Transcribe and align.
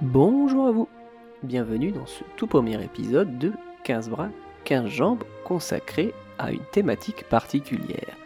Bonjour 0.00 0.66
à 0.66 0.72
vous, 0.72 0.88
bienvenue 1.44 1.92
dans 1.92 2.04
ce 2.04 2.24
tout 2.36 2.48
premier 2.48 2.82
épisode 2.82 3.38
de 3.38 3.52
15 3.84 4.10
bras, 4.10 4.28
15 4.64 4.88
jambes 4.88 5.22
consacré 5.44 6.12
à 6.40 6.50
une 6.50 6.64
thématique 6.72 7.28
particulière. 7.28 8.16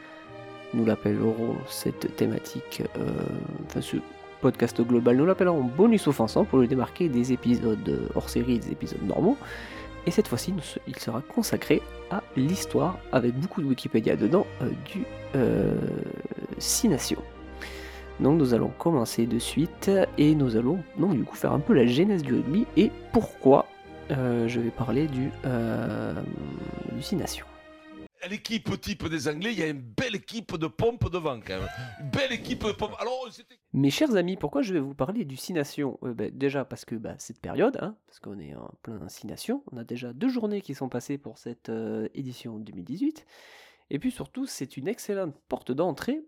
Nous 0.73 0.87
l'appellerons 0.87 1.57
cette 1.69 2.17
thématique, 2.17 2.85
euh, 2.97 3.11
enfin 3.67 3.83
ce 3.83 3.99
podcast 4.41 4.81
global, 4.81 5.19
nous 5.19 5.27
l'appellerons 5.27 5.65
bonus 5.65 6.07
offensant 6.07 6.47
pour 6.47 6.59
le 6.59 6.67
démarquer 6.67 7.11
des 7.11 7.35
épisodes 7.35 8.09
hors 8.15 8.31
série 8.31 8.55
et 8.55 8.61
des 8.61 8.73
épisodes 8.73 9.03
normaux. 9.03 9.37
Et 10.07 10.11
cette 10.11 10.29
fois-ci, 10.29 10.55
il 10.89 10.97
sera 10.99 11.21
consacré 11.21 11.83
à 12.11 12.23
l'histoire, 12.35 12.99
avec 13.13 13.39
beaucoup 13.39 13.61
de 13.61 13.67
Wikipédia 13.67 14.17
dedans, 14.17 14.47
euh, 14.63 14.71
du 14.87 15.05
euh. 15.35 15.75
Donc 18.21 18.39
nous 18.39 18.55
allons 18.55 18.71
commencer 18.79 19.27
de 19.27 19.39
suite 19.39 19.91
et 20.17 20.35
nous 20.35 20.57
allons 20.57 20.83
donc 20.99 21.15
du 21.15 21.25
coup 21.25 21.37
faire 21.37 21.53
un 21.53 21.61
peu 21.61 21.75
la 21.75 21.87
genèse 21.87 22.23
du 22.23 22.35
rugby 22.35 22.67
et 22.77 22.91
pourquoi 23.13 23.67
euh, 24.11 24.47
je 24.49 24.61
vais 24.61 24.71
parler 24.71 25.07
du, 25.09 25.31
euh. 25.45 26.15
L'équipe 28.29 28.81
type 28.81 29.07
des 29.09 29.29
Anglais, 29.29 29.53
il 29.53 29.59
y 29.59 29.63
a 29.63 29.69
une 29.69 29.81
belle 29.81 30.17
équipe 30.17 30.57
de 30.57 30.67
pompe 30.67 31.11
devant 31.11 31.39
quand 31.41 31.61
même. 31.61 31.69
Une 32.01 32.11
belle 32.11 32.33
équipe 32.33 32.65
de 32.65 32.73
pompe. 32.73 32.93
Alors, 32.99 33.29
Mes 33.73 33.91
chers 33.91 34.17
amis, 34.17 34.37
pourquoi 34.37 34.63
je 34.63 34.73
vais 34.73 34.81
vous 34.81 34.95
parler 34.95 35.25
du 35.25 35.37
euh, 35.37 36.15
ben, 36.15 36.31
Déjà 36.37 36.65
parce 36.65 36.85
que 36.85 36.97
bah, 36.97 37.15
cette 37.19 37.41
période, 37.41 37.79
hein, 37.81 37.97
parce 38.07 38.19
qu'on 38.19 38.39
est 38.41 38.55
en 38.55 38.71
plein 38.83 38.99
Nations, 39.25 39.63
on 39.71 39.77
a 39.77 39.85
déjà 39.85 40.13
deux 40.13 40.29
journées 40.29 40.61
qui 40.61 40.75
sont 40.75 40.89
passées 40.89 41.19
pour 41.19 41.39
cette 41.39 41.69
euh, 41.69 42.09
édition 42.15 42.59
2018. 42.59 43.27
Et 43.91 43.99
puis 44.01 44.11
surtout, 44.11 44.47
c'est 44.47 44.77
une 44.77 44.89
excellente 44.89 45.35
porte 45.49 45.71
d'entrée 45.71 46.21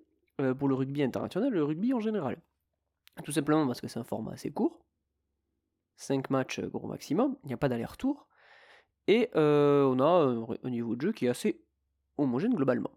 pour 0.58 0.68
le 0.68 0.74
rugby 0.74 1.02
international, 1.02 1.52
le 1.52 1.64
rugby 1.64 1.92
en 1.92 2.00
général. 2.00 2.40
Tout 3.24 3.32
simplement 3.32 3.66
parce 3.66 3.80
que 3.80 3.88
c'est 3.88 3.98
un 3.98 4.04
format 4.04 4.32
assez 4.32 4.50
court. 4.50 4.80
5 5.96 6.30
matchs 6.30 6.60
gros 6.60 6.86
maximum, 6.86 7.36
il 7.42 7.48
n'y 7.48 7.54
a 7.54 7.56
pas 7.56 7.68
d'aller-retour. 7.68 8.28
Et 9.08 9.30
on 9.34 9.98
a 10.00 10.58
un, 10.62 10.70
niveau 10.70 10.94
de 10.94 11.00
jeu 11.00 11.12
qui 11.12 11.26
est 11.26 11.28
assez 11.28 11.60
homogène 12.16 12.54
globalement. 12.54 12.92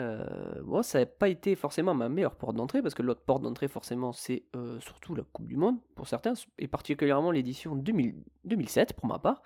Euh, 0.00 0.62
moi, 0.64 0.82
ça 0.82 1.00
n'a 1.00 1.06
pas 1.06 1.28
été 1.28 1.54
forcément 1.54 1.94
ma 1.94 2.08
meilleure 2.08 2.36
porte 2.36 2.56
d'entrée, 2.56 2.82
parce 2.82 2.94
que 2.94 3.02
l'autre 3.02 3.22
porte 3.22 3.42
d'entrée, 3.42 3.68
forcément, 3.68 4.12
c'est 4.12 4.44
euh, 4.56 4.80
surtout 4.80 5.14
la 5.14 5.22
Coupe 5.22 5.46
du 5.46 5.56
Monde, 5.56 5.78
pour 5.94 6.08
certains, 6.08 6.32
et 6.58 6.66
particulièrement 6.66 7.30
l'édition 7.30 7.76
2007, 7.76 8.94
pour 8.94 9.06
ma 9.06 9.18
part, 9.18 9.42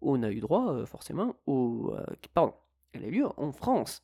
où 0.00 0.14
on 0.16 0.22
a 0.22 0.30
eu 0.30 0.40
droit, 0.40 0.72
euh, 0.72 0.86
forcément, 0.86 1.36
au... 1.46 1.94
pardon, 2.34 2.54
elle 2.92 3.04
a 3.04 3.08
eu 3.08 3.10
lieu 3.10 3.26
en 3.36 3.52
France. 3.52 4.02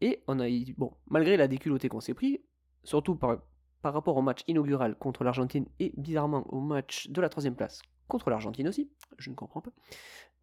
Et 0.00 0.22
on 0.26 0.40
a 0.40 0.46
bon, 0.76 0.92
malgré 1.08 1.36
la 1.36 1.48
déculottée 1.48 1.88
qu'on 1.88 2.00
s'est 2.00 2.14
pris, 2.14 2.40
surtout 2.82 3.16
par, 3.16 3.38
par 3.82 3.94
rapport 3.94 4.16
au 4.16 4.22
match 4.22 4.42
inaugural 4.48 4.96
contre 4.96 5.24
l'Argentine, 5.24 5.66
et 5.78 5.92
bizarrement 5.96 6.44
au 6.52 6.60
match 6.60 7.08
de 7.08 7.20
la 7.20 7.28
troisième 7.28 7.56
place 7.56 7.80
contre 8.08 8.30
l'Argentine 8.30 8.68
aussi, 8.68 8.90
je 9.18 9.30
ne 9.30 9.34
comprends 9.34 9.60
pas, 9.60 9.72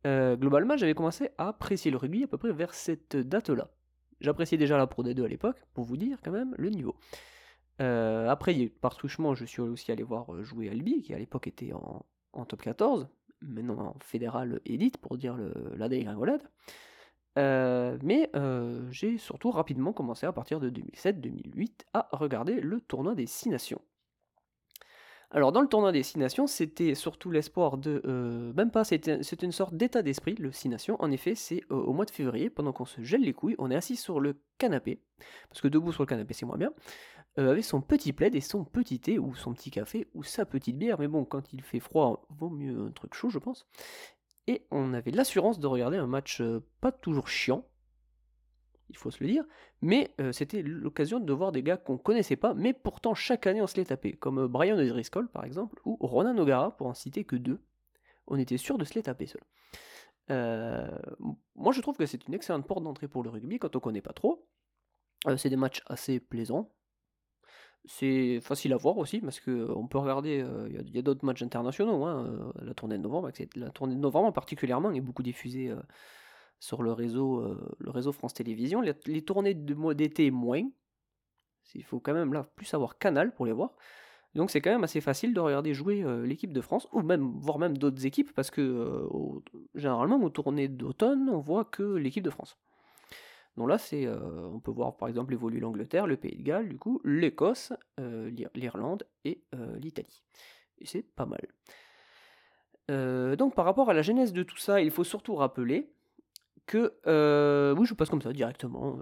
euh, 0.08 0.36
globalement, 0.36 0.78
j'avais 0.78 0.94
commencé 0.94 1.30
à 1.38 1.50
apprécier 1.50 1.92
le 1.92 1.98
rugby 1.98 2.24
à 2.24 2.28
peu 2.28 2.38
près 2.38 2.52
vers 2.52 2.74
cette 2.74 3.16
date-là. 3.16 3.70
J'appréciais 4.20 4.58
déjà 4.58 4.78
la 4.78 4.88
Pro 4.88 5.04
D2 5.04 5.24
à 5.24 5.28
l'époque, 5.28 5.58
pour 5.74 5.84
vous 5.84 5.98
dire 5.98 6.20
quand 6.24 6.32
même 6.32 6.56
le 6.58 6.70
niveau. 6.70 6.96
Euh, 7.82 8.28
après, 8.30 8.72
par 8.82 8.96
truchement, 8.96 9.34
je 9.34 9.46
suis 9.46 9.62
aussi 9.62 9.92
allé 9.92 10.04
voir 10.04 10.34
euh, 10.34 10.44
jouer 10.44 10.70
Albi, 10.70 11.02
qui 11.02 11.14
à 11.14 11.20
l'époque 11.20 11.48
était 11.48 11.72
en, 11.74 12.46
top 12.46 12.62
14, 12.62 13.08
maintenant 13.42 13.80
en 13.80 13.96
fédéral 14.00 14.62
élite, 14.66 14.98
pour 14.98 15.18
dire 15.18 15.38
la 15.76 15.90
dégringolade. 15.90 16.44
Mais 17.36 18.30
j'ai 18.90 19.18
surtout 19.18 19.52
rapidement 19.52 19.94
commencé 19.94 20.26
à 20.26 20.32
partir 20.32 20.60
de 20.60 20.70
2007-2008 20.70 21.72
à 21.94 22.08
regarder 22.12 22.60
le 22.60 22.82
tournoi 22.82 23.16
des 23.16 23.28
6 23.28 23.50
nations. 23.50 23.82
Alors 25.34 25.54
dans 25.54 25.62
le 25.62 25.68
tournoi 25.68 25.94
des 25.94 26.04
6 26.04 26.20
nations, 26.20 26.46
c'était 26.46 26.94
surtout 26.94 27.32
l'espoir 27.32 27.78
de... 27.78 28.02
Euh, 28.06 28.52
même 28.54 28.70
pas, 28.70 28.84
c'était 28.84 29.16
une 29.18 29.54
sorte 29.54 29.74
d'état 29.74 30.02
d'esprit, 30.02 30.36
le 30.36 30.52
6 30.52 30.68
nations. 30.68 30.98
En 31.00 31.10
effet, 31.10 31.36
c'est 31.36 31.64
euh, 31.72 31.76
au 31.76 31.94
mois 31.94 32.04
de 32.04 32.12
février, 32.12 32.50
pendant 32.50 32.74
qu'on 32.74 32.86
se 32.86 33.02
gèle 33.02 33.22
les 33.22 33.32
couilles, 33.32 33.56
on 33.58 33.72
est 33.72 33.76
assis 33.76 33.96
sur 33.96 34.20
le 34.20 34.36
canapé, 34.58 35.00
parce 35.48 35.62
que 35.62 35.70
debout 35.70 35.94
sur 35.94 36.04
le 36.04 36.08
canapé 36.08 36.34
c'est 36.34 36.46
moins 36.46 36.58
bien, 36.58 36.74
euh, 37.40 37.52
avec 37.52 37.64
son 37.64 37.80
petit 37.80 38.12
plaid 38.12 38.36
et 38.36 38.42
son 38.42 38.66
petit 38.66 39.00
thé, 39.00 39.20
ou 39.20 39.34
son 39.34 39.54
petit 39.54 39.72
café, 39.72 40.10
ou 40.14 40.24
sa 40.24 40.46
petite 40.46 40.78
bière, 40.78 41.00
mais 41.00 41.08
bon, 41.08 41.24
quand 41.24 41.54
il 41.54 41.62
fait 41.62 41.80
froid, 41.80 42.26
vaut 42.30 42.50
mieux 42.50 42.88
un 42.88 42.92
truc 42.92 43.14
chaud 43.14 43.30
je 43.30 43.40
pense. 43.40 43.66
Et 44.52 44.68
on 44.70 44.94
avait 44.94 45.12
l'assurance 45.12 45.60
de 45.60 45.68
regarder 45.68 45.96
un 45.96 46.08
match 46.08 46.42
pas 46.82 46.92
toujours 46.92 47.30
chiant, 47.30 47.64
il 48.92 48.98
faut 48.98 49.10
se 49.10 49.24
le 49.24 49.30
dire, 49.30 49.46
mais 49.82 50.14
euh, 50.20 50.32
c'était 50.34 50.62
l'occasion 50.62 51.20
de 51.20 51.34
voir 51.34 51.52
des 51.54 51.64
gars 51.64 51.78
qu'on 51.78 51.98
connaissait 51.98 52.36
pas, 52.36 52.54
mais 52.54 52.74
pourtant 52.74 53.16
chaque 53.16 53.48
année 53.48 53.62
on 53.62 53.68
se 53.68 53.78
les 53.78 53.86
tapait, 53.86 54.12
comme 54.12 54.40
euh, 54.40 54.48
Brian 54.48 54.78
O'Driscoll 54.78 55.30
par 55.30 55.46
exemple, 55.46 55.80
ou 55.86 55.98
Ronan 56.02 56.38
O'Gara, 56.38 56.76
pour 56.76 56.88
en 56.88 56.94
citer 56.94 57.24
que 57.24 57.38
deux. 57.38 57.62
On 58.28 58.38
était 58.38 58.58
sûr 58.58 58.78
de 58.78 58.84
se 58.84 58.94
les 58.94 59.04
taper 59.04 59.28
seul. 59.28 59.42
Euh, 60.30 60.88
moi 61.56 61.72
je 61.72 61.80
trouve 61.80 61.96
que 61.96 62.06
c'est 62.06 62.28
une 62.28 62.34
excellente 62.34 62.68
porte 62.68 62.84
d'entrée 62.84 63.08
pour 63.08 63.24
le 63.24 63.30
rugby 63.30 63.60
quand 63.60 63.76
on 63.76 63.80
connaît 63.80 64.02
pas 64.02 64.14
trop. 64.14 64.46
c'est 65.38 65.50
des 65.50 65.56
matchs 65.56 65.82
assez 65.88 66.20
plaisants. 66.20 66.70
C'est 67.86 68.40
facile 68.42 68.74
à 68.74 68.78
voir 68.78 68.98
aussi 68.98 69.22
parce 69.22 69.40
que 69.40 69.72
on 69.76 69.88
peut 69.88 69.98
regarder, 69.98 70.46
il 70.70 70.96
y 70.96 71.00
a, 71.00 71.02
d'autres 71.02 71.26
matchs 71.26 71.42
internationaux, 71.42 72.06
hein, 72.06 72.54
la 72.62 72.76
tournée 72.76 72.98
de 72.98 73.04
novembre, 73.04 73.32
la 73.56 73.70
tournée 73.72 73.96
de 73.96 74.00
novembre 74.00 74.32
particulièrement 74.34 74.92
est 74.92 75.02
beaucoup 75.02 75.24
diffusée 75.24 75.74
sur 76.62 76.84
le 76.84 76.94
réseau, 76.94 77.40
euh, 77.40 77.76
le 77.80 77.90
réseau 77.90 78.14
France 78.14 78.36
Télévisions. 78.36 78.82
Les, 78.82 79.22
tournées 79.24 79.56
de 79.56 79.74
mois 79.74 79.96
d'été, 79.96 80.32
moins. 80.32 80.62
Il 81.74 81.84
faut 81.84 82.00
quand 82.00 82.14
même 82.14 82.34
là 82.34 82.44
plus 82.56 82.72
avoir 82.74 82.98
Canal 82.98 83.34
pour 83.34 83.46
les 83.46 83.52
voir. 83.52 83.76
Donc 84.36 84.52
c'est 84.52 84.62
quand 84.62 84.70
même 84.70 84.84
assez 84.84 85.02
facile 85.02 85.34
de 85.34 85.40
regarder 85.42 85.74
jouer 85.74 86.04
euh, 86.04 86.26
l'équipe 86.26 86.54
de 86.54 86.62
France, 86.62 86.88
ou 86.94 87.02
même 87.02 87.34
voire 87.40 87.58
même 87.58 87.78
d'autres 87.78 88.06
équipes, 88.06 88.32
parce 88.34 88.52
que 88.52 88.62
euh, 88.62 89.08
généralement 89.76 90.18
aux 90.18 90.30
tournées 90.30 90.68
d'automne, 90.70 91.30
on 91.30 91.40
voit 91.40 91.66
que 91.66 91.84
l'équipe 91.84 92.24
de 92.24 92.30
France. 92.30 92.58
Donc 93.58 93.68
là, 93.68 93.78
c'est, 93.78 94.08
on 94.08 94.60
peut 94.60 94.72
voir 94.72 94.96
par 94.96 95.10
exemple 95.10 95.34
évoluer 95.34 95.60
l'Angleterre, 95.60 96.08
le 96.08 96.16
Pays 96.16 96.38
de 96.38 96.44
Galles, 96.44 96.70
du 96.70 96.78
coup, 96.78 97.02
l'Écosse, 97.04 97.74
l'Irlande 98.56 99.04
et 99.26 99.44
l'Italie. 99.78 100.24
Et 100.80 100.86
c'est 100.86 101.04
pas 101.04 101.26
mal. 101.26 101.42
donc 103.36 103.54
par 103.54 103.66
rapport 103.66 103.90
à 103.90 103.94
la 103.94 104.02
genèse 104.02 104.32
de 104.32 104.44
tout 104.44 104.58
ça, 104.58 104.82
il 104.82 104.90
faut 104.90 105.04
surtout 105.04 105.36
rappeler 105.36 105.92
que 106.66 106.94
euh, 107.08 107.76
oui, 107.76 107.86
je 107.86 107.94
passe 107.94 108.10
comme 108.10 108.22
ça 108.22 108.32
directement, 108.32 108.98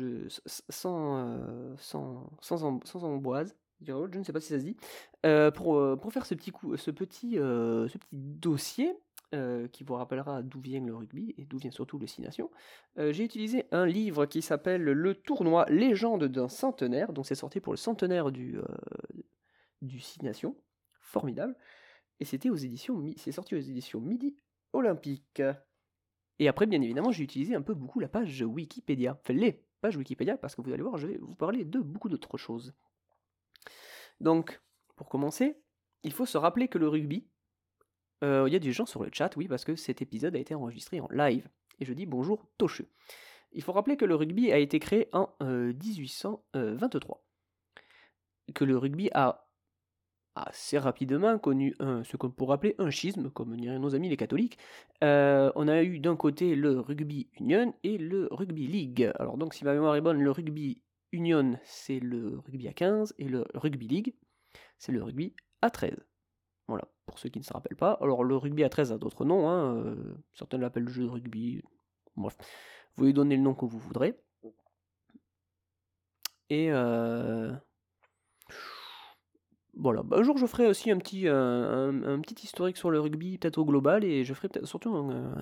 euh, 0.00 0.28
sans, 0.68 1.16
euh, 1.16 1.74
sans, 1.78 2.64
amboise, 3.04 3.56
je 3.80 4.18
ne 4.18 4.22
sais 4.22 4.32
pas 4.32 4.40
si 4.40 4.48
ça 4.48 4.60
se 4.60 4.64
dit, 4.64 4.76
pour, 5.54 6.12
faire 6.12 6.26
ce 6.26 6.34
petit 6.34 7.38
dossier 8.12 8.94
qui 9.72 9.84
vous 9.84 9.94
rappellera 9.94 10.42
d'où 10.42 10.60
vient 10.60 10.80
le 10.84 10.94
rugby 10.94 11.34
et 11.38 11.44
d'où 11.44 11.58
vient 11.58 11.70
surtout 11.70 11.98
le 11.98 12.06
Six 12.06 12.22
Nations, 12.22 12.50
j'ai 12.96 13.24
utilisé 13.24 13.66
un 13.70 13.86
livre 13.86 14.26
qui 14.26 14.42
s'appelle 14.42 14.82
Le 14.82 15.14
tournoi 15.14 15.66
Légende 15.68 16.24
d'un 16.24 16.48
centenaire, 16.48 17.12
donc 17.12 17.26
c'est 17.26 17.34
sorti 17.34 17.60
pour 17.60 17.72
le 17.72 17.76
centenaire 17.76 18.30
du, 18.30 18.58
du 19.82 20.00
Six 20.00 20.22
Nations, 20.22 20.56
formidable, 21.00 21.56
et 22.20 22.24
c'était 22.24 22.50
c'est 23.16 23.32
sorti 23.32 23.54
aux 23.54 23.58
éditions 23.58 24.00
Midi 24.00 24.36
Olympique. 24.72 25.42
Et 26.38 26.48
après, 26.48 26.66
bien 26.66 26.80
évidemment, 26.80 27.12
j'ai 27.12 27.24
utilisé 27.24 27.54
un 27.54 27.62
peu 27.62 27.74
beaucoup 27.74 28.00
la 28.00 28.08
page 28.08 28.42
Wikipédia. 28.42 29.18
Enfin, 29.20 29.34
les 29.34 29.64
pages 29.80 29.96
Wikipédia, 29.96 30.36
parce 30.36 30.54
que 30.54 30.62
vous 30.62 30.72
allez 30.72 30.82
voir, 30.82 30.96
je 30.96 31.06
vais 31.06 31.18
vous 31.18 31.34
parler 31.34 31.64
de 31.64 31.78
beaucoup 31.78 32.08
d'autres 32.08 32.38
choses. 32.38 32.74
Donc, 34.20 34.60
pour 34.96 35.08
commencer, 35.08 35.60
il 36.02 36.12
faut 36.12 36.26
se 36.26 36.38
rappeler 36.38 36.68
que 36.68 36.78
le 36.78 36.88
rugby, 36.88 37.26
euh, 38.24 38.44
il 38.48 38.52
y 38.52 38.56
a 38.56 38.60
des 38.60 38.72
gens 38.72 38.86
sur 38.86 39.04
le 39.04 39.10
chat, 39.12 39.36
oui, 39.36 39.46
parce 39.48 39.64
que 39.64 39.76
cet 39.76 40.02
épisode 40.02 40.34
a 40.34 40.38
été 40.38 40.54
enregistré 40.54 41.00
en 41.00 41.08
live. 41.10 41.46
Et 41.78 41.84
je 41.84 41.92
dis 41.92 42.06
bonjour 42.06 42.46
Tocheux. 42.58 42.88
Il 43.52 43.62
faut 43.62 43.72
rappeler 43.72 43.96
que 43.96 44.04
le 44.04 44.14
rugby 44.14 44.50
a 44.50 44.58
été 44.58 44.80
créé 44.80 45.08
en 45.12 45.28
1823. 45.40 47.16
Euh, 47.16 48.52
que 48.52 48.64
le 48.64 48.76
rugby 48.76 49.10
a 49.14 49.46
assez 50.34 50.78
rapidement 50.78 51.38
connu 51.38 51.74
ce 51.78 52.16
qu'on 52.16 52.30
pourrait 52.30 52.54
appeler 52.54 52.74
un 52.78 52.90
schisme, 52.90 53.30
comme 53.30 53.56
diraient 53.56 53.78
nos 53.78 53.94
amis 53.94 54.08
les 54.08 54.16
catholiques. 54.16 54.58
Euh, 55.04 55.52
on 55.54 55.68
a 55.68 55.82
eu 55.82 56.00
d'un 56.00 56.16
côté 56.16 56.56
le 56.56 56.80
rugby 56.80 57.28
union 57.38 57.72
et 57.84 57.98
le 57.98 58.28
rugby 58.32 58.66
league. 58.66 59.12
Alors 59.18 59.36
donc 59.38 59.54
si 59.54 59.64
ma 59.64 59.72
mémoire 59.72 59.94
est 59.94 60.00
bonne, 60.00 60.20
le 60.20 60.30
rugby 60.30 60.82
union 61.12 61.56
c'est 61.64 62.00
le 62.00 62.40
rugby 62.44 62.66
à 62.66 62.72
15 62.72 63.14
et 63.18 63.28
le 63.28 63.44
rugby 63.54 63.86
league 63.86 64.14
c'est 64.78 64.92
le 64.92 65.02
rugby 65.02 65.34
à 65.62 65.70
13. 65.70 65.94
Voilà, 66.68 66.84
pour 67.06 67.18
ceux 67.18 67.28
qui 67.28 67.38
ne 67.38 67.44
se 67.44 67.52
rappellent 67.52 67.76
pas. 67.76 67.92
Alors 68.00 68.24
le 68.24 68.36
rugby 68.36 68.64
à 68.64 68.68
13 68.68 68.92
a 68.92 68.98
d'autres 68.98 69.24
noms, 69.24 69.48
hein, 69.48 69.76
euh, 69.76 70.14
certains 70.32 70.58
l'appellent 70.58 70.88
jeu 70.88 71.04
de 71.04 71.08
rugby. 71.08 71.62
Bref, 72.16 72.36
vous 72.96 73.04
lui 73.04 73.12
donnez 73.12 73.36
le 73.36 73.42
nom 73.42 73.54
que 73.54 73.64
vous 73.66 73.78
voudrez. 73.78 74.18
Et 76.50 76.70
euh, 76.70 77.52
voilà, 79.76 80.02
bah, 80.02 80.18
un 80.18 80.22
jour 80.22 80.38
je 80.38 80.46
ferai 80.46 80.66
aussi 80.66 80.90
un 80.90 80.98
petit, 80.98 81.26
un, 81.26 82.20
petit 82.20 82.44
historique 82.44 82.76
sur 82.76 82.90
le 82.90 83.00
rugby, 83.00 83.38
peut-être 83.38 83.58
au 83.58 83.64
global, 83.64 84.04
et 84.04 84.24
je 84.24 84.32
ferai 84.34 84.48
surtout 84.64 84.94
un, 84.94 85.34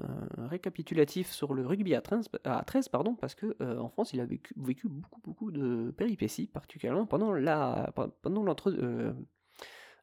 récapitulatif 0.48 1.30
sur 1.30 1.52
le 1.54 1.66
rugby 1.66 1.94
à 1.94 2.00
13, 2.00 2.28
à 2.44 2.62
13 2.64 2.88
pardon, 2.88 3.14
parce 3.14 3.34
que 3.34 3.56
euh, 3.60 3.78
en 3.78 3.88
France 3.88 4.12
il 4.12 4.20
a 4.20 4.24
vécu, 4.24 4.54
beaucoup, 4.56 5.20
beaucoup 5.22 5.50
de 5.50 5.92
péripéties, 5.96 6.46
particulièrement 6.46 7.06
pendant 7.06 7.32
la, 7.32 7.92
pendant 8.22 8.44
euh, 8.66 9.12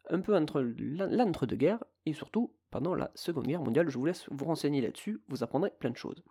un 0.10 0.22
peu 0.22 0.36
entre 0.36 0.62
l'entre-deux-guerres, 0.62 1.84
et 2.06 2.14
surtout 2.14 2.54
pendant 2.72 2.96
la 2.96 3.12
Seconde 3.16 3.48
Guerre 3.48 3.62
mondiale. 3.62 3.90
Je 3.90 3.98
vous 3.98 4.06
laisse 4.06 4.26
vous 4.30 4.46
renseigner 4.46 4.82
là-dessus, 4.82 5.22
vous 5.28 5.44
apprendrez 5.44 5.72
plein 5.72 5.90
de 5.90 5.98
choses. 5.98 6.24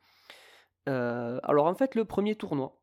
Euh, 0.88 1.38
alors 1.42 1.66
en 1.66 1.74
fait, 1.74 1.94
le 1.94 2.04
premier 2.04 2.34
tournoi, 2.34 2.80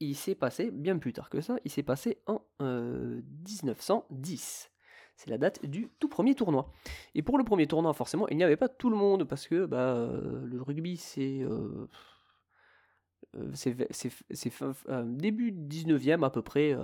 il 0.00 0.14
s'est 0.14 0.34
passé 0.34 0.70
bien 0.70 0.98
plus 0.98 1.12
tard 1.12 1.30
que 1.30 1.40
ça, 1.40 1.56
il 1.64 1.70
s'est 1.70 1.82
passé 1.82 2.22
en 2.26 2.42
1910. 2.60 4.66
Euh, 4.66 4.70
c'est 5.16 5.30
la 5.30 5.38
date 5.38 5.64
du 5.64 5.90
tout 6.00 6.08
premier 6.08 6.34
tournoi. 6.34 6.72
Et 7.14 7.22
pour 7.22 7.38
le 7.38 7.44
premier 7.44 7.66
tournoi, 7.66 7.92
forcément, 7.92 8.26
il 8.28 8.36
n'y 8.36 8.44
avait 8.44 8.56
pas 8.56 8.68
tout 8.68 8.90
le 8.90 8.96
monde, 8.96 9.24
parce 9.24 9.46
que 9.46 9.66
bah, 9.66 9.94
euh, 9.94 10.44
le 10.44 10.60
rugby, 10.60 10.96
c'est... 10.96 11.44
c'est 13.54 13.76
début 15.04 15.52
19e 15.52 16.24
à 16.24 16.30
peu 16.30 16.42
près, 16.42 16.76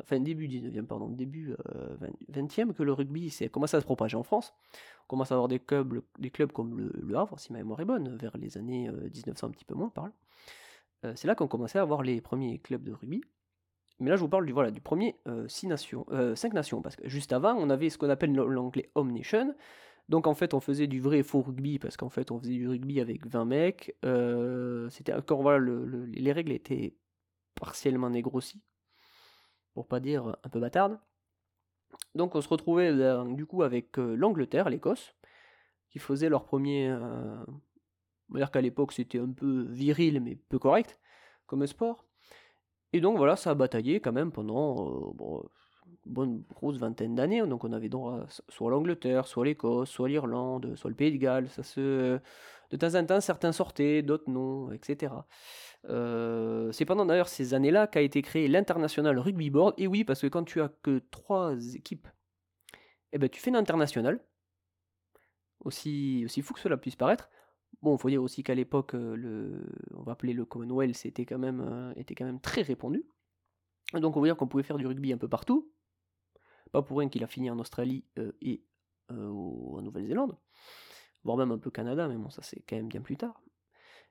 enfin 0.00 0.20
début 0.20 0.48
19e, 0.48 0.86
pardon, 0.86 1.08
début 1.08 1.54
20e 2.32 2.72
que 2.72 2.82
le 2.82 2.92
rugby 2.92 3.30
s'est 3.30 3.48
commencé 3.48 3.76
à 3.76 3.80
se 3.80 3.84
propager 3.84 4.16
en 4.16 4.22
France. 4.22 4.54
On 5.04 5.08
commence 5.08 5.32
à 5.32 5.34
avoir 5.34 5.48
des 5.48 5.58
clubs, 5.58 6.02
des 6.18 6.30
clubs 6.30 6.52
comme 6.52 6.78
le, 6.78 7.16
Havre, 7.16 7.38
si 7.38 7.52
ma 7.52 7.58
mémoire 7.58 7.80
est 7.80 7.84
bonne, 7.84 8.16
vers 8.16 8.36
les 8.36 8.58
années 8.58 8.90
1900 8.90 9.46
un 9.46 9.50
petit 9.50 9.64
peu 9.64 9.74
moins 9.74 9.88
par 9.88 10.06
là. 10.06 10.12
Euh, 11.04 11.12
c'est 11.16 11.28
là 11.28 11.34
qu'on 11.34 11.48
commençait 11.48 11.78
à 11.78 11.82
avoir 11.82 12.02
les 12.02 12.20
premiers 12.20 12.58
clubs 12.58 12.82
de 12.82 12.92
rugby. 12.92 13.22
Mais 14.00 14.10
là, 14.10 14.16
je 14.16 14.20
vous 14.20 14.28
parle 14.28 14.46
du, 14.46 14.52
voilà, 14.52 14.70
du 14.70 14.80
premier 14.80 15.16
6 15.48 15.66
euh, 15.66 15.68
nations, 15.68 16.06
5 16.08 16.12
euh, 16.12 16.54
nations, 16.54 16.82
parce 16.82 16.96
que 16.96 17.08
juste 17.08 17.32
avant, 17.32 17.54
on 17.54 17.68
avait 17.68 17.90
ce 17.90 17.98
qu'on 17.98 18.10
appelle 18.10 18.32
l'anglais 18.32 18.90
Home 18.94 19.12
Nation. 19.12 19.54
Donc 20.08 20.26
en 20.26 20.34
fait, 20.34 20.54
on 20.54 20.60
faisait 20.60 20.86
du 20.86 21.00
vrai 21.00 21.22
faux 21.22 21.42
rugby, 21.42 21.78
parce 21.78 21.96
qu'en 21.96 22.08
fait, 22.08 22.30
on 22.30 22.38
faisait 22.38 22.54
du 22.54 22.68
rugby 22.68 23.00
avec 23.00 23.26
20 23.26 23.44
mecs. 23.44 23.96
C'était 24.90 25.12
encore, 25.12 25.42
voilà, 25.42 25.64
les 26.06 26.32
règles 26.32 26.52
étaient 26.52 26.96
partiellement 27.54 28.10
négrossies, 28.10 28.62
pour 29.74 29.86
pas 29.86 30.00
dire 30.00 30.36
un 30.42 30.48
peu 30.48 30.60
bâtardes. 30.60 30.98
Donc 32.14 32.34
on 32.34 32.40
se 32.40 32.48
retrouvait 32.48 32.92
du 33.34 33.46
coup 33.46 33.62
avec 33.62 33.96
l'Angleterre, 33.96 34.68
l'Écosse, 34.70 35.14
qui 35.90 35.98
faisait 35.98 36.28
leur 36.28 36.44
premier, 36.44 36.92
on 36.92 38.34
va 38.34 38.40
dire 38.40 38.50
qu'à 38.50 38.60
l'époque 38.60 38.92
c'était 38.92 39.18
un 39.18 39.32
peu 39.32 39.62
viril 39.70 40.20
mais 40.20 40.36
peu 40.36 40.58
correct 40.58 41.00
comme 41.46 41.66
sport. 41.66 42.04
Et 42.92 43.00
donc 43.00 43.16
voilà, 43.16 43.36
ça 43.36 43.50
a 43.50 43.54
bataillé 43.54 44.00
quand 44.00 44.12
même 44.12 44.32
pendant 44.32 44.88
euh, 44.88 45.42
bonne 46.06 46.42
grosse 46.54 46.78
vingtaine 46.78 47.14
d'années. 47.14 47.46
Donc 47.46 47.64
on 47.64 47.72
avait 47.72 47.88
droit 47.88 48.26
soit 48.48 48.70
l'Angleterre, 48.70 49.26
soit 49.26 49.44
l'Écosse, 49.44 49.90
soit 49.90 50.08
l'Irlande, 50.08 50.74
soit 50.76 50.90
le 50.90 50.96
Pays 50.96 51.12
de 51.12 51.18
Galles. 51.18 51.48
Ça 51.48 51.62
se... 51.62 52.18
De 52.70 52.76
temps 52.76 52.94
en 52.94 53.06
temps, 53.06 53.20
certains 53.20 53.52
sortaient, 53.52 54.02
d'autres 54.02 54.30
non, 54.30 54.70
etc. 54.72 55.14
Euh, 55.86 56.70
c'est 56.72 56.84
pendant 56.84 57.06
d'ailleurs 57.06 57.28
ces 57.28 57.54
années-là 57.54 57.86
qu'a 57.86 58.02
été 58.02 58.20
créé 58.20 58.46
l'International 58.48 59.18
Rugby 59.18 59.50
Board. 59.50 59.74
Et 59.78 59.86
oui, 59.86 60.04
parce 60.04 60.20
que 60.20 60.26
quand 60.26 60.44
tu 60.44 60.60
as 60.60 60.68
que 60.82 60.98
trois 61.10 61.54
équipes, 61.74 62.08
eh 63.12 63.18
ben, 63.18 63.28
tu 63.28 63.40
fais 63.40 63.50
l'international. 63.50 64.20
Aussi, 65.60 66.22
aussi 66.24 66.42
fou 66.42 66.54
que 66.54 66.60
cela 66.60 66.76
puisse 66.76 66.96
paraître. 66.96 67.30
Bon, 67.82 67.96
il 67.96 68.00
faut 68.00 68.10
dire 68.10 68.22
aussi 68.22 68.42
qu'à 68.42 68.54
l'époque, 68.54 68.94
euh, 68.94 69.14
le, 69.16 69.66
on 69.94 70.02
va 70.02 70.12
appeler 70.12 70.32
le 70.32 70.44
Commonwealth, 70.44 70.94
c'était 70.94 71.24
quand 71.24 71.38
même, 71.38 71.60
euh, 71.60 71.92
était 71.96 72.14
quand 72.14 72.24
même 72.24 72.40
très 72.40 72.62
répandu. 72.62 73.04
Donc 73.94 74.16
on 74.16 74.20
va 74.20 74.26
dire 74.26 74.36
qu'on 74.36 74.46
pouvait 74.46 74.62
faire 74.62 74.78
du 74.78 74.86
rugby 74.86 75.12
un 75.12 75.18
peu 75.18 75.28
partout. 75.28 75.70
Pas 76.72 76.82
pour 76.82 76.98
rien 76.98 77.08
qu'il 77.08 77.24
a 77.24 77.26
fini 77.26 77.50
en 77.50 77.58
Australie 77.58 78.04
euh, 78.18 78.32
et 78.40 78.62
en 79.10 79.80
Nouvelle-Zélande, 79.80 80.36
voire 81.24 81.38
même 81.38 81.50
un 81.50 81.56
peu 81.56 81.70
Canada, 81.70 82.08
mais 82.08 82.16
bon, 82.16 82.28
ça 82.28 82.42
c'est 82.42 82.60
quand 82.68 82.76
même 82.76 82.88
bien 82.88 83.00
plus 83.00 83.16
tard. 83.16 83.40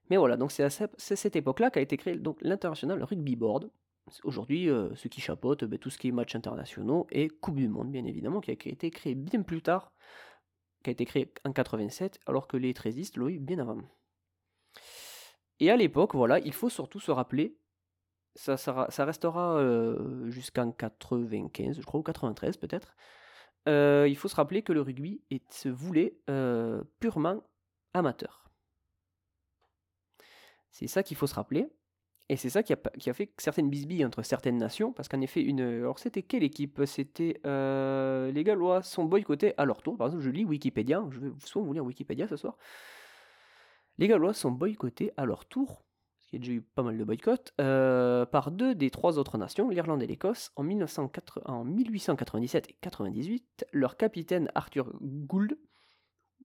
Mais 0.10 0.18
voilà, 0.18 0.38
donc 0.38 0.52
c'est 0.52 0.64
à 0.64 0.70
cette 0.98 1.36
époque-là 1.36 1.70
qu'a 1.70 1.82
été 1.82 1.98
créé 1.98 2.20
l'International 2.42 3.04
Rugby 3.04 3.36
Board. 3.36 3.70
Aujourd'hui, 4.24 4.70
ce 4.96 5.08
qui 5.08 5.22
chapeaute 5.22 5.66
ben, 5.66 5.78
tout 5.78 5.92
ce 5.92 6.00
qui 6.00 6.08
est 6.08 6.12
matchs 6.12 6.36
internationaux 6.36 7.06
et 7.12 7.30
Coupe 7.30 7.58
du 7.58 7.68
Monde, 7.68 7.92
bien 7.92 8.06
évidemment, 8.06 8.42
qui 8.42 8.50
a 8.50 8.54
été 8.54 8.90
créé 8.90 9.14
bien 9.14 9.44
plus 9.44 9.62
tard 9.62 9.92
qui 10.84 10.90
a 10.90 10.94
été 10.94 11.06
créé 11.06 11.34
en 11.44 11.52
87, 11.52 12.20
alors 12.26 12.48
que 12.48 12.58
les 12.58 12.74
13 12.74 13.16
l'ont 13.16 13.28
eu 13.28 13.40
bien 13.40 13.60
avant. 13.60 13.82
Et 15.60 15.72
à 15.72 15.76
l'époque, 15.76 16.14
voilà, 16.16 16.40
il 16.40 16.54
faut 16.54 16.70
surtout 16.70 17.00
se 17.00 17.12
rappeler, 17.12 17.58
ça, 18.38 19.06
restera 19.06 19.58
euh, 19.58 20.30
jusqu'en 20.30 20.72
95, 20.72 21.78
je 21.80 21.86
crois, 21.86 22.00
ou 22.00 22.04
93 22.04 22.58
peut-être, 22.58 22.96
euh, 23.68 24.06
il 24.08 24.16
faut 24.16 24.28
se 24.28 24.36
rappeler 24.36 24.62
que 24.62 24.74
le 24.74 24.82
rugby 24.82 25.22
est, 25.32 25.52
se 25.52 25.70
voulait 25.70 26.18
euh, 26.30 26.84
purement 27.00 27.44
amateur. 27.94 28.50
C'est 30.72 30.88
ça 30.88 31.04
qu'il 31.04 31.18
faut 31.18 31.28
se 31.28 31.36
rappeler. 31.36 31.68
Et 32.30 32.36
c'est 32.36 32.50
ça 32.50 32.62
qui 32.62 32.74
a, 32.74 33.14
fait 33.14 33.32
certaines 33.38 33.70
bisbilles 33.70 34.04
entre 34.04 34.22
certaines 34.22 34.58
nations, 34.58 34.92
parce 34.92 35.08
qu'en 35.08 35.22
effet, 35.22 35.42
une. 35.42 35.62
Alors, 35.62 35.98
c'était 35.98 36.24
quelle 36.24 36.44
équipe? 36.44 36.82
C'était. 36.86 37.40
Les 37.46 38.44
Gallois 38.44 38.84
sont 38.84 39.06
boycottés 39.06 39.54
à 39.58 39.64
leur 39.64 39.82
tour. 39.82 39.98
Par 39.98 40.08
exemple, 40.08 40.26
je 40.26 40.30
lis 40.30 40.44
Wikipédia, 40.44 41.02
je 41.10 41.20
vais 41.22 41.30
souvent 41.46 41.66
vous 41.66 41.74
lire 41.74 41.86
Wikipédia 41.86 42.28
ce 42.28 42.36
soir. 42.36 42.58
Les 43.98 44.10
Gallois 44.10 44.34
sont 44.34 44.52
boycottés 44.52 45.14
à 45.16 45.26
leur 45.26 45.46
tour, 45.46 45.87
parce 46.28 46.32
qu'il 46.32 46.40
y 46.40 46.44
a 46.44 46.46
déjà 46.46 46.60
eu 46.60 46.62
pas 46.62 46.84
mal 46.84 46.98
de 46.98 47.04
boycotts, 47.06 47.54
euh, 47.62 48.26
par 48.26 48.52
deux 48.52 48.76
des 48.76 48.90
trois 48.90 49.18
autres 49.18 49.38
nations, 49.38 49.70
l'Irlande 49.70 50.04
et 50.04 50.08
l'Écosse, 50.08 50.52
en, 50.58 50.64
1904, 50.64 51.42
en 51.46 51.64
1897 51.64 52.70
et 52.70 52.76
98. 52.82 53.66
Leur 53.72 53.96
capitaine 53.96 54.52
Arthur 54.54 54.92
Gould, 55.02 55.58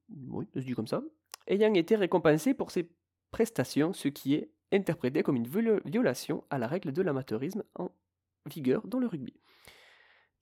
oui, 0.08 0.46
se 0.54 0.60
dit 0.60 0.74
comme 0.74 0.86
ça, 0.86 1.02
ayant 1.48 1.74
été 1.74 1.96
récompensé 1.96 2.54
pour 2.54 2.70
ses 2.70 2.92
prestations, 3.32 3.92
ce 3.92 4.06
qui 4.06 4.34
est 4.34 4.52
interprété 4.70 5.24
comme 5.24 5.34
une 5.34 5.48
violation 5.84 6.44
à 6.48 6.58
la 6.58 6.68
règle 6.68 6.92
de 6.92 7.02
l'amateurisme 7.02 7.64
en 7.74 7.90
vigueur 8.46 8.86
dans 8.86 9.00
le 9.00 9.08
rugby. 9.08 9.34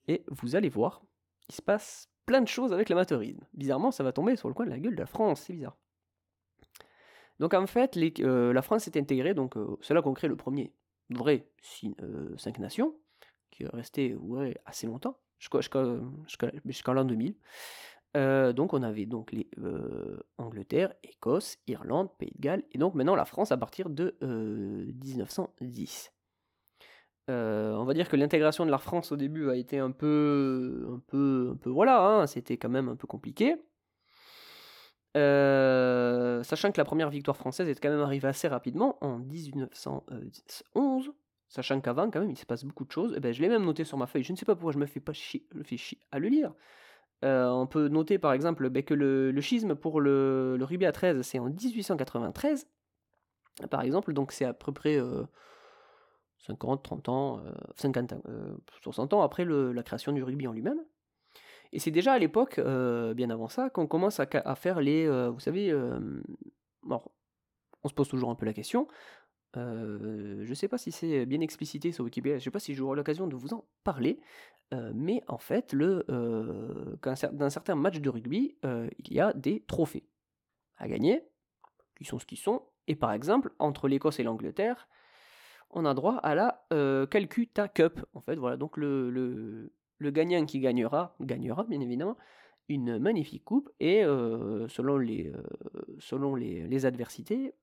Et 0.07 0.23
vous 0.27 0.55
allez 0.55 0.69
voir, 0.69 1.01
il 1.49 1.55
se 1.55 1.63
passe 1.63 2.11
plein 2.27 2.41
de 2.41 2.47
choses 2.47 2.73
avec 2.73 2.89
l'amateurisme. 2.89 3.43
Bizarrement, 3.55 3.89
ça 3.89 4.03
va 4.03 4.11
tomber 4.11 4.35
sur 4.35 4.49
le 4.49 4.53
coin 4.53 4.67
de 4.67 4.71
la 4.71 4.79
gueule 4.79 4.93
de 4.93 4.99
la 4.99 5.07
France, 5.07 5.41
c'est 5.41 5.53
bizarre. 5.53 5.79
Donc 7.41 7.55
en 7.55 7.65
fait, 7.65 7.97
euh, 8.19 8.53
la 8.53 8.61
France 8.61 8.83
s'est 8.83 8.99
intégrée, 8.99 9.33
donc 9.33 9.57
euh, 9.57 9.75
c'est 9.81 9.95
là 9.95 10.03
qu'on 10.03 10.13
crée 10.13 10.27
le 10.27 10.35
premier 10.35 10.71
vrai 11.09 11.47
5 11.63 11.99
euh, 11.99 12.35
nations, 12.59 12.93
qui 13.49 13.63
est 13.63 13.67
resté 13.67 14.15
assez 14.67 14.85
longtemps, 14.85 15.17
jusqu'en 15.39 16.93
l'an 16.93 17.03
2000. 17.03 17.35
Euh, 18.15 18.53
donc 18.53 18.73
on 18.73 18.83
avait 18.83 19.07
donc 19.07 19.31
les 19.31 19.49
Angleterre, 20.37 20.93
Écosse, 21.01 21.57
Irlande, 21.65 22.09
Pays 22.19 22.31
de 22.35 22.41
Galles, 22.41 22.63
et 22.73 22.77
donc 22.77 22.93
maintenant 22.93 23.15
la 23.15 23.25
France 23.25 23.51
à 23.51 23.57
partir 23.57 23.89
de 23.89 24.15
1910. 24.21 26.13
Euh, 27.31 27.73
on 27.75 27.85
va 27.85 27.93
dire 27.93 28.07
que 28.09 28.15
l'intégration 28.15 28.65
de 28.65 28.71
la 28.71 28.77
France 28.77 29.11
au 29.11 29.15
début 29.15 29.49
a 29.49 29.55
été 29.55 29.79
un 29.79 29.91
peu, 29.91 30.87
un 30.91 30.99
peu, 31.07 31.51
un 31.53 31.55
peu 31.55 31.69
voilà, 31.69 32.03
hein, 32.03 32.27
c'était 32.27 32.57
quand 32.57 32.69
même 32.69 32.89
un 32.89 32.95
peu 32.95 33.07
compliqué. 33.07 33.55
Sachant 35.15 36.71
que 36.71 36.77
la 36.77 36.85
première 36.85 37.09
victoire 37.09 37.37
française 37.37 37.67
est 37.67 37.79
quand 37.79 37.89
même 37.89 38.01
arrivée 38.01 38.27
assez 38.27 38.47
rapidement 38.47 38.97
en 39.01 39.17
1911, 39.17 41.11
sachant 41.47 41.81
qu'avant 41.81 42.09
quand 42.09 42.21
même 42.21 42.31
il 42.31 42.37
se 42.37 42.45
passe 42.45 42.63
beaucoup 42.63 42.85
de 42.85 42.91
choses. 42.91 43.13
Eh 43.17 43.19
ben, 43.19 43.33
je 43.33 43.41
l'ai 43.41 43.49
même 43.49 43.65
noté 43.65 43.83
sur 43.83 43.97
ma 43.97 44.07
feuille. 44.07 44.23
Je 44.23 44.31
ne 44.31 44.37
sais 44.37 44.45
pas 44.45 44.55
pourquoi 44.55 44.71
je 44.71 44.77
me 44.77 44.85
fais 44.85 44.99
pas 44.99 45.13
chier, 45.13 45.45
je 45.53 45.63
fais 45.63 45.77
chier 45.77 45.99
à 46.11 46.19
le 46.19 46.29
lire. 46.29 46.53
Euh, 47.23 47.49
on 47.49 47.67
peut 47.67 47.87
noter 47.87 48.17
par 48.17 48.33
exemple 48.33 48.69
ben, 48.69 48.83
que 48.83 48.93
le, 48.93 49.39
schisme 49.41 49.75
pour 49.75 50.01
le, 50.01 50.57
rugby 50.61 50.85
à 50.85 50.91
13, 50.91 51.21
c'est 51.21 51.39
en 51.39 51.49
1893, 51.49 52.67
par 53.69 53.81
exemple, 53.81 54.13
donc 54.13 54.31
c'est 54.31 54.45
à 54.45 54.53
peu 54.53 54.71
près 54.71 54.99
50, 56.39 56.79
euh, 56.79 56.81
30 56.81 57.09
ans, 57.09 57.43
50 57.75 58.13
euh, 58.27 58.55
60 58.81 59.13
ans 59.13 59.21
après 59.21 59.45
la 59.45 59.83
création 59.83 60.11
du 60.13 60.23
rugby 60.23 60.47
en 60.47 60.53
lui-même. 60.53 60.81
Et 61.73 61.79
c'est 61.79 61.91
déjà 61.91 62.13
à 62.13 62.19
l'époque, 62.19 62.59
bien 62.59 63.29
avant 63.29 63.47
ça, 63.47 63.69
qu'on 63.69 63.87
commence 63.87 64.19
à, 64.19 64.55
faire 64.55 64.81
les. 64.81 65.07
vous 65.29 65.39
savez, 65.39 65.73
on 66.83 67.87
se 67.87 67.93
pose 67.93 68.09
toujours 68.09 68.29
un 68.29 68.35
peu 68.35 68.45
la 68.45 68.53
question. 68.53 68.87
je 69.55 70.49
ne 70.49 70.53
sais 70.53 70.67
pas 70.67 70.77
si 70.77 70.91
c'est 70.91 71.25
bien 71.25 71.39
explicité 71.39 71.91
sur 71.91 72.03
Wikipédia, 72.03 72.37
je 72.37 72.41
ne 72.41 72.43
sais 72.43 72.51
pas 72.51 72.59
si 72.59 72.73
j'aurai 72.73 72.97
l'occasion 72.97 73.27
de 73.27 73.35
vous 73.35 73.53
en 73.53 73.63
parler, 73.83 74.19
euh, 74.73 74.91
mais 74.95 75.21
en 75.27 75.37
fait, 75.37 75.73
le, 75.73 76.05
euh, 76.09 76.95
dans 77.33 77.49
certains 77.49 77.75
matchs 77.75 77.99
de 77.99 78.09
rugby, 78.09 78.55
euh, 78.65 78.89
il 78.99 79.13
y 79.13 79.19
a 79.19 79.33
des 79.33 79.63
trophées 79.67 80.05
à 80.77 80.87
gagner, 80.87 81.23
qui 81.97 82.05
sont 82.05 82.19
ce 82.19 82.25
qu'ils 82.25 82.37
sont. 82.37 82.63
Et 82.87 82.95
par 82.95 83.11
exemple, 83.11 83.51
entre 83.59 83.87
l'Écosse 83.87 84.19
et 84.19 84.23
l'Angleterre, 84.23 84.87
on 85.69 85.85
a 85.85 85.93
droit 85.93 86.15
à 86.17 86.35
la 86.35 86.65
Calcutta 87.09 87.67
Cup. 87.67 87.99
En 88.13 88.21
fait, 88.21 88.35
voilà, 88.35 88.57
donc 88.57 88.77
le, 88.77 89.09
le, 89.09 89.73
gagnant 90.09 90.45
qui 90.45 90.59
gagnera, 90.59 91.15
gagnera 91.21 91.65
bien 91.65 91.81
évidemment, 91.81 92.17
une 92.69 92.97
magnifique 92.99 93.43
coupe. 93.43 93.69
Et 93.79 94.03
selon, 94.03 94.97
les, 94.97 95.31
selon 95.99 96.35
les, 96.35 96.67
les 96.67 96.85
adversités, 96.85 97.53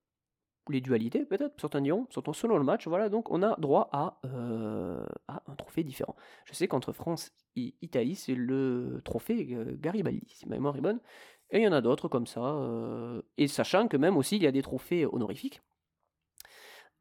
les 0.69 0.81
dualités 0.81 1.25
peut-être, 1.25 1.59
certains 1.59 1.81
diront, 1.81 2.07
selon 2.33 2.57
le 2.57 2.63
match, 2.63 2.87
voilà, 2.87 3.09
donc 3.09 3.31
on 3.31 3.41
a 3.43 3.55
droit 3.59 3.89
à, 3.91 4.19
euh, 4.25 5.03
à 5.27 5.41
un 5.47 5.55
trophée 5.55 5.83
différent. 5.83 6.15
Je 6.45 6.53
sais 6.53 6.67
qu'entre 6.67 6.91
France 6.91 7.31
et 7.55 7.73
Italie, 7.81 8.15
c'est 8.15 8.35
le 8.35 9.01
trophée 9.03 9.47
euh, 9.51 9.75
Garibaldi, 9.77 10.27
si 10.27 10.47
ma 10.47 10.55
mémoire 10.55 10.77
est 10.77 10.81
bonne, 10.81 10.99
et 11.49 11.59
il 11.59 11.63
y 11.63 11.67
en 11.67 11.73
a 11.73 11.81
d'autres 11.81 12.07
comme 12.07 12.27
ça, 12.27 12.41
euh, 12.41 13.21
et 13.37 13.47
sachant 13.47 13.87
que 13.87 13.97
même 13.97 14.17
aussi 14.17 14.35
il 14.35 14.43
y 14.43 14.47
a 14.47 14.51
des 14.51 14.61
trophées 14.61 15.05
honorifiques, 15.05 15.61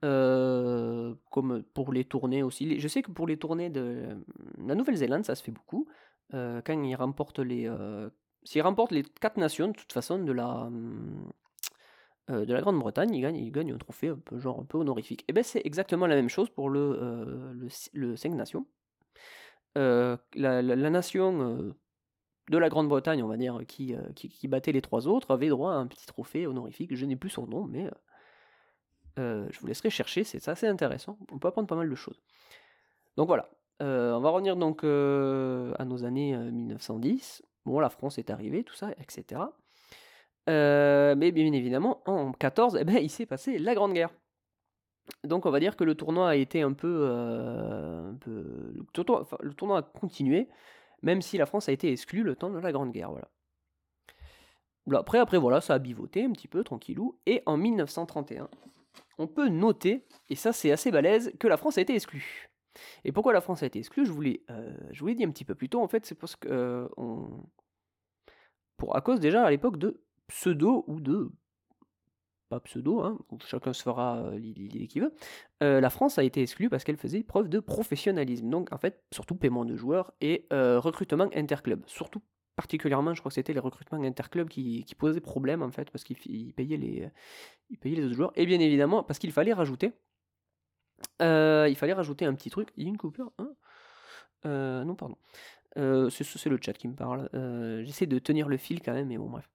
euh, 0.04 1.14
comme 1.30 1.62
pour 1.74 1.92
les 1.92 2.04
tournées 2.04 2.42
aussi. 2.42 2.78
Je 2.78 2.88
sais 2.88 3.02
que 3.02 3.10
pour 3.10 3.26
les 3.26 3.36
tournées 3.36 3.70
de 3.70 4.16
la 4.58 4.74
Nouvelle-Zélande, 4.74 5.24
ça 5.24 5.34
se 5.34 5.42
fait 5.42 5.52
beaucoup, 5.52 5.88
euh, 6.34 6.60
quand 6.64 6.80
ils 6.82 6.94
remportent 6.94 7.40
les... 7.40 7.68
euh, 7.68 8.10
S'ils 8.44 8.62
remportent 8.62 8.92
les 8.92 9.02
quatre 9.02 9.36
nations, 9.36 9.68
de 9.68 9.72
toute 9.72 9.92
façon, 9.92 10.18
de 10.22 10.32
la... 10.32 10.48
hum, 10.66 11.30
euh, 12.30 12.44
de 12.44 12.52
la 12.54 12.60
Grande-Bretagne, 12.60 13.14
ils 13.14 13.22
gagnent, 13.22 13.36
ils 13.36 13.50
gagnent 13.50 13.72
un 13.72 13.78
trophée 13.78 14.08
un 14.08 14.16
peu, 14.18 14.38
genre, 14.38 14.64
peu 14.66 14.78
honorifique. 14.78 15.24
Et 15.28 15.32
bien 15.32 15.42
c'est 15.42 15.62
exactement 15.64 16.06
la 16.06 16.14
même 16.14 16.28
chose 16.28 16.50
pour 16.50 16.68
le, 16.70 16.80
euh, 16.80 17.52
le, 17.54 17.68
le 17.94 18.16
5 18.16 18.34
nations. 18.34 18.66
La, 19.74 20.90
nation 20.90 21.74
de 22.50 22.58
la 22.58 22.68
Grande-Bretagne, 22.68 23.22
on 23.22 23.28
va 23.28 23.36
dire, 23.36 23.60
qui, 23.66 23.94
qui, 24.16 24.28
qui 24.28 24.48
battait 24.48 24.72
les 24.72 24.82
trois 24.82 25.06
autres, 25.06 25.30
avait 25.30 25.48
droit 25.48 25.72
à 25.72 25.76
un 25.76 25.86
petit 25.86 26.06
trophée 26.06 26.46
honorifique. 26.46 26.94
Je 26.94 27.06
n'ai 27.06 27.16
plus 27.16 27.30
son 27.30 27.46
nom, 27.46 27.64
mais 27.64 27.88
euh, 29.18 29.46
je 29.50 29.60
vous 29.60 29.66
laisserai 29.66 29.90
chercher, 29.90 30.24
c'est 30.24 30.46
assez 30.48 30.66
intéressant. 30.66 31.18
On 31.32 31.38
peut 31.38 31.48
apprendre 31.48 31.68
pas 31.68 31.76
mal 31.76 31.88
de 31.88 31.94
choses. 31.94 32.20
Donc 33.16 33.26
voilà, 33.26 33.48
Euh, 33.80 34.12
on 34.14 34.20
va 34.20 34.30
revenir 34.30 34.56
donc 34.56 34.82
euh, 34.84 35.72
à 35.78 35.84
nos 35.84 36.04
années 36.04 36.34
euh, 36.34 36.50
1910. 36.50 37.42
Bon, 37.64 37.80
la 37.80 37.90
France 37.90 38.18
est 38.18 38.30
arrivée, 38.30 38.64
tout 38.64 38.74
ça, 38.74 38.90
etc. 39.00 39.40
Mais 40.46 41.32
bien 41.32 41.52
évidemment, 41.52 42.02
en 42.06 42.32
14, 42.32 42.78
eh 42.80 42.84
ben, 42.84 42.96
il 42.96 43.10
s'est 43.10 43.26
passé 43.26 43.58
la 43.58 43.74
Grande 43.74 43.92
Guerre. 43.92 44.10
Donc 45.24 45.46
on 45.46 45.50
va 45.50 45.60
dire 45.60 45.76
que 45.76 45.84
le 45.84 45.94
tournoi 45.94 46.30
a 46.30 46.34
été 46.36 46.62
un 46.62 46.72
peu... 46.72 47.06
le, 48.26 48.84
tournoi, 48.92 49.78
a 49.78 49.82
continué, 49.82 50.48
même 51.02 51.22
si 51.22 51.38
la 51.38 51.46
France 51.46 51.68
a 51.68 51.72
été 51.72 51.92
exclue 51.92 52.22
le 52.22 52.34
temps 52.36 52.50
de 52.50 52.58
la 52.58 52.72
Grande 52.72 52.92
Guerre. 52.92 53.10
Voilà. 53.10 53.28
Là, 54.86 55.00
Après, 55.00 55.18
après, 55.18 55.38
voilà, 55.38 55.60
ça 55.60 55.74
a 55.74 55.78
bivoté 55.78 56.24
un 56.24 56.32
petit 56.32 56.48
peu, 56.48 56.64
tranquillou. 56.64 57.18
Et 57.26 57.42
en 57.46 57.56
1931, 57.56 58.48
on 59.18 59.26
peut 59.26 59.48
noter, 59.48 60.06
et 60.28 60.34
ça 60.34 60.52
c'est 60.52 60.70
assez 60.70 60.90
balèze, 60.90 61.32
que 61.38 61.48
la 61.48 61.56
France 61.56 61.78
a 61.78 61.80
été 61.80 61.94
exclue. 61.94 62.48
Et 63.04 63.12
pourquoi 63.12 63.32
la 63.32 63.40
France 63.40 63.62
a 63.62 63.66
été 63.66 63.80
exclue? 63.80 64.06
Je 64.06 64.12
vous 64.12 64.20
l'ai 64.20 64.44
euh, 64.50 65.14
dit 65.14 65.24
un 65.24 65.30
petit 65.30 65.44
peu 65.44 65.54
plus 65.54 65.68
tôt, 65.68 65.82
en 65.82 65.88
fait, 65.88 66.06
c'est 66.06 66.14
parce 66.14 66.36
que... 66.36 66.48
euh, 66.48 66.88
pour, 68.76 68.94
à 68.96 69.00
cause 69.00 69.18
déjà 69.18 69.44
à 69.44 69.50
l'époque 69.50 69.76
de 69.78 70.00
pseudo 70.28 70.84
ou 70.86 71.00
de 71.00 71.30
pas 72.48 72.60
pseudo, 72.60 73.00
hein, 73.00 73.18
chacun 73.44 73.72
se 73.72 73.82
fera 73.82 74.18
euh, 74.18 74.38
l'idée 74.38 74.86
qu'il 74.86 75.02
veut, 75.02 75.12
euh, 75.62 75.80
la 75.80 75.90
France 75.90 76.18
a 76.18 76.24
été 76.24 76.40
exclue 76.40 76.70
parce 76.70 76.84
qu'elle 76.84 76.96
faisait 76.96 77.22
preuve 77.22 77.48
de 77.48 77.58
professionnalisme. 77.58 78.48
Donc 78.48 78.72
en 78.72 78.78
fait, 78.78 79.02
surtout 79.12 79.34
paiement 79.34 79.64
de 79.64 79.76
joueurs 79.76 80.12
et 80.20 80.46
recrutement 80.50 81.28
interclub. 81.34 81.82
Surtout 81.86 82.22
particulièrement, 82.58 83.14
je 83.14 83.20
crois 83.20 83.30
que 83.30 83.36
c'était 83.36 83.52
les 83.52 83.60
recrutements 83.60 84.02
interclubs 84.02 84.48
qui, 84.48 84.84
posaient 84.98 85.20
problème 85.20 85.62
en 85.62 85.70
fait, 85.70 85.92
parce 85.92 86.02
qu'ils 86.02 86.16
ils 86.26 86.52
payaient, 86.52 86.76
les, 86.76 87.08
ils 87.70 87.78
payaient 87.78 87.94
les 87.94 88.04
autres 88.04 88.16
joueurs. 88.16 88.32
Et 88.34 88.46
bien 88.46 88.58
évidemment, 88.58 89.04
parce 89.04 89.20
qu'il 89.20 89.30
fallait 89.30 89.52
rajouter, 89.52 89.92
euh, 91.22 91.68
il 91.70 91.76
fallait 91.76 91.92
rajouter 91.92 92.24
un 92.24 92.34
petit 92.34 92.50
truc. 92.50 92.70
Il 92.76 92.82
y 92.82 92.86
a 92.86 92.88
une 92.88 92.96
coupure 92.96 93.30
Non, 94.44 94.96
pardon. 94.96 95.16
Euh, 95.76 96.10
c'est 96.10 96.46
le 96.46 96.58
chat 96.60 96.72
qui 96.72 96.88
me 96.88 96.96
parle. 96.96 97.30
Euh, 97.32 97.84
J'essaie 97.84 98.06
de 98.06 98.18
tenir 98.18 98.48
le 98.48 98.56
fil 98.56 98.82
quand 98.82 98.92
même, 98.92 99.06
mais 99.06 99.18
bon, 99.18 99.30
bref. 99.30 99.48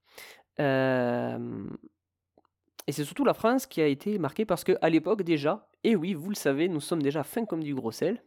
Et 2.87 2.93
c'est 2.93 3.03
surtout 3.03 3.25
la 3.25 3.33
France 3.33 3.67
qui 3.67 3.81
a 3.81 3.87
été 3.87 4.17
marquée 4.17 4.45
parce 4.45 4.63
qu'à 4.63 4.89
l'époque 4.89 5.23
déjà, 5.23 5.69
et 5.83 5.97
oui, 5.97 6.13
vous 6.13 6.29
le 6.29 6.35
savez, 6.35 6.69
nous 6.69 6.79
sommes 6.79 7.01
déjà 7.01 7.25
fins 7.25 7.43
comme 7.43 7.63
du 7.63 7.75
gros 7.75 7.91
sel, 7.91 8.23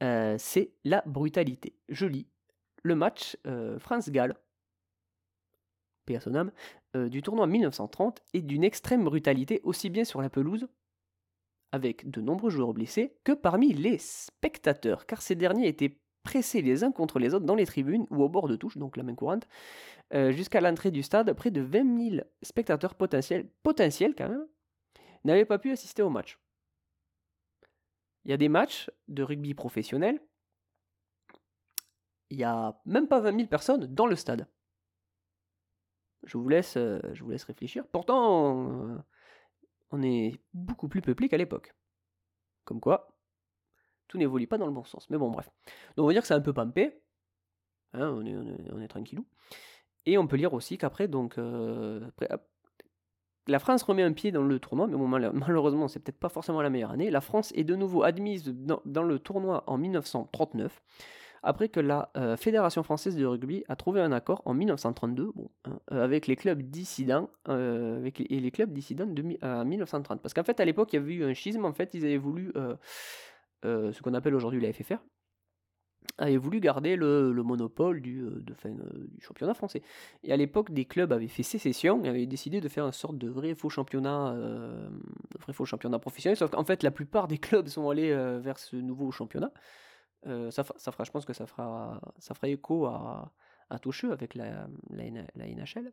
c'est 0.00 0.72
la 0.84 1.02
brutalité. 1.04 1.74
Je 1.90 2.06
lis 2.06 2.26
le 2.82 2.94
match 2.94 3.36
euh, 3.46 3.78
France-Galles, 3.78 4.34
paix 6.06 6.18
euh, 6.96 7.08
du 7.08 7.22
tournoi 7.22 7.46
1930 7.46 8.20
est 8.34 8.42
d'une 8.42 8.64
extrême 8.64 9.04
brutalité 9.04 9.60
aussi 9.62 9.90
bien 9.90 10.04
sur 10.04 10.20
la 10.20 10.30
pelouse, 10.30 10.66
avec 11.72 12.10
de 12.10 12.20
nombreux 12.20 12.50
joueurs 12.50 12.72
blessés, 12.72 13.14
que 13.22 13.32
parmi 13.32 13.72
les 13.72 13.98
spectateurs, 13.98 15.06
car 15.06 15.22
ces 15.22 15.36
derniers 15.36 15.68
étaient 15.68 15.98
pressés 16.22 16.62
les 16.62 16.84
uns 16.84 16.92
contre 16.92 17.18
les 17.18 17.32
autres 17.32 17.46
dans 17.46 17.54
les 17.54 17.66
tribunes 17.66 18.06
ou 18.10 18.22
au 18.22 18.28
bord 18.28 18.48
de 18.48 18.56
touche, 18.56 18.76
donc 18.76 18.96
la 18.96 19.02
main 19.02 19.14
courante, 19.14 19.46
euh, 20.12 20.32
jusqu'à 20.32 20.60
l'entrée 20.60 20.90
du 20.90 21.02
stade, 21.02 21.32
près 21.34 21.50
de 21.50 21.60
20 21.60 22.10
000 22.10 22.24
spectateurs 22.42 22.94
potentiels, 22.94 23.48
potentiels 23.62 24.14
quand 24.16 24.28
même, 24.28 24.46
n'avaient 25.24 25.44
pas 25.44 25.58
pu 25.58 25.70
assister 25.70 26.02
au 26.02 26.10
match. 26.10 26.38
Il 28.24 28.30
y 28.30 28.34
a 28.34 28.36
des 28.36 28.48
matchs 28.48 28.90
de 29.08 29.22
rugby 29.22 29.54
professionnel, 29.54 30.20
il 32.30 32.38
y 32.38 32.44
a 32.44 32.80
même 32.86 33.08
pas 33.08 33.20
20 33.20 33.36
000 33.36 33.48
personnes 33.48 33.86
dans 33.86 34.06
le 34.06 34.16
stade. 34.16 34.46
Je 36.24 36.38
vous 36.38 36.48
laisse, 36.48 36.76
euh, 36.76 37.00
je 37.12 37.24
vous 37.24 37.30
laisse 37.30 37.44
réfléchir. 37.44 37.86
Pourtant, 37.86 38.70
euh, 38.70 38.98
on 39.90 40.02
est 40.02 40.40
beaucoup 40.52 40.88
plus 40.88 41.02
peuplé 41.02 41.28
qu'à 41.28 41.36
l'époque. 41.36 41.74
Comme 42.64 42.80
quoi, 42.80 43.16
tout 44.06 44.18
n'évolue 44.18 44.46
pas 44.46 44.58
dans 44.58 44.66
le 44.66 44.72
bon 44.72 44.84
sens. 44.84 45.08
Mais 45.10 45.18
bon, 45.18 45.30
bref. 45.30 45.50
Donc 45.96 46.04
on 46.04 46.06
va 46.06 46.12
dire 46.12 46.22
que 46.22 46.28
c'est 46.28 46.34
un 46.34 46.40
peu 46.40 46.52
pampé. 46.52 47.00
Hein, 47.94 48.08
on, 48.10 48.24
est, 48.24 48.36
on, 48.36 48.86
tranquillou. 48.86 49.26
Et 50.06 50.18
on 50.18 50.26
peut 50.26 50.36
lire 50.36 50.54
aussi 50.54 50.78
qu'après, 50.78 51.08
donc, 51.08 51.38
euh, 51.38 52.08
la 53.46 53.58
France 53.58 53.82
remet 53.82 54.02
un 54.02 54.12
pied 54.12 54.30
dans 54.30 54.42
le 54.42 54.58
tournoi, 54.60 54.86
mais 54.86 54.96
bon, 54.96 55.08
mal- 55.08 55.32
malheureusement, 55.34 55.88
c'est 55.88 56.00
peut-être 56.00 56.20
pas 56.20 56.28
forcément 56.28 56.62
la 56.62 56.70
meilleure 56.70 56.92
année. 56.92 57.10
La 57.10 57.20
France 57.20 57.52
est 57.56 57.64
de 57.64 57.74
nouveau 57.74 58.02
admise 58.02 58.44
dans 58.44 59.02
le 59.02 59.18
tournoi 59.18 59.64
en 59.66 59.78
1939, 59.78 60.82
après 61.42 61.68
que 61.68 61.80
la 61.80 62.10
euh, 62.16 62.36
Fédération 62.36 62.82
française 62.82 63.16
de 63.16 63.24
rugby 63.24 63.64
a 63.68 63.76
trouvé 63.76 64.00
un 64.00 64.12
accord 64.12 64.42
en 64.44 64.52
1932 64.52 65.32
bon, 65.34 65.50
hein, 65.64 65.78
euh, 65.92 66.04
avec 66.04 66.26
les 66.26 66.36
clubs 66.36 66.60
dissidents 66.62 67.30
euh, 67.48 67.96
avec 67.96 68.18
les, 68.18 68.26
et 68.28 68.40
les 68.40 68.50
clubs 68.50 68.72
dissidents 68.72 69.06
de 69.06 69.22
mi- 69.22 69.38
à 69.40 69.64
1930. 69.64 70.20
Parce 70.20 70.34
qu'en 70.34 70.44
fait, 70.44 70.60
à 70.60 70.64
l'époque, 70.64 70.92
il 70.92 70.96
y 70.96 70.98
avait 70.98 71.14
eu 71.14 71.24
un 71.24 71.32
schisme. 71.32 71.64
En 71.64 71.72
fait, 71.72 71.94
ils 71.94 72.04
avaient 72.04 72.18
voulu 72.18 72.52
euh, 72.56 72.76
ce 73.64 74.02
qu'on 74.02 74.14
appelle 74.14 74.34
aujourd'hui 74.34 74.60
la 74.60 74.72
FFR 74.72 74.98
avait 76.18 76.36
voulu 76.36 76.60
garder 76.60 76.96
le, 76.96 77.32
le 77.32 77.42
monopole 77.42 78.02
du, 78.02 78.26
championnat 79.20 79.54
français. 79.54 79.80
Et 80.22 80.32
à 80.32 80.36
l'époque, 80.36 80.70
des 80.70 80.84
clubs 80.84 81.12
avaient 81.12 81.28
fait 81.28 81.42
sécession 81.42 82.04
et 82.04 82.08
avaient 82.08 82.26
décidé 82.26 82.60
de 82.60 82.68
faire 82.68 82.84
une 82.84 82.92
sorte 82.92 83.16
de 83.16 83.28
vrai 83.28 83.54
faux 83.54 83.70
championnat, 83.70 84.34
vrai 85.38 85.52
faux 85.52 85.64
championnat 85.64 85.98
professionnel. 85.98 86.36
Sauf 86.36 86.50
qu'en 86.50 86.64
fait, 86.64 86.82
la 86.82 86.90
plupart 86.90 87.26
des 87.26 87.38
clubs 87.38 87.68
sont 87.68 87.88
allés 87.88 88.12
vers 88.40 88.58
ce 88.58 88.76
nouveau 88.76 89.10
championnat. 89.12 89.52
Euh, 90.26 90.50
ça, 90.50 90.64
fera, 90.64 91.04
je 91.04 91.10
pense 91.10 91.24
que 91.24 91.32
ça 91.32 91.46
fera, 91.46 92.00
ça 92.18 92.34
fera 92.34 92.48
écho 92.48 92.86
à, 92.86 93.32
à 93.70 93.78
avec 94.12 94.34
la, 94.34 94.68
la, 94.90 95.04
NHL. 95.46 95.92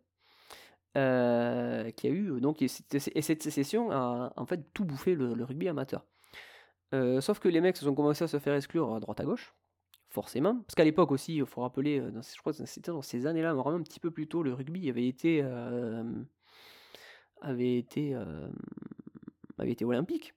euh, 0.97 1.91
qui 1.91 2.07
a 2.07 2.09
eu 2.09 2.39
donc 2.41 2.61
et 2.61 2.67
cette, 2.67 2.93
et 3.15 3.21
cette 3.21 3.43
sécession 3.43 3.91
a 3.91 4.33
en 4.35 4.45
fait 4.45 4.73
tout 4.73 4.85
bouffé 4.85 5.15
le, 5.15 5.43
rugby 5.43 5.67
amateur. 5.67 6.05
Euh, 6.93 7.21
sauf 7.21 7.39
que 7.39 7.49
les 7.49 7.61
mecs 7.61 7.81
ont 7.83 7.95
commencé 7.95 8.23
à 8.23 8.27
se 8.27 8.39
faire 8.39 8.55
exclure 8.55 8.93
à 8.95 8.99
droite 8.99 9.19
à 9.19 9.25
gauche, 9.25 9.53
forcément. 10.09 10.55
Parce 10.61 10.75
qu'à 10.75 10.83
l'époque 10.85 11.11
aussi, 11.11 11.35
il 11.37 11.45
faut 11.45 11.61
rappeler, 11.61 11.99
euh, 11.99 12.11
dans, 12.11 12.21
ces- 12.21 12.35
je 12.35 12.39
crois 12.41 12.53
que 12.53 12.65
c'était 12.65 12.91
dans 12.91 13.01
ces 13.01 13.25
années-là, 13.27 13.53
mais 13.53 13.61
vraiment 13.61 13.77
un 13.77 13.83
petit 13.83 13.99
peu 13.99 14.11
plus 14.11 14.27
tôt, 14.27 14.43
le 14.43 14.53
rugby 14.53 14.89
avait 14.89 15.07
été, 15.07 15.41
euh, 15.43 16.03
avait 17.41 17.77
été, 17.77 18.13
euh, 18.15 18.49
avait 19.57 19.71
été 19.71 19.85
olympique. 19.85 20.33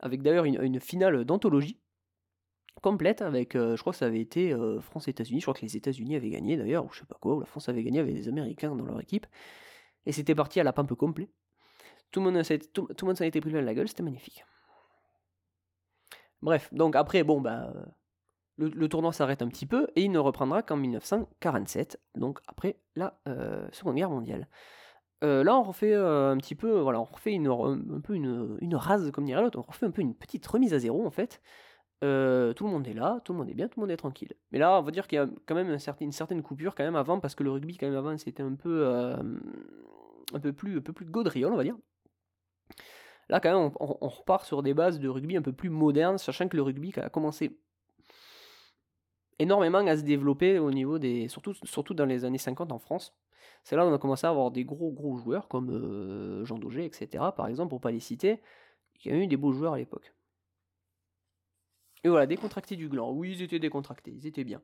Avec 0.00 0.22
d'ailleurs 0.22 0.44
une, 0.44 0.60
une 0.62 0.80
finale 0.80 1.24
d'anthologie 1.24 1.80
complète 2.80 3.22
avec, 3.22 3.54
euh, 3.54 3.76
je 3.76 3.80
crois 3.80 3.92
que 3.92 3.98
ça 3.98 4.06
avait 4.06 4.20
été 4.20 4.52
euh, 4.52 4.80
France-États-Unis, 4.80 5.40
je 5.40 5.44
crois 5.44 5.54
que 5.54 5.62
les 5.62 5.76
États-Unis 5.76 6.16
avaient 6.16 6.30
gagné 6.30 6.56
d'ailleurs, 6.56 6.84
ou 6.84 6.90
je 6.92 7.00
sais 7.00 7.06
pas 7.06 7.16
quoi, 7.20 7.36
ou 7.36 7.40
la 7.40 7.46
France 7.46 7.68
avait 7.68 7.82
gagné 7.82 8.00
avec 8.00 8.14
les 8.14 8.28
Américains 8.28 8.74
dans 8.74 8.84
leur 8.84 9.00
équipe. 9.00 9.26
Et 10.06 10.12
c'était 10.12 10.34
parti 10.34 10.60
à 10.60 10.64
la 10.64 10.72
pampe 10.72 10.94
complet. 10.94 11.28
Tout 12.10 12.20
le 12.20 12.30
monde 12.30 12.42
s'en 12.42 12.54
tout, 12.72 12.88
tout 12.96 13.10
était 13.22 13.40
pris 13.40 13.50
plein 13.50 13.60
la 13.60 13.74
gueule, 13.74 13.88
c'était 13.88 14.02
magnifique. 14.02 14.44
Bref, 16.40 16.72
donc 16.72 16.96
après, 16.96 17.24
bon, 17.24 17.40
bah, 17.40 17.72
euh, 17.74 17.84
le, 18.74 18.88
tournoi 18.88 19.12
s'arrête 19.12 19.42
un 19.42 19.48
petit 19.48 19.66
peu 19.66 19.88
et 19.96 20.02
il 20.02 20.10
ne 20.10 20.18
reprendra 20.18 20.62
qu'en 20.62 20.76
1947, 20.76 22.00
donc 22.14 22.40
après 22.46 22.76
la 22.96 23.18
Seconde 23.72 23.96
Guerre 23.96 24.10
mondiale. 24.10 24.48
Là, 25.20 25.56
on 25.56 25.62
refait 25.62 25.94
un 25.94 26.36
petit 26.38 26.54
peu, 26.54 26.78
voilà, 26.78 27.00
on 27.00 27.04
refait 27.04 27.32
une, 27.32 27.48
un 27.48 28.00
peu 28.00 28.14
une, 28.14 28.56
une 28.60 28.76
rase, 28.76 29.10
comme 29.10 29.24
dirait 29.24 29.42
l'autre, 29.42 29.58
on 29.58 29.62
refait 29.62 29.86
un 29.86 29.90
peu 29.90 30.00
une 30.00 30.14
petite 30.14 30.46
remise 30.46 30.74
à 30.74 30.78
zéro 30.78 31.06
en 31.06 31.10
fait. 31.10 31.42
Euh, 32.04 32.52
tout 32.52 32.64
le 32.64 32.70
monde 32.70 32.86
est 32.86 32.94
là, 32.94 33.20
tout 33.24 33.32
le 33.32 33.38
monde 33.38 33.50
est 33.50 33.54
bien, 33.54 33.66
tout 33.66 33.80
le 33.80 33.82
monde 33.82 33.90
est 33.90 33.96
tranquille. 33.96 34.32
Mais 34.52 34.58
là, 34.58 34.78
on 34.78 34.82
va 34.82 34.90
dire 34.90 35.08
qu'il 35.08 35.16
y 35.16 35.20
a 35.20 35.28
quand 35.46 35.54
même 35.54 35.76
une 36.00 36.12
certaine 36.12 36.42
coupure 36.42 36.74
quand 36.74 36.84
même 36.84 36.96
avant, 36.96 37.18
parce 37.18 37.34
que 37.34 37.42
le 37.42 37.50
rugby 37.50 37.76
quand 37.76 37.86
même 37.86 37.96
avant 37.96 38.16
c'était 38.16 38.42
un 38.42 38.54
peu, 38.54 38.86
euh, 38.86 39.16
un 40.32 40.40
peu 40.40 40.52
plus, 40.52 40.78
un 40.78 40.80
peu 40.80 40.94
on 41.46 41.56
va 41.56 41.64
dire. 41.64 41.76
Là, 43.28 43.40
quand 43.40 43.60
même, 43.60 43.72
on 43.80 44.08
repart 44.08 44.44
sur 44.44 44.62
des 44.62 44.74
bases 44.74 45.00
de 45.00 45.08
rugby 45.08 45.36
un 45.36 45.42
peu 45.42 45.52
plus 45.52 45.70
modernes, 45.70 46.18
sachant 46.18 46.48
que 46.48 46.56
le 46.56 46.62
rugby 46.62 46.92
a 46.96 47.10
commencé 47.10 47.58
énormément 49.38 49.78
à 49.78 49.96
se 49.96 50.02
développer 50.02 50.58
au 50.58 50.70
niveau 50.70 50.98
des. 50.98 51.28
Surtout, 51.28 51.54
surtout 51.64 51.94
dans 51.94 52.06
les 52.06 52.24
années 52.24 52.38
50 52.38 52.72
en 52.72 52.78
France. 52.78 53.14
C'est 53.64 53.76
là 53.76 53.84
où 53.84 53.88
on 53.88 53.94
a 53.94 53.98
commencé 53.98 54.26
à 54.26 54.30
avoir 54.30 54.50
des 54.50 54.64
gros 54.64 54.92
gros 54.92 55.16
joueurs 55.16 55.48
comme 55.48 55.70
euh, 55.70 56.44
Jean 56.44 56.58
Daugé, 56.58 56.84
etc. 56.84 57.24
Par 57.36 57.48
exemple, 57.48 57.70
pour 57.70 57.80
pas 57.80 57.90
les 57.90 58.00
citer, 58.00 58.40
il 59.04 59.12
y 59.12 59.14
a 59.14 59.18
eu 59.18 59.26
des 59.26 59.36
beaux 59.36 59.52
joueurs 59.52 59.74
à 59.74 59.78
l'époque. 59.78 60.12
Et 62.04 62.08
voilà, 62.08 62.26
décontractés 62.26 62.76
du 62.76 62.88
gland. 62.88 63.10
Oui, 63.12 63.32
ils 63.32 63.42
étaient 63.42 63.58
décontractés, 63.58 64.12
ils 64.12 64.26
étaient 64.26 64.44
bien. 64.44 64.62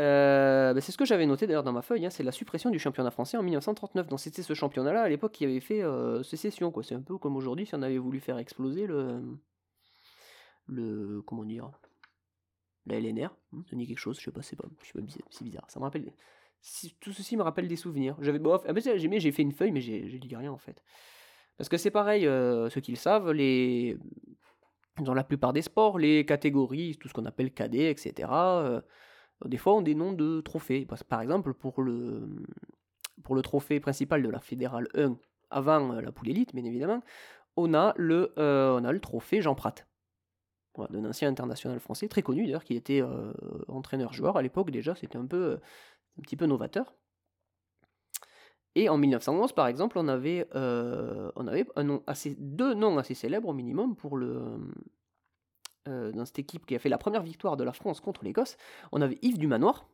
Euh, 0.00 0.72
bah, 0.72 0.80
c'est 0.80 0.92
ce 0.92 0.98
que 0.98 1.04
j'avais 1.04 1.26
noté 1.26 1.46
d'ailleurs 1.46 1.62
dans 1.62 1.72
ma 1.72 1.82
feuille, 1.82 2.06
hein, 2.06 2.10
c'est 2.10 2.22
la 2.22 2.32
suppression 2.32 2.70
du 2.70 2.78
championnat 2.78 3.10
français 3.10 3.36
en 3.36 3.42
1939. 3.42 4.08
Donc 4.08 4.20
c'était 4.20 4.42
ce 4.42 4.54
championnat-là 4.54 5.02
à 5.02 5.08
l'époque 5.08 5.32
qui 5.32 5.44
avait 5.44 5.60
fait 5.60 5.82
euh, 5.82 6.22
sécession. 6.22 6.72
C'est 6.82 6.94
un 6.94 7.02
peu 7.02 7.18
comme 7.18 7.36
aujourd'hui 7.36 7.66
si 7.66 7.74
on 7.74 7.82
avait 7.82 7.98
voulu 7.98 8.20
faire 8.20 8.38
exploser 8.38 8.86
le. 8.86 9.20
le 10.68 11.22
comment 11.22 11.44
dire 11.44 11.70
La 12.86 12.98
LNR. 12.98 13.36
Hein, 13.52 13.62
ça 13.68 13.76
dit 13.76 13.86
quelque 13.86 13.98
chose, 13.98 14.18
je 14.18 14.24
sais 14.24 14.30
pas, 14.30 14.42
c'est 14.42 14.56
pas, 14.56 14.68
c'est 15.30 15.44
bizarre. 15.44 15.66
Ça 15.68 15.80
me 15.80 15.84
rappelle. 15.84 16.12
tout 17.00 17.12
ceci 17.12 17.36
me 17.36 17.42
rappelle 17.42 17.68
des 17.68 17.76
souvenirs. 17.76 18.16
J'avais 18.20 18.40
ah, 18.46 18.72
j'ai, 18.96 19.20
j'ai 19.20 19.32
fait 19.32 19.42
une 19.42 19.52
feuille, 19.52 19.72
mais 19.72 19.82
j'ai, 19.82 20.00
dit 20.00 20.36
rien 20.36 20.52
en 20.52 20.58
fait. 20.58 20.82
Parce 21.58 21.68
que 21.68 21.76
c'est 21.76 21.90
pareil, 21.90 22.26
euh, 22.26 22.70
ceux 22.70 22.80
qui 22.80 22.92
le 22.92 22.96
savent, 22.96 23.32
les. 23.32 23.98
Dans 25.00 25.14
la 25.14 25.24
plupart 25.24 25.52
des 25.52 25.62
sports, 25.62 25.98
les 25.98 26.24
catégories, 26.24 26.96
tout 26.98 27.08
ce 27.08 27.14
qu'on 27.14 27.24
appelle 27.26 27.52
cadet, 27.52 27.90
etc 27.90 28.28
des 29.46 29.56
fois 29.56 29.74
ont 29.74 29.82
des 29.82 29.94
noms 29.94 30.12
de 30.12 30.40
trophées. 30.40 30.86
Par 31.08 31.22
exemple, 31.22 31.54
pour 31.54 31.82
le, 31.82 32.44
pour 33.22 33.34
le 33.34 33.42
trophée 33.42 33.80
principal 33.80 34.22
de 34.22 34.28
la 34.28 34.40
Fédérale 34.40 34.88
1, 34.94 35.16
avant 35.50 35.92
euh, 35.92 36.00
la 36.00 36.12
poule 36.12 36.28
élite, 36.28 36.54
bien 36.54 36.64
évidemment, 36.64 37.02
on 37.56 37.74
a 37.74 37.94
le, 37.96 38.32
euh, 38.38 38.78
on 38.78 38.84
a 38.84 38.92
le 38.92 39.00
trophée 39.00 39.40
Jean 39.40 39.54
Prat. 39.54 39.74
d'un 40.90 41.04
ancien 41.04 41.28
international 41.28 41.80
français, 41.80 42.08
très 42.08 42.22
connu 42.22 42.44
d'ailleurs, 42.44 42.64
qui 42.64 42.74
était 42.74 43.02
euh, 43.02 43.32
entraîneur-joueur 43.68 44.36
à 44.36 44.42
l'époque 44.42 44.70
déjà, 44.70 44.94
c'était 44.94 45.16
un 45.18 45.26
un 46.18 46.22
petit 46.22 46.36
peu 46.36 46.46
novateur. 46.46 46.94
Et 48.76 48.88
en 48.88 48.98
1911, 48.98 49.52
par 49.52 49.66
exemple, 49.66 49.98
on 49.98 50.08
avait, 50.08 50.46
on 50.54 51.46
avait 51.46 51.66
un 51.76 51.84
nom 51.84 52.02
assez, 52.06 52.36
deux 52.38 52.74
noms 52.74 52.98
assez 52.98 53.14
célèbres 53.14 53.48
au 53.48 53.52
minimum 53.52 53.96
pour 53.96 54.16
le, 54.16 54.58
euh, 55.88 56.12
dans 56.12 56.26
cette 56.26 56.38
équipe 56.38 56.66
qui 56.66 56.74
a 56.74 56.78
fait 56.78 56.90
la 56.90 56.98
première 56.98 57.22
victoire 57.22 57.56
de 57.56 57.64
la 57.64 57.72
France 57.72 58.00
contre 58.00 58.22
l'Écosse, 58.22 58.58
on 58.92 59.00
avait 59.00 59.18
Yves 59.22 59.38
Dumanoir, 59.38 59.88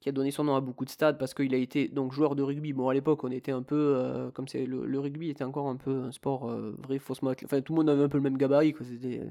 qui 0.00 0.10
a 0.10 0.12
donné 0.12 0.30
son 0.30 0.44
nom 0.44 0.54
à 0.54 0.60
beaucoup 0.60 0.84
de 0.84 0.90
stades 0.90 1.18
parce 1.18 1.32
qu'il 1.32 1.54
a 1.54 1.56
été 1.56 1.88
donc 1.88 2.12
joueur 2.12 2.36
de 2.36 2.42
rugby. 2.42 2.74
Bon, 2.74 2.90
à 2.90 2.94
l'époque, 2.94 3.24
on 3.24 3.30
était 3.30 3.52
un 3.52 3.62
peu, 3.62 3.94
euh, 3.96 4.30
comme 4.30 4.46
c'est 4.46 4.66
le, 4.66 5.00
rugby 5.00 5.30
était 5.30 5.44
encore 5.44 5.68
un 5.68 5.76
peu 5.76 6.02
un 6.02 6.12
sport 6.12 6.50
euh, 6.50 6.76
vrai, 6.80 6.98
faussement. 6.98 7.32
Enfin, 7.44 7.62
tout 7.62 7.72
le 7.72 7.78
monde 7.78 7.88
avait 7.88 8.02
un 8.04 8.08
peu 8.10 8.18
le 8.18 8.22
même 8.22 8.36
gabarit. 8.36 8.74
C'était, 8.82 9.22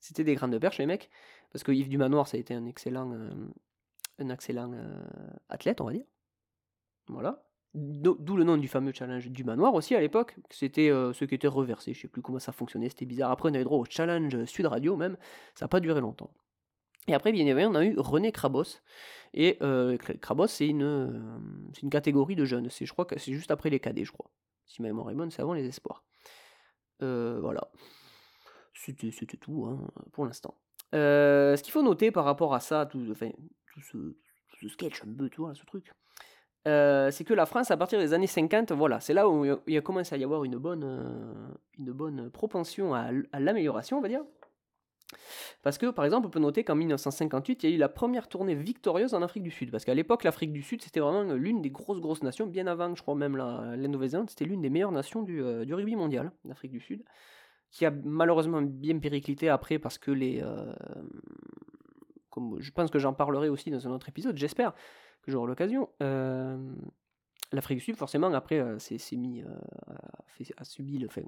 c'était 0.00 0.24
des 0.24 0.34
grains 0.34 0.48
de 0.48 0.58
perche, 0.58 0.78
les 0.78 0.86
mecs. 0.86 1.10
Parce 1.52 1.62
que 1.62 1.70
Yves 1.70 1.88
Dumanoir, 1.88 2.26
ça 2.26 2.36
a 2.36 2.40
été 2.40 2.54
un 2.54 2.66
excellent, 2.66 3.12
un 4.18 4.28
excellent 4.30 4.72
athlète, 5.48 5.80
on 5.80 5.84
va 5.84 5.92
dire. 5.92 6.04
Voilà. 7.08 7.42
D'où 7.74 8.36
le 8.36 8.44
nom 8.44 8.56
du 8.56 8.66
fameux 8.66 8.92
challenge 8.92 9.28
du 9.28 9.44
manoir 9.44 9.74
aussi 9.74 9.94
à 9.94 10.00
l'époque. 10.00 10.36
C'était 10.50 10.90
euh, 10.90 11.12
ce 11.12 11.24
qui 11.24 11.34
était 11.34 11.48
reversé. 11.48 11.92
Je 11.92 12.00
sais 12.00 12.08
plus 12.08 12.22
comment 12.22 12.38
ça 12.38 12.52
fonctionnait, 12.52 12.88
c'était 12.88 13.04
bizarre. 13.04 13.30
Après, 13.30 13.50
on 13.50 13.54
avait 13.54 13.64
droit 13.64 13.78
au 13.78 13.84
challenge 13.84 14.44
Sud 14.46 14.66
Radio 14.66 14.96
même. 14.96 15.16
Ça 15.54 15.66
n'a 15.66 15.68
pas 15.68 15.80
duré 15.80 16.00
longtemps. 16.00 16.30
Et 17.08 17.14
après, 17.14 17.30
bien 17.30 17.46
évidemment, 17.46 17.72
on 17.72 17.74
a 17.74 17.84
eu 17.84 17.94
René 17.98 18.32
Krabos. 18.32 18.80
Et 19.34 19.58
euh, 19.62 19.96
Krabos, 19.96 20.46
c'est 20.46 20.66
une, 20.66 20.82
euh, 20.82 21.38
une 21.82 21.90
catégorie 21.90 22.36
de 22.36 22.44
jeunes. 22.44 22.68
Je 22.70 22.92
crois 22.92 23.04
que 23.04 23.18
c'est 23.18 23.32
juste 23.32 23.50
après 23.50 23.70
les 23.70 23.80
cadets, 23.80 24.04
je 24.04 24.12
crois. 24.12 24.30
Si 24.66 24.82
ma 24.82 24.88
mémoire 24.88 25.10
est 25.10 25.14
bonne, 25.14 25.30
c'est 25.30 25.42
avant 25.42 25.54
les 25.54 25.66
espoirs. 25.66 26.04
voilà. 27.00 27.70
C'était 28.74 29.36
tout 29.36 29.66
hein, 29.66 29.88
pour 30.12 30.24
l'instant. 30.24 30.54
ce 30.92 31.62
qu'il 31.62 31.72
faut 31.72 31.82
noter 31.82 32.10
par 32.10 32.24
rapport 32.24 32.54
à 32.54 32.60
ça, 32.60 32.86
tout, 32.86 33.06
enfin, 33.10 33.30
ce, 33.80 34.68
sketch 34.68 35.02
un 35.02 35.12
peu, 35.12 35.28
tout, 35.28 35.52
ce 35.54 35.64
truc, 35.64 35.92
euh, 36.66 37.10
c'est 37.10 37.24
que 37.24 37.34
la 37.34 37.46
France, 37.46 37.70
à 37.70 37.76
partir 37.76 37.98
des 37.98 38.12
années 38.12 38.26
50, 38.26 38.72
voilà, 38.72 39.00
c'est 39.00 39.14
là 39.14 39.28
où 39.28 39.46
il 39.66 39.76
a 39.76 39.80
commencé 39.80 40.14
à 40.14 40.18
y 40.18 40.24
avoir 40.24 40.44
une 40.44 40.56
bonne, 40.56 40.84
euh, 40.84 41.48
une 41.78 41.92
bonne 41.92 42.30
propension 42.30 42.94
à, 42.94 43.10
l'amélioration, 43.38 43.98
on 43.98 44.00
va 44.00 44.08
dire. 44.08 44.22
Parce 45.62 45.78
que, 45.78 45.86
par 45.86 46.04
exemple, 46.04 46.26
on 46.26 46.30
peut 46.30 46.40
noter 46.40 46.64
qu'en 46.64 46.74
1958, 46.74 47.62
il 47.62 47.70
y 47.70 47.72
a 47.72 47.76
eu 47.76 47.78
la 47.78 47.88
première 47.88 48.28
tournée 48.28 48.54
victorieuse 48.54 49.14
en 49.14 49.22
Afrique 49.22 49.42
du 49.42 49.50
Sud. 49.50 49.70
Parce 49.70 49.86
qu'à 49.86 49.94
l'époque, 49.94 50.24
l'Afrique 50.24 50.52
du 50.52 50.62
Sud, 50.62 50.82
c'était 50.82 51.00
vraiment 51.00 51.22
l'une 51.32 51.62
des 51.62 51.70
grosses, 51.70 52.00
grosses 52.00 52.22
nations, 52.22 52.46
bien 52.46 52.66
avant, 52.66 52.94
je 52.94 53.00
crois 53.00 53.14
même, 53.14 53.36
la, 53.36 53.74
la 53.76 53.88
Nouvelle-Zélande, 53.88 54.28
c'était 54.28 54.44
l'une 54.44 54.60
des 54.60 54.70
meilleures 54.70 54.92
nations 54.92 55.22
du, 55.22 55.42
euh, 55.42 55.64
du 55.64 55.72
rugby 55.72 55.96
mondial, 55.96 56.32
l'Afrique 56.44 56.72
du 56.72 56.80
Sud, 56.80 57.02
qui 57.70 57.86
a 57.86 57.90
malheureusement 57.90 58.60
bien 58.60 58.98
périclité 58.98 59.48
après 59.48 59.78
parce 59.78 59.96
que 59.96 60.10
les... 60.10 60.42
comme 62.30 62.60
je 62.60 62.70
pense 62.70 62.90
que 62.90 62.98
j'en 62.98 63.12
parlerai 63.12 63.48
aussi 63.48 63.70
dans 63.70 63.86
un 63.86 63.90
autre 63.90 64.08
épisode, 64.08 64.36
j'espère, 64.36 64.72
j'aurai 65.28 65.48
l'occasion. 65.48 65.88
Euh, 66.02 66.56
L'Afrique 67.52 67.78
du 67.78 67.84
Sud, 67.84 67.96
forcément, 67.96 68.32
après, 68.34 68.58
euh, 68.58 68.78
s'est 68.78 69.16
mis 69.16 69.42
euh, 69.42 69.46
à, 70.56 70.64
subir 70.64 71.00
le 71.00 71.08
fait. 71.08 71.24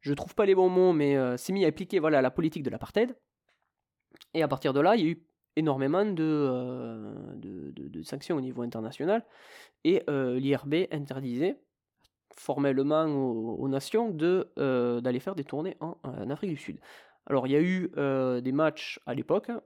Je 0.00 0.12
trouve 0.12 0.34
pas 0.34 0.44
les 0.44 0.54
bons 0.54 0.68
mots, 0.68 0.92
mais 0.92 1.16
s'est 1.38 1.52
mis 1.52 1.64
à 1.64 1.68
appliquer 1.68 1.98
voilà, 1.98 2.20
la 2.20 2.30
politique 2.30 2.62
de 2.62 2.70
l'apartheid. 2.70 3.16
Et 4.34 4.42
à 4.42 4.48
partir 4.48 4.72
de 4.72 4.80
là, 4.80 4.96
il 4.96 5.04
y 5.04 5.08
a 5.08 5.10
eu 5.12 5.26
énormément 5.56 6.04
de, 6.04 8.02
sanctions 8.02 8.36
au 8.36 8.40
niveau 8.40 8.62
international. 8.62 9.24
Et 9.84 10.02
l'IRB 10.06 10.88
interdisait 10.90 11.58
formellement 12.36 13.06
aux, 13.06 13.68
nations 13.68 14.10
d'aller 14.10 15.20
faire 15.20 15.34
des 15.34 15.44
tournées 15.44 15.78
en, 15.80 15.96
Afrique 16.28 16.50
du 16.50 16.58
Sud. 16.58 16.80
Alors 17.26 17.46
il 17.46 17.52
y 17.52 17.56
a 17.56 17.60
eu 17.60 17.90
des 18.42 18.52
matchs 18.52 19.00
à 19.06 19.14
l'époque 19.14 19.48
hein, 19.48 19.62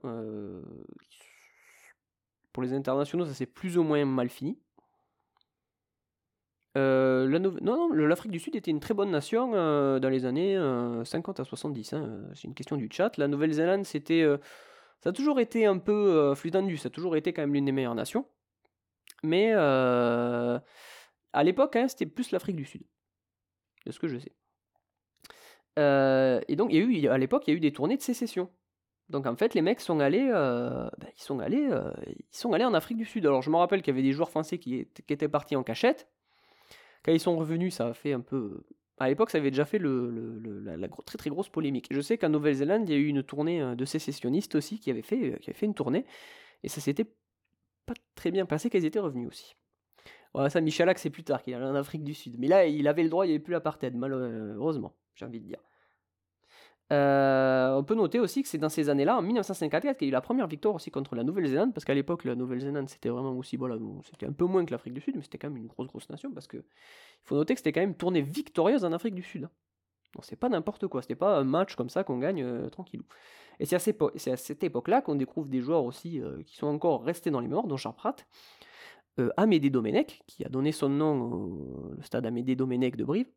pour 2.53 2.63
les 2.63 2.73
internationaux, 2.73 3.25
ça 3.25 3.33
s'est 3.33 3.45
plus 3.45 3.77
ou 3.77 3.83
moins 3.83 4.03
mal 4.05 4.29
fini. 4.29 4.59
Non, 6.75 7.55
non, 7.61 7.91
l'Afrique 7.93 8.31
du 8.31 8.39
Sud 8.39 8.55
était 8.55 8.71
une 8.71 8.79
très 8.79 8.93
bonne 8.93 9.11
nation 9.11 9.51
dans 9.51 10.09
les 10.09 10.25
années 10.25 10.55
50 11.03 11.39
euh, 11.39 11.43
à 11.43 11.45
70. 11.45 11.93
Hein, 11.93 12.21
c'est 12.33 12.45
une 12.45 12.53
question 12.53 12.77
du 12.77 12.89
chat. 12.91 13.17
La 13.17 13.27
Nouvelle-Zélande, 13.27 13.85
c'était, 13.85 14.25
ça 15.01 15.09
a 15.09 15.13
toujours 15.13 15.39
été 15.39 15.65
un 15.65 15.77
peu 15.77 16.33
flux 16.35 16.51
tendu. 16.51 16.77
Ça 16.77 16.87
a 16.87 16.89
toujours 16.89 17.15
été 17.15 17.33
quand 17.33 17.41
même 17.41 17.53
l'une 17.53 17.65
des 17.65 17.71
meilleures 17.71 17.95
nations. 17.95 18.25
Mais 19.23 19.53
à 19.53 20.63
l'époque, 21.43 21.75
hein, 21.75 21.87
c'était 21.87 22.05
plus 22.05 22.31
l'Afrique 22.31 22.55
du 22.55 22.65
Sud. 22.65 22.83
De 23.85 23.91
ce 23.91 23.99
que 23.99 24.07
je 24.07 24.17
sais. 24.17 24.33
Et 25.77 26.55
donc, 26.55 26.71
il 26.71 26.77
y 26.77 26.79
a 26.79 26.83
eu, 26.83 27.07
à 27.07 27.17
l'époque, 27.17 27.43
il 27.47 27.51
y 27.51 27.53
a 27.53 27.57
eu 27.57 27.59
des 27.59 27.71
tournées 27.71 27.97
de 27.97 28.01
sécession. 28.01 28.49
Donc 29.09 29.25
en 29.25 29.35
fait, 29.35 29.55
les 29.55 29.61
mecs 29.61 29.81
sont 29.81 29.99
allés, 29.99 30.29
euh, 30.31 30.87
bah, 30.99 31.07
ils 31.15 31.21
sont 31.21 31.39
allés, 31.39 31.67
euh, 31.71 31.91
ils 32.05 32.37
sont 32.37 32.53
allés 32.53 32.65
en 32.65 32.73
Afrique 32.75 32.97
du 32.97 33.05
Sud. 33.05 33.25
Alors 33.25 33.41
je 33.41 33.49
me 33.49 33.57
rappelle 33.57 33.81
qu'il 33.81 33.93
y 33.93 33.97
avait 33.97 34.07
des 34.07 34.13
joueurs 34.13 34.29
français 34.29 34.59
qui, 34.59 34.75
étaient 34.75 35.27
partis 35.27 35.55
en 35.55 35.63
cachette. 35.63 36.07
Quand 37.03 37.11
ils 37.11 37.19
sont 37.19 37.35
revenus, 37.35 37.75
ça 37.75 37.87
a 37.87 37.93
fait 37.93 38.13
un 38.13 38.19
peu. 38.19 38.63
À 38.99 39.07
l'époque, 39.09 39.31
ça 39.31 39.39
avait 39.39 39.49
déjà 39.49 39.65
fait 39.65 39.79
le, 39.79 40.39
la, 40.63 40.87
très 40.89 41.17
très 41.17 41.29
grosse 41.29 41.49
polémique. 41.49 41.87
Je 41.91 42.01
sais 42.01 42.17
qu'en 42.17 42.29
Nouvelle-Zélande, 42.29 42.87
il 42.87 42.91
y 42.93 42.95
a 42.95 42.99
eu 42.99 43.07
une 43.07 43.23
tournée 43.23 43.61
euh, 43.61 43.75
de 43.75 43.85
sécessionnistes 43.85 44.55
aussi 44.55 44.79
qui 44.79 44.91
avait 44.91 45.01
fait, 45.01 45.39
qui 45.39 45.49
avait 45.49 45.57
fait 45.57 45.65
une 45.65 45.73
tournée, 45.73 46.05
et 46.63 46.69
ça 46.69 46.81
s'était 46.81 47.05
pas 47.85 47.93
très 48.13 48.29
bien 48.29 48.45
passé 48.45 48.69
qu'ils 48.69 48.85
étaient 48.85 48.99
revenus 48.99 49.29
aussi. 49.29 49.55
Voilà, 50.33 50.49
ça, 50.49 50.61
Michalak, 50.61 50.99
c'est 50.99 51.09
plus 51.09 51.23
tard 51.23 51.41
qu'il 51.41 51.53
allait 51.53 51.65
en 51.65 51.75
Afrique 51.75 52.03
du 52.03 52.13
Sud. 52.13 52.35
Mais 52.37 52.47
là, 52.47 52.65
il 52.65 52.87
avait 52.87 53.03
le 53.03 53.09
droit, 53.09 53.25
il 53.25 53.29
n'y 53.29 53.35
avait 53.35 53.43
plus 53.43 53.53
l'apartheid, 53.53 53.95
malheureusement, 53.95 54.93
j'ai 55.15 55.25
envie 55.25 55.39
de 55.39 55.45
dire. 55.45 55.59
Euh, 56.91 57.75
on 57.75 57.83
peut 57.83 57.93
noter 57.93 58.19
aussi 58.19 58.41
que 58.41 58.49
c'est 58.49 58.57
dans 58.57 58.69
ces 58.69 58.89
années-là, 58.89 59.17
en 59.17 59.21
1954, 59.21 59.97
qu'il 59.97 60.07
y 60.07 60.09
a 60.09 60.09
eu 60.09 60.11
la 60.11 60.21
première 60.21 60.47
victoire 60.47 60.73
aussi 60.73 60.89
contre 60.89 61.15
la 61.15 61.23
Nouvelle-Zélande, 61.23 61.73
parce 61.73 61.85
qu'à 61.85 61.93
l'époque, 61.93 62.23
la 62.25 62.35
Nouvelle-Zélande, 62.35 62.89
c'était 62.89 63.09
vraiment 63.09 63.31
aussi, 63.33 63.57
voilà, 63.57 63.77
c'était 64.09 64.25
un 64.25 64.31
peu 64.31 64.45
moins 64.45 64.65
que 64.65 64.71
l'Afrique 64.71 64.93
du 64.93 65.01
Sud, 65.01 65.15
mais 65.15 65.21
c'était 65.21 65.37
quand 65.37 65.49
même 65.49 65.57
une 65.57 65.67
grosse, 65.67 65.87
grosse 65.87 66.09
nation, 66.09 66.31
parce 66.31 66.47
que 66.47 66.57
il 66.57 67.25
faut 67.25 67.35
noter 67.35 67.53
que 67.53 67.59
c'était 67.59 67.73
quand 67.73 67.81
même 67.81 67.95
tournée 67.95 68.21
victorieuse 68.21 68.83
en 68.85 68.91
Afrique 68.91 69.13
du 69.13 69.23
Sud. 69.23 69.43
Hein. 69.43 69.51
Donc 70.15 70.25
c'est 70.25 70.35
pas 70.35 70.49
n'importe 70.49 70.87
quoi, 70.87 71.03
c'était 71.03 71.15
pas 71.15 71.37
un 71.37 71.43
match 71.43 71.75
comme 71.75 71.89
ça 71.89 72.03
qu'on 72.03 72.17
gagne 72.17 72.41
euh, 72.41 72.69
tranquillou. 72.69 73.05
Et 73.59 73.65
c'est 73.65 73.75
à, 73.75 74.37
cette 74.37 74.63
époque-là 74.63 75.01
qu'on 75.01 75.15
découvre 75.15 75.47
des 75.47 75.61
joueurs 75.61 75.83
aussi 75.83 76.19
euh, 76.19 76.41
qui 76.43 76.55
sont 76.55 76.67
encore 76.67 77.03
restés 77.03 77.29
dans 77.29 77.39
les 77.39 77.47
mémoires, 77.47 77.67
dont 77.67 77.77
Jean 77.77 77.93
Pratt, 79.15 79.31
Amédée 79.37 79.69
Domenech, 79.69 80.21
qui 80.27 80.45
a 80.45 80.49
donné 80.49 80.71
son 80.71 80.89
nom 80.89 81.21
au 81.21 82.01
stade 82.01 82.25
Amédée 82.25 82.55
Domenech 82.55 82.95
de 82.95 83.03
Brive, 83.03 83.27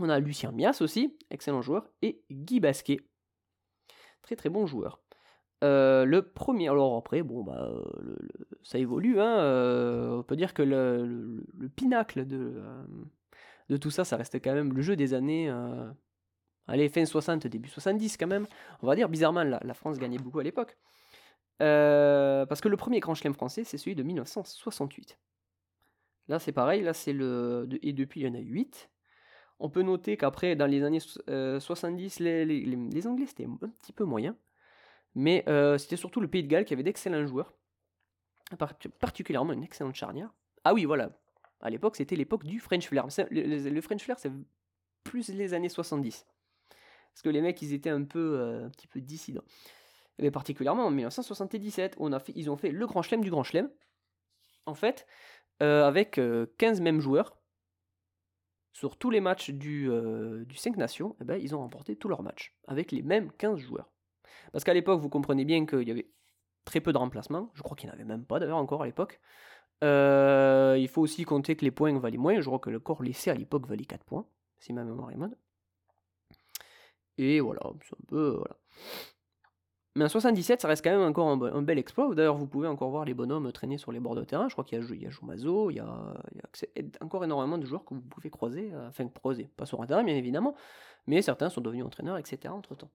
on 0.00 0.08
a 0.08 0.18
Lucien 0.20 0.52
Mias 0.52 0.78
aussi, 0.80 1.16
excellent 1.30 1.62
joueur, 1.62 1.88
et 2.02 2.22
Guy 2.30 2.60
Basquet, 2.60 3.00
très 4.22 4.36
très 4.36 4.48
bon 4.48 4.66
joueur. 4.66 5.00
Euh, 5.64 6.04
le 6.04 6.22
premier, 6.22 6.68
alors 6.68 6.96
après, 6.96 7.22
bon, 7.22 7.42
bah, 7.42 7.68
ça 8.62 8.78
évolue, 8.78 9.20
hein, 9.20 9.38
euh, 9.40 10.18
on 10.18 10.22
peut 10.22 10.36
dire 10.36 10.54
que 10.54 10.62
le, 10.62 11.44
pinacle 11.74 12.26
de, 12.26 12.62
euh, 13.70 13.78
tout 13.78 13.90
ça, 13.90 14.04
ça 14.04 14.16
reste 14.16 14.36
quand 14.36 14.54
même 14.54 14.72
le 14.72 14.82
jeu 14.82 14.94
des 14.94 15.14
années, 15.14 15.52
allez, 16.68 16.88
fin 16.88 17.04
60, 17.04 17.46
début 17.48 17.68
70 17.68 18.16
quand 18.16 18.28
même. 18.28 18.46
On 18.82 18.86
va 18.86 18.94
dire, 18.94 19.08
bizarrement, 19.08 19.42
la 19.44 19.74
France 19.74 19.98
gagnait 19.98 20.18
beaucoup 20.18 20.38
à 20.38 20.44
l'époque. 20.44 20.76
Parce 21.58 22.60
que 22.60 22.68
le 22.68 22.76
premier 22.76 23.00
grand 23.00 23.14
chelem 23.14 23.34
français, 23.34 23.64
c'est 23.64 23.78
celui 23.78 23.94
de 23.94 24.02
1968. 24.02 25.18
Là, 26.28 26.38
c'est 26.38 26.52
pareil, 26.52 26.82
là, 26.82 26.92
c'est 26.92 27.12
le. 27.12 27.68
Et 27.82 27.92
depuis, 27.92 28.20
il 28.20 28.26
y 28.26 28.30
en 28.30 28.34
a 28.34 28.40
8. 28.40 28.90
On 29.60 29.70
peut 29.70 29.82
noter 29.82 30.16
qu'après, 30.16 30.54
dans 30.54 30.66
les 30.66 30.84
années 30.84 31.00
70, 31.00 32.20
les, 32.20 32.44
les, 32.44 33.06
Anglais, 33.06 33.26
c'était 33.26 33.46
un 33.46 33.56
petit 33.80 33.92
peu 33.92 34.04
moyen. 34.04 34.36
Mais 35.14 35.44
c'était 35.78 35.96
surtout 35.96 36.20
le 36.20 36.28
Pays 36.28 36.42
de 36.42 36.48
Galles 36.48 36.64
qui 36.64 36.74
avait 36.74 36.82
d'excellents 36.82 37.26
joueurs. 37.26 37.54
Particulièrement 39.00 39.52
une 39.52 39.64
excellente 39.64 39.94
charnière. 39.94 40.32
Ah 40.64 40.74
oui, 40.74 40.84
voilà. 40.84 41.10
À 41.60 41.70
l'époque, 41.70 41.96
c'était 41.96 42.14
l'époque 42.14 42.44
du 42.44 42.60
French 42.60 42.86
Flair. 42.86 43.08
Le, 43.30 43.80
French 43.80 44.04
Flair, 44.04 44.18
c'est 44.18 44.30
plus 45.02 45.28
les 45.28 45.54
années 45.54 45.68
70. 45.68 46.26
Parce 47.12 47.22
que 47.22 47.28
les 47.30 47.40
mecs, 47.40 47.60
ils 47.62 47.72
étaient 47.72 47.90
un 47.90 48.04
peu, 48.04 48.62
un 48.64 48.70
petit 48.70 48.86
peu 48.86 49.00
dissidents. 49.00 49.44
Et 50.18 50.30
particulièrement 50.30 50.86
en 50.86 50.90
1977, 50.90 51.96
on 51.98 52.12
a 52.12 52.18
fait, 52.18 52.32
ils 52.34 52.50
ont 52.50 52.56
fait 52.56 52.70
le 52.70 52.86
Grand 52.86 53.02
Chelem 53.02 53.22
du 53.22 53.30
Grand 53.30 53.44
Chelem. 53.44 53.70
En 54.66 54.74
fait, 54.74 55.06
avec 55.60 56.20
15 56.58 56.80
mêmes 56.80 57.00
joueurs, 57.00 57.36
sur 58.72 58.96
tous 58.96 59.10
les 59.10 59.20
matchs 59.20 59.50
du, 59.50 59.88
du 60.46 60.56
5 60.56 60.76
Nations, 60.76 61.16
eh 61.20 61.24
ben, 61.24 61.40
ils 61.40 61.54
ont 61.54 61.60
remporté 61.60 61.96
tous 61.96 62.08
leurs 62.08 62.22
matchs, 62.22 62.54
avec 62.66 62.92
les 62.92 63.02
mêmes 63.02 63.32
15 63.32 63.58
joueurs. 63.58 63.90
Parce 64.52 64.64
qu'à 64.64 64.74
l'époque, 64.74 65.00
vous 65.00 65.08
comprenez 65.08 65.44
bien 65.44 65.66
qu'il 65.66 65.88
y 65.88 65.90
avait 65.90 66.10
très 66.64 66.80
peu 66.80 66.92
de 66.92 66.98
remplacements, 66.98 67.50
je 67.54 67.62
crois 67.62 67.76
qu'il 67.76 67.88
n'y 67.88 67.92
en 67.92 67.94
avait 67.94 68.04
même 68.04 68.24
pas 68.24 68.38
d'ailleurs 68.38 68.58
encore 68.58 68.82
à 68.82 68.86
l'époque. 68.86 69.20
il 69.82 70.88
faut 70.88 71.02
aussi 71.02 71.24
compter 71.24 71.56
que 71.56 71.64
les 71.64 71.70
points 71.70 71.98
valaient 71.98 72.18
moins, 72.18 72.40
je 72.40 72.46
crois 72.46 72.58
que 72.58 72.70
le 72.70 72.78
corps 72.78 73.02
laissé 73.02 73.30
à 73.30 73.34
l'époque 73.34 73.66
valait 73.66 73.84
4 73.84 74.04
points, 74.04 74.26
si 74.58 74.72
ma 74.72 74.84
mémoire 74.84 75.10
est 75.10 75.16
bonne. 75.16 75.36
Et 77.16 77.40
voilà, 77.40 77.62
c'est 77.82 77.94
un 77.94 78.06
peu... 78.06 78.36
Voilà. 78.36 78.56
Mais 79.98 80.04
en 80.04 80.08
77, 80.08 80.62
ça 80.62 80.68
reste 80.68 80.84
quand 80.84 80.96
même 80.96 81.08
encore 81.08 81.26
un, 81.28 81.62
bel 81.62 81.76
exploit. 81.76 82.14
D'ailleurs, 82.14 82.36
vous 82.36 82.46
pouvez 82.46 82.68
encore 82.68 82.88
voir 82.88 83.04
les 83.04 83.14
bonhommes 83.14 83.50
traîner 83.50 83.78
sur 83.78 83.90
les 83.90 83.98
bords 83.98 84.14
de 84.14 84.22
terrain. 84.22 84.46
Je 84.48 84.54
crois 84.54 84.62
qu'il 84.62 84.78
y 84.78 85.06
a, 85.06 85.10
Joumazo, 85.10 85.70
il 85.70 85.78
y 85.78 85.80
a, 85.80 86.14
encore 87.00 87.24
énormément 87.24 87.58
de 87.58 87.66
joueurs 87.66 87.84
que 87.84 87.94
vous 87.94 88.00
pouvez 88.00 88.30
croiser, 88.30 88.70
euh, 88.72 88.86
enfin 88.86 89.08
croiser, 89.08 89.50
pas 89.56 89.66
sur 89.66 89.82
un 89.82 89.86
terrain 89.86 90.04
bien 90.04 90.14
évidemment, 90.14 90.54
mais 91.08 91.20
certains 91.20 91.50
sont 91.50 91.60
devenus 91.62 91.84
entraîneurs, 91.84 92.16
etc. 92.16 92.54
entre 92.54 92.76
temps. 92.76 92.90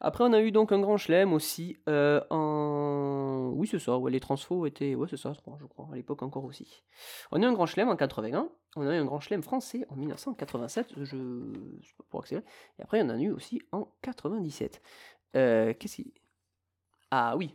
Après, 0.00 0.22
on 0.22 0.32
a 0.32 0.40
eu 0.40 0.52
donc 0.52 0.70
un 0.70 0.78
grand 0.78 0.96
chelem 0.96 1.32
aussi 1.32 1.78
euh, 1.88 2.20
en. 2.30 3.52
Oui, 3.56 3.66
c'est 3.66 3.78
ça, 3.78 3.98
ouais, 3.98 4.10
les 4.10 4.20
transfos 4.20 4.66
étaient. 4.66 4.94
Ouais, 4.94 5.08
c'est 5.08 5.16
ça, 5.16 5.32
je 5.32 5.40
crois, 5.40 5.88
à 5.90 5.96
l'époque 5.96 6.22
encore 6.22 6.44
aussi. 6.44 6.84
On 7.32 7.42
a 7.42 7.46
eu 7.46 7.48
un 7.48 7.52
grand 7.52 7.66
chelem 7.66 7.88
en 7.88 7.96
81, 7.96 8.48
on 8.76 8.86
a 8.86 8.94
eu 8.94 8.98
un 8.98 9.04
grand 9.04 9.20
chelem 9.20 9.42
français 9.42 9.86
en 9.88 9.96
1987, 9.96 10.94
je. 11.02 11.16
pour 12.10 12.20
accélérer, 12.20 12.44
et 12.78 12.82
après, 12.82 13.00
on 13.02 13.06
en 13.06 13.10
a 13.10 13.18
eu 13.18 13.30
aussi 13.30 13.62
en 13.72 13.88
97. 14.02 14.82
Euh, 15.36 15.74
qu'est-ce 15.78 15.96
qui... 15.96 16.14
Ah 17.10 17.36
oui. 17.36 17.54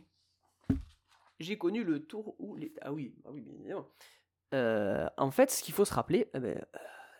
J'ai 1.38 1.56
connu 1.56 1.84
le 1.84 2.04
tour 2.04 2.34
où 2.38 2.56
les... 2.56 2.72
Ah 2.82 2.92
oui, 2.92 3.14
ah 3.24 3.30
oui 3.32 3.40
bien 3.40 3.54
évidemment. 3.54 3.86
Euh, 4.54 5.08
en 5.16 5.30
fait, 5.30 5.50
ce 5.50 5.62
qu'il 5.62 5.72
faut 5.72 5.84
se 5.84 5.94
rappeler, 5.94 6.28
eh 6.34 6.38
ben, 6.38 6.64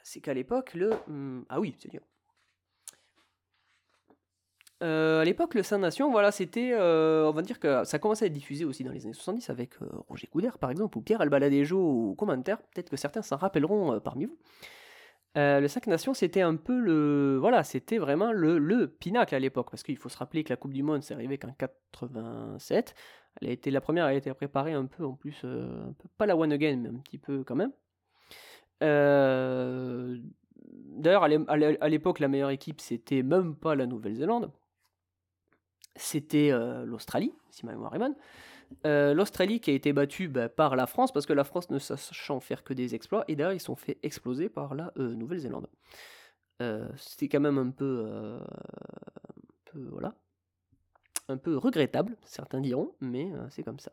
c'est 0.03 0.21
qu'à 0.21 0.35
l'époque, 0.35 0.75
le... 0.75 0.91
Hmm, 1.07 1.43
ah 1.49 1.61
oui, 1.61 1.75
c'est 1.79 1.91
dur. 1.91 2.03
Euh, 4.83 5.21
à 5.21 5.25
l'époque, 5.25 5.55
le 5.55 5.63
Saint-Nation, 5.63 6.11
voilà, 6.11 6.33
c'était, 6.33 6.75
on 6.75 7.33
va 7.33 7.43
dire 7.43 7.61
que 7.61 7.85
ça 7.85 7.99
commençait 7.99 8.25
à 8.25 8.29
être 8.29 8.33
diffusé 8.33 8.65
aussi 8.65 8.83
dans 8.83 8.93
les 8.93 9.05
années 9.05 9.15
70 9.15 9.51
avec 9.51 9.75
Roger 10.09 10.27
Coudert, 10.27 10.59
par 10.59 10.71
exemple, 10.71 10.97
ou 10.97 11.03
Pierre 11.03 11.21
Albaladejo 11.21 11.79
au 11.79 12.15
commentaire. 12.15 12.59
Peut-être 12.59 12.91
que 12.91 12.97
certains 12.97 13.23
s'en 13.23 13.37
rappelleront 13.37 14.01
parmi 14.01 14.27
vous. 14.27 14.39
Euh, 15.37 15.61
le 15.61 15.69
5 15.69 15.87
Nations, 15.87 16.15
c'était 16.15 16.41
un 16.41 16.57
peu 16.57 16.79
le. 16.79 17.39
Voilà, 17.39 17.63
c'était 17.63 17.99
vraiment 17.99 18.33
le, 18.33 18.59
le 18.59 18.89
pinacle 18.89 19.35
à 19.35 19.39
l'époque. 19.39 19.69
Parce 19.71 19.83
qu'il 19.83 19.97
faut 19.97 20.09
se 20.09 20.19
rappeler 20.19 20.43
que 20.43 20.51
la 20.51 20.57
Coupe 20.57 20.73
du 20.73 20.83
Monde, 20.83 21.03
c'est 21.03 21.15
arrivé 21.15 21.39
qu'en 21.39 21.53
87. 21.53 22.95
Elle 23.41 23.49
a 23.49 23.53
été, 23.53 23.71
la 23.71 23.81
première 23.81 24.07
a 24.07 24.15
été 24.15 24.33
préparée 24.35 24.73
un 24.73 24.87
peu 24.87 25.05
en 25.05 25.15
plus. 25.15 25.41
Euh, 25.45 25.87
un 25.87 25.95
pas 26.19 26.27
la 26.27 26.37
One 26.37 26.53
Again, 26.53 26.77
mais 26.77 26.89
un 26.89 26.99
petit 26.99 27.19
peu 27.19 27.45
quand 27.45 27.55
même. 27.55 27.73
Euh, 28.83 30.19
d'ailleurs, 30.73 31.25
à 31.25 31.89
l'époque, 31.89 32.19
la 32.19 32.29
meilleure 32.29 32.51
équipe, 32.51 32.81
c'était 32.81 33.23
même 33.23 33.55
pas 33.55 33.77
la 33.77 33.87
Nouvelle-Zélande. 33.87 34.51
C'était 35.95 36.51
l'Australie, 36.87 37.35
si 37.51 37.67
ma 37.67 37.73
mémoire 37.73 37.95
est 37.95 37.99
bonne. 37.99 38.15
Euh, 38.87 39.15
L'Australie 39.15 39.61
qui 39.61 39.71
a 39.71 39.75
été 39.75 39.93
battue 39.93 40.29
bah, 40.29 40.49
par 40.49 40.77
la 40.77 40.87
France, 40.87 41.13
parce 41.13 41.27
que 41.27 41.33
la 41.33 41.45
France 41.45 41.71
ne 41.71 41.79
sachant 41.79 42.41
faire 42.41 42.65
que 42.65 42.73
des 42.73 42.95
exploits, 42.95 43.25
et 43.29 43.37
d'ailleurs 43.37 43.53
ils 43.53 43.61
sont 43.61 43.77
fait 43.77 43.99
exploser 44.03 44.49
par 44.49 44.75
la 44.75 44.93
euh, 44.99 45.15
Nouvelle-Zélande. 45.15 45.69
Euh, 46.63 46.89
c'était 46.97 47.29
quand 47.29 47.41
même 47.41 47.59
un 47.59 47.71
peu, 47.71 48.07
un 48.07 49.73
peu, 49.73 49.89
voilà, 49.91 50.15
un 51.29 51.37
peu 51.37 51.57
regrettable, 51.57 52.17
certains 52.25 52.61
diront, 52.61 52.95
mais 53.01 53.31
c'est 53.51 53.63
comme 53.63 53.79
ça. 53.79 53.93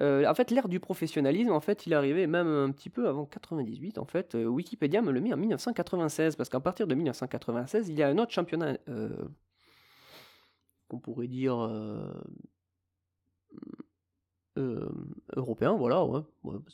en 0.00 0.34
fait, 0.34 0.50
l'ère 0.50 0.68
du 0.68 0.80
professionnalisme, 0.80 1.52
en 1.52 1.60
fait, 1.60 1.86
il 1.86 1.94
arrivait 1.94 2.26
même 2.26 2.48
un 2.48 2.70
petit 2.70 2.90
peu 2.90 3.08
avant 3.08 3.26
98. 3.26 3.98
En 3.98 4.06
fait, 4.06 4.34
Wikipédia 4.34 5.02
me 5.02 5.12
le 5.12 5.20
met 5.20 5.32
en 5.32 5.36
1996, 5.36 6.36
parce 6.36 6.48
qu'à 6.48 6.60
partir 6.60 6.86
de 6.86 6.94
1996, 6.94 7.88
il 7.88 7.98
y 7.98 8.02
a 8.02 8.08
un 8.08 8.18
autre 8.18 8.32
championnat 8.32 8.78
qu'on 10.88 10.98
pourrait 10.98 11.28
dire 11.28 11.68
euh, 14.56 14.88
européen, 15.34 15.72
voilà, 15.72 16.04
ouais. 16.04 16.20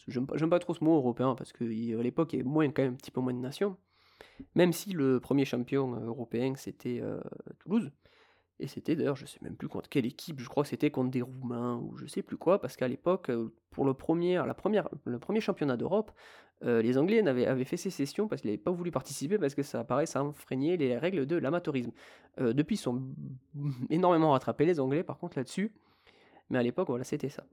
j'aime 0.07 0.27
pas, 0.27 0.59
trop 0.59 0.75
ce 0.75 0.85
mot 0.85 0.97
européen 0.97 1.35
parce 1.35 1.53
qu'à 1.55 1.65
l'époque 1.65 2.35
il 2.35 2.37
y 2.37 2.41
avait 2.41 2.49
moins, 2.49 2.69
quand 2.71 2.83
même 2.83 2.93
un 2.93 2.97
petit 2.97 3.11
peu 3.11 3.23
moins 3.23 3.33
de 3.33 3.39
nations. 3.39 3.77
Même 4.55 4.75
si 4.75 4.93
le 4.93 5.19
premier 5.19 5.47
champion 5.47 5.95
euh, 5.95 6.07
européen 6.07 6.53
c'était 6.57 7.01
euh, 7.01 7.21
Toulouse. 7.61 7.91
Et 8.59 8.67
c'était 8.67 8.97
d'ailleurs, 8.97 9.17
je 9.17 9.25
sais 9.25 9.39
même 9.41 9.57
plus 9.57 9.69
contre 9.69 9.89
quelle 9.89 10.05
équipe, 10.05 10.41
je 10.41 10.49
crois 10.49 10.65
que 10.65 10.69
c'était 10.69 10.91
contre 10.91 11.11
des 11.11 11.23
Roumains 11.23 11.77
ou 11.77 11.97
je 11.97 12.05
sais 12.05 12.21
plus 12.21 12.37
quoi, 12.37 12.61
parce 12.61 12.77
qu'à 12.77 12.87
l'époque, 12.87 13.31
pour 13.71 13.87
le 13.87 13.95
premier, 13.95 14.35
la 14.35 14.53
première, 14.53 14.87
le 15.07 15.19
premier 15.19 15.41
championnat 15.41 15.79
d'Europe, 15.79 16.13
les 16.63 16.99
Anglais 16.99 17.27
avaient, 17.27 17.47
avaient, 17.47 17.65
fait 17.65 17.79
sécession 17.79 18.29
parce 18.29 18.43
qu'ils 18.43 18.51
n'avaient 18.51 18.63
pas 18.63 18.71
voulu 18.71 18.91
participer 18.91 19.39
parce 19.39 19.55
que 19.55 19.63
ça 19.63 19.81
apparaît, 19.81 20.05
ça 20.05 20.23
les 20.61 20.99
règles 20.99 21.25
de 21.25 21.37
l'amateurisme. 21.37 21.93
depuis, 22.37 22.75
ils 22.75 22.79
sont 22.79 23.03
énormément 23.89 24.33
rattrapés, 24.33 24.67
les 24.67 24.79
Anglais, 24.79 25.03
par 25.03 25.17
contre, 25.17 25.39
là-dessus. 25.39 25.73
Mais 26.51 26.59
à 26.59 26.63
l'époque, 26.63 26.89
voilà, 26.89 27.05
c'était 27.05 27.31
ça. 27.31 27.47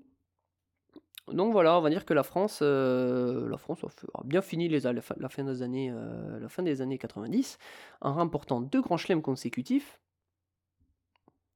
Donc 1.31 1.51
voilà, 1.51 1.77
on 1.77 1.81
va 1.81 1.89
dire 1.89 2.05
que 2.05 2.13
la 2.13 2.23
France, 2.23 2.59
euh, 2.61 3.49
la 3.49 3.57
France 3.57 3.83
a 3.83 4.23
bien 4.23 4.41
fini 4.41 4.69
les, 4.69 4.81
la, 4.81 5.01
fin, 5.29 5.43
des 5.43 5.61
années, 5.61 5.91
euh, 5.91 6.39
la 6.39 6.47
fin 6.47 6.63
des 6.63 6.81
années 6.81 6.97
90 6.97 7.57
en 7.99 8.13
remportant 8.13 8.61
deux 8.61 8.81
grands 8.81 8.97
chelems 8.97 9.21
consécutifs, 9.21 9.99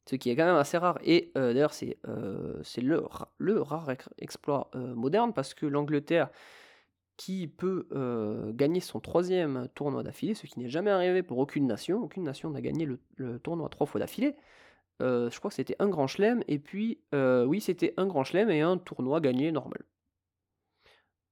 ce 0.10 0.18
qui 0.18 0.30
est 0.30 0.36
quand 0.36 0.46
même 0.46 0.58
assez 0.58 0.78
rare. 0.78 1.00
Et 1.06 1.32
euh, 1.38 1.54
d'ailleurs, 1.54 1.74
c'est 1.74 1.98
le, 2.82 3.62
rare 3.62 3.92
exploit 4.18 4.70
moderne 4.74 5.32
parce 5.34 5.54
que 5.54 5.66
l'Angleterre, 5.66 6.30
qui 7.16 7.48
peut 7.48 7.88
gagner 8.54 8.82
son 8.82 9.00
troisième 9.00 9.70
tournoi 9.76 10.04
d'affilée, 10.04 10.34
ce 10.34 10.48
qui 10.48 10.60
n'est 10.60 10.70
jamais 10.70 10.92
arrivé 10.92 11.24
pour 11.24 11.38
aucune 11.38 11.68
nation, 11.68 12.02
aucune 12.04 12.24
nation 12.24 12.50
n'a 12.50 12.62
gagné 12.62 12.86
le 13.16 13.40
tournoi 13.40 13.70
trois 13.70 13.88
fois 13.88 14.00
d'affilée. 14.00 14.36
Euh, 15.02 15.30
je 15.32 15.40
crois 15.40 15.50
que 15.50 15.56
c'était 15.56 15.76
un 15.80 15.90
grand 15.90 16.08
chelem, 16.08 16.44
et 16.48 16.60
puis, 16.60 17.00
euh, 17.16 17.44
oui, 17.46 17.60
c'était 17.60 17.94
un 17.98 18.06
grand 18.06 18.24
chelem 18.24 18.50
et 18.52 18.62
un 18.62 18.78
tournoi 18.78 19.20
gagné 19.20 19.52
normal. 19.52 19.82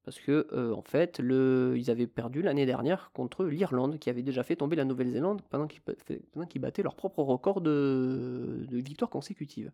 Parce 0.04 0.20
que, 0.20 0.48
euh, 0.54 0.74
en 0.74 0.82
fait, 0.82 1.20
ils 1.20 1.92
avaient 1.92 2.08
perdu 2.08 2.42
l'année 2.42 2.66
dernière 2.66 3.12
contre 3.14 3.46
l'Irlande, 3.46 4.00
qui 4.00 4.10
avait 4.10 4.24
déjà 4.24 4.42
fait 4.44 4.56
tomber 4.56 4.76
la 4.76 4.86
Nouvelle-Zélande 4.86 5.42
pendant 5.50 5.68
qu'ils 5.68 6.62
battaient 6.62 6.84
leur 6.84 6.96
propre 6.96 7.22
record 7.22 7.62
de, 7.62 8.66
victoires 8.72 9.12
consécutives. 9.12 9.72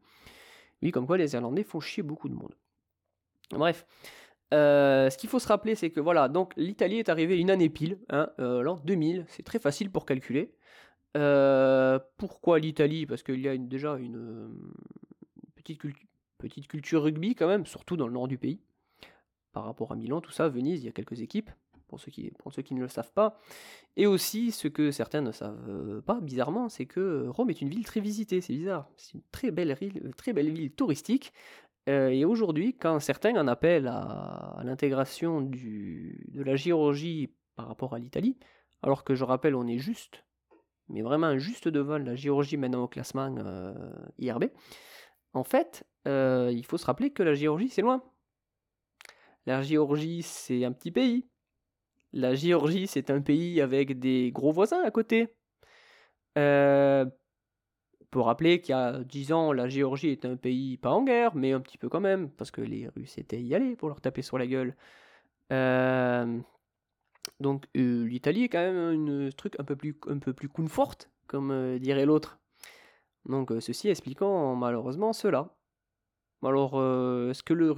Oui, 0.82 0.92
comme 0.92 1.08
quoi 1.08 1.18
les 1.18 1.34
Irlandais 1.34 1.64
font 1.64 1.80
chier 1.80 2.04
beaucoup 2.04 2.28
de 2.28 2.34
monde. 2.34 2.54
Bref. 3.52 3.86
ce 4.52 5.16
qu'il 5.18 5.30
faut 5.30 5.40
se 5.40 5.48
rappeler, 5.48 5.76
c'est 5.76 5.92
que 5.92 6.02
voilà, 6.02 6.28
donc 6.28 6.54
l'Italie 6.58 7.00
est 7.00 7.08
arrivée 7.08 7.40
une 7.40 7.50
année 7.52 7.70
pile, 7.70 8.00
hein, 8.10 8.30
l'an 8.38 8.78
2000, 8.84 9.26
c'est 9.30 9.44
très 9.44 9.60
facile 9.60 9.90
pour 9.90 10.06
calculer. 10.06 10.54
Euh, 11.15 11.99
pourquoi 12.17 12.60
l'Italie? 12.60 13.06
Parce 13.06 13.23
qu'il 13.23 13.39
y 13.39 13.47
a 13.47 13.58
déjà 13.58 13.95
une 13.97 14.17
euh, 14.17 14.47
petite, 15.56 16.67
culture 16.67 17.04
rugby 17.04 17.36
quand 17.36 17.47
même, 17.47 17.65
surtout 17.65 17.97
dans 17.97 18.08
le 18.08 18.13
nord 18.13 18.28
du 18.28 18.38
pays. 18.38 18.60
Par 19.54 19.63
rapport 19.63 19.91
à 19.91 19.95
Milan, 19.95 20.19
tout 20.19 20.32
ça, 20.32 20.49
Venise, 20.49 20.84
il 20.84 20.86
y 20.86 20.89
a 20.89 20.91
quelques 20.91 21.21
équipes, 21.21 21.49
pour 21.88 21.99
ceux 21.99 22.12
qui, 22.12 22.34
ne 22.73 22.82
le 22.82 22.89
savent 22.89 23.13
pas. 23.13 23.39
Et 23.95 24.06
aussi, 24.06 24.51
ce 24.51 24.67
que 24.67 24.91
certains 24.91 25.21
ne 25.21 25.32
savent 25.32 26.01
pas, 26.01 26.19
bizarrement, 26.19 26.67
c'est 26.67 26.86
que 26.86 27.28
Rome 27.30 27.49
est 27.49 27.62
une 27.62 27.69
ville 27.69 27.86
très 27.86 28.01
visitée, 28.01 28.41
c'est 28.41 28.54
bizarre. 28.54 28.89
C'est 28.97 29.13
une 29.13 29.23
très 29.32 29.51
belle, 29.51 29.78
très 30.17 30.34
belle 30.34 30.51
ville 30.51 30.71
touristique. 30.71 31.32
Euh, 31.88 32.10
et 32.10 32.25
aujourd'hui, 32.25 32.75
quand 32.75 32.99
certains 32.99 33.36
en 33.38 33.47
appellent 33.47 33.88
à, 33.88 34.56
à 34.58 34.63
l'intégration 34.65 35.41
de 35.41 36.41
la 36.41 36.58
Géorgie 36.58 37.32
par 37.56 37.67
rapport 37.67 37.93
à 37.93 37.99
l'Italie, 37.99 38.38
alors 38.82 39.06
que 39.06 39.15
je 39.15 39.23
rappelle, 39.23 39.56
on 39.56 39.67
est 39.67 39.78
juste 39.78 40.25
mais 40.89 41.02
vraiment 41.02 41.38
juste 41.38 41.67
devant 41.67 41.98
la 41.98 42.15
Géorgie 42.15 42.58
maintenant 42.58 42.84
au 42.84 42.88
classement 42.88 43.34
euh, 43.38 43.74
IRB, 44.19 44.45
en 45.34 45.43
fait, 45.43 45.86
euh, 46.08 46.52
il 46.54 46.65
faut 46.65 46.78
se 46.78 46.86
rappeler 46.86 47.12
que 47.12 47.24
la 47.24 47.34
Géorgie, 47.34 47.69
c'est 47.69 47.82
loin. 47.82 48.04
La 49.45 49.62
Géorgie, 49.62 50.24
c'est 50.24 50.63
un 50.65 50.71
petit 50.71 50.91
pays. 50.91 51.28
La 52.13 52.36
Géorgie, 52.36 52.88
c'est 52.88 53.10
un 53.10 53.21
pays 53.21 53.62
avec 53.62 54.00
des 54.00 54.32
gros 54.32 54.52
voisins 54.52 54.82
à 54.84 54.91
côté. 54.91 55.28
Euh, 56.38 57.06
on 58.02 58.06
peut 58.12 58.19
rappeler 58.21 58.62
qu'il 58.62 58.71
y 58.71 58.78
a 58.78 59.04
10 59.04 59.34
ans, 59.34 59.52
la 59.52 59.67
Géorgie 59.67 60.10
était 60.10 60.28
un 60.28 60.38
pays 60.38 60.78
pas 60.78 60.91
en 60.91 61.04
guerre, 61.04 61.36
mais 61.36 61.52
un 61.52 61.60
petit 61.60 61.78
peu 61.78 61.89
quand 61.89 62.00
même, 62.00 62.30
parce 62.30 62.52
que 62.52 62.62
les 62.62 62.88
Russes 62.95 63.17
étaient 63.17 63.41
y 63.41 63.54
aller 63.54 63.76
pour 63.76 63.89
leur 63.89 64.00
taper 64.00 64.21
sur 64.21 64.38
la 64.38 64.48
gueule. 64.48 64.76
Donc 67.39 67.65
l'Italie 67.74 68.43
est 68.43 68.50
quand 68.50 68.60
même 68.60 69.28
un 69.28 69.30
truc 69.32 69.56
un 69.60 69.63
peu 69.63 69.76
plus, 69.76 69.95
un 70.08 70.19
peu 70.19 70.34
comme 71.28 71.80
dirait 71.80 72.06
l'autre. 72.06 72.39
Donc 73.26 73.52
ceci 73.60 73.89
expliquant 73.89 74.56
malheureusement 74.56 75.13
cela. 75.13 75.56
Alors, 76.43 76.76
est-ce 77.32 77.41
que 77.41 77.54
le, 77.54 77.71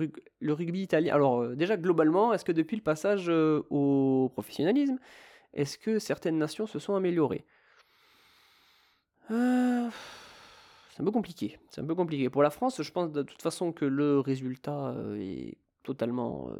rugby 0.54 0.82
italien... 0.82 1.14
Alors 1.14 1.48
déjà 1.56 1.78
globalement, 1.78 2.34
est-ce 2.34 2.44
que 2.44 2.52
depuis 2.52 2.76
le 2.76 2.84
passage 2.84 3.30
au 3.30 4.30
professionnalisme, 4.34 5.00
est-ce 5.54 5.78
que 5.78 6.00
certaines 6.00 6.38
nations 6.38 6.68
se 6.68 6.80
sont 6.80 6.96
améliorées? 6.96 7.46
Euh, 9.32 9.90
C'est 10.92 11.02
un 11.02 11.06
peu 11.06 11.12
compliqué. 11.12 11.60
C'est 11.70 11.82
un 11.82 11.86
peu 11.86 11.96
compliqué. 11.96 12.30
Pour 12.30 12.44
la 12.44 12.50
France, 12.50 12.82
je 12.82 12.92
pense 12.92 13.12
de 13.12 13.24
toute 13.24 13.42
façon 13.42 13.72
que 13.72 13.86
le 13.86 14.20
résultat 14.20 14.90
euh, 14.90 15.16
est 15.20 15.58
totalement. 15.84 16.52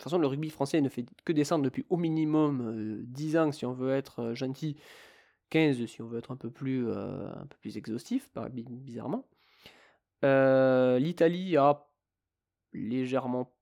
Euh, 0.00 0.04
de 0.04 0.04
toute 0.04 0.10
façon, 0.10 0.18
le 0.18 0.26
rugby 0.26 0.50
français 0.50 0.80
ne 0.80 0.88
fait 0.88 1.04
que 1.24 1.32
descendre 1.32 1.64
depuis 1.64 1.84
au 1.90 1.96
minimum 1.96 3.02
10 3.04 3.36
ans 3.36 3.52
si 3.52 3.66
on 3.66 3.72
veut 3.72 3.92
être 3.92 4.34
gentil, 4.34 4.76
15 5.50 5.84
si 5.86 6.02
on 6.02 6.06
veut 6.06 6.18
être 6.18 6.30
un 6.30 6.36
peu 6.36 6.50
plus, 6.50 6.90
un 6.90 7.46
peu 7.48 7.56
plus 7.60 7.76
exhaustif, 7.76 8.30
bizarrement. 8.52 9.26
L'Italie 10.22 11.56
a 11.56 11.86
légèrement 12.72 13.52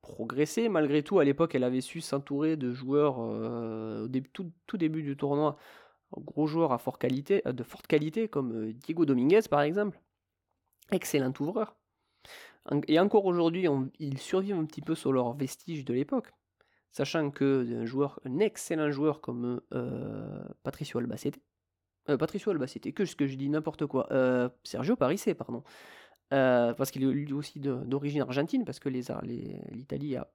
progressé. 0.00 0.68
Malgré 0.68 1.02
tout, 1.02 1.18
à 1.18 1.24
l'époque, 1.24 1.54
elle 1.54 1.64
avait 1.64 1.80
su 1.80 2.00
s'entourer 2.00 2.56
de 2.56 2.72
joueurs 2.72 3.18
au 3.18 4.08
tout, 4.32 4.76
début 4.76 5.02
du 5.02 5.16
tournoi 5.16 5.56
gros 6.12 6.46
joueurs 6.46 6.72
à 6.72 6.78
euh, 6.78 7.52
de 7.52 7.62
forte 7.62 7.86
qualité, 7.86 8.28
comme 8.28 8.52
euh, 8.52 8.72
Diego 8.72 9.04
Dominguez 9.04 9.42
par 9.50 9.62
exemple. 9.62 10.00
Excellent 10.92 11.32
ouvreur. 11.40 11.76
Et 12.88 12.98
encore 12.98 13.24
aujourd'hui, 13.24 13.66
ils 13.98 14.18
survivent 14.18 14.56
un 14.56 14.64
petit 14.64 14.82
peu 14.82 14.94
sur 14.94 15.12
leurs 15.12 15.34
vestiges 15.34 15.84
de 15.84 15.94
l'époque. 15.94 16.32
Sachant 16.90 17.30
que 17.30 17.82
un, 17.82 17.84
joueur, 17.84 18.20
un 18.24 18.38
excellent 18.38 18.90
joueur 18.90 19.20
comme 19.20 19.60
euh, 19.74 20.44
Patricio 20.62 20.98
Albacete, 20.98 21.38
Patricio 22.06 22.52
Albacete, 22.52 22.94
que 22.94 23.04
ce 23.04 23.16
que 23.16 23.26
je 23.26 23.36
dis 23.36 23.48
n'importe 23.48 23.84
quoi, 23.86 24.08
Sergio 24.62 24.94
Parisse, 24.96 25.28
pardon, 25.36 25.64
parce 26.30 26.90
qu'il 26.90 27.02
est 27.02 27.12
lui 27.12 27.32
aussi 27.32 27.58
d'origine 27.58 28.22
argentine, 28.22 28.64
parce 28.64 28.78
que 28.78 28.88
l'Italie 28.88 30.16
a 30.16 30.30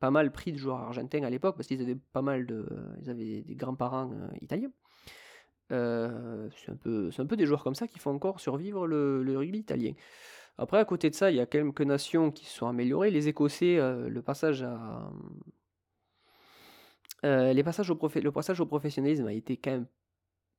pas 0.00 0.10
mal 0.10 0.32
pris 0.32 0.52
de 0.52 0.58
joueurs 0.58 0.78
argentins 0.78 1.22
à 1.22 1.30
l'époque, 1.30 1.54
parce 1.56 1.68
qu'ils 1.68 1.82
avaient 1.82 1.98
pas 2.12 2.22
mal 2.22 2.46
ils 3.02 3.10
avaient 3.10 3.42
des 3.42 3.54
grands-parents 3.54 4.10
italiens. 4.40 4.72
Euh, 5.72 6.48
c'est 6.56 6.70
un, 6.70 7.10
un 7.22 7.26
peu 7.26 7.36
des 7.36 7.46
joueurs 7.46 7.64
comme 7.64 7.74
ça 7.74 7.88
qui 7.88 7.98
font 7.98 8.12
encore 8.12 8.40
survivre 8.40 8.86
le, 8.86 9.36
rugby 9.36 9.58
italien. 9.58 9.92
Après, 10.58 10.78
à 10.78 10.84
côté 10.84 11.10
de 11.10 11.14
ça, 11.14 11.30
il 11.30 11.36
y 11.36 11.40
a 11.40 11.46
quelques 11.46 11.82
nations 11.82 12.30
qui 12.30 12.46
se 12.46 12.56
sont 12.56 12.66
améliorées. 12.66 13.10
Les 13.10 13.28
Écossais, 13.28 13.78
euh, 13.78 14.08
le 14.08 14.22
passage. 14.22 14.62
Euh, 17.24 17.52
au 17.52 18.08
le 18.14 18.30
passage 18.30 18.60
au 18.60 18.66
professionnalisme 18.66 19.26
a 19.26 19.32
été 19.32 19.56
quand 19.56 19.72
même 19.72 19.86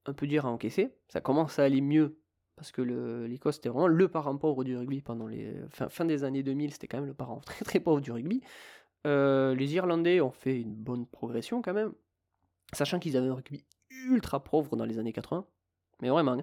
un 0.05 0.13
peu 0.13 0.27
dur 0.27 0.45
à 0.45 0.49
encaisser. 0.49 0.93
Ça 1.07 1.21
commence 1.21 1.59
à 1.59 1.63
aller 1.63 1.81
mieux 1.81 2.19
parce 2.55 2.71
que 2.71 2.81
l'Écosse 2.81 3.57
était 3.57 3.69
vraiment 3.69 3.87
le 3.87 4.07
parent 4.07 4.35
pauvre 4.35 4.63
du 4.63 4.75
rugby 4.75 5.01
pendant 5.01 5.27
les 5.27 5.53
fin, 5.69 6.05
des 6.05 6.23
années 6.23 6.41
2000, 6.41 6.73
c'était 6.73 6.87
quand 6.87 6.97
même 6.97 7.05
le 7.05 7.13
parent 7.13 7.39
très 7.45 7.63
très 7.63 7.79
pauvre 7.79 8.01
du 8.01 8.11
rugby. 8.11 8.41
les 9.05 9.75
Irlandais 9.75 10.21
ont 10.21 10.31
fait 10.31 10.59
une 10.59 10.73
bonne 10.73 11.05
progression 11.05 11.61
quand 11.61 11.73
même, 11.73 11.93
sachant 12.73 12.97
qu'ils 12.97 13.15
avaient 13.15 13.27
un 13.27 13.35
rugby 13.35 13.63
ultra 14.07 14.43
pauvre 14.43 14.75
dans 14.75 14.85
les 14.85 14.97
années 14.97 15.13
80. 15.13 15.45
Mais 16.01 16.09
vraiment, 16.09 16.37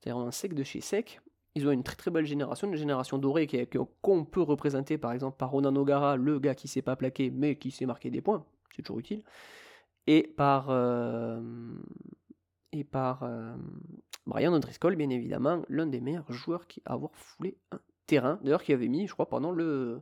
c'est 0.00 0.10
vraiment 0.10 0.30
sec 0.30 0.54
de 0.54 0.62
chez 0.62 0.80
sec. 0.80 1.20
Ils 1.54 1.68
ont 1.68 1.70
une 1.70 1.82
très 1.82 1.96
très 1.96 2.10
belle 2.10 2.24
génération, 2.24 2.66
une 2.66 2.76
génération 2.76 3.18
dorée 3.18 3.46
qu'on 4.00 4.24
peut 4.24 4.40
représenter 4.40 4.96
par 4.96 5.12
exemple 5.12 5.36
par 5.36 5.50
Ronan 5.50 5.74
O'Gara, 5.76 6.16
le 6.16 6.38
gars 6.38 6.54
qui 6.54 6.66
s'est 6.66 6.82
pas 6.82 6.96
plaqué 6.96 7.30
mais 7.30 7.56
qui 7.56 7.70
s'est 7.70 7.84
marqué 7.84 8.10
des 8.10 8.22
points, 8.22 8.44
c'est 8.74 8.82
toujours 8.82 9.00
utile. 9.00 9.22
Et 10.06 10.22
par, 10.22 10.70
euh, 10.70 11.40
et 12.72 12.84
par 12.84 13.22
euh, 13.22 13.54
Brian 14.26 14.52
O'Driscoll, 14.52 14.96
bien 14.96 15.10
évidemment, 15.10 15.62
l'un 15.68 15.86
des 15.86 16.00
meilleurs 16.00 16.30
joueurs 16.32 16.66
qui 16.66 16.82
avoir 16.86 17.14
foulé 17.14 17.56
un 17.70 17.78
terrain. 18.06 18.40
D'ailleurs, 18.42 18.62
qui 18.62 18.72
avait 18.72 18.88
mis, 18.88 19.06
je 19.06 19.12
crois, 19.12 19.28
pendant 19.28 19.52
le, 19.52 20.00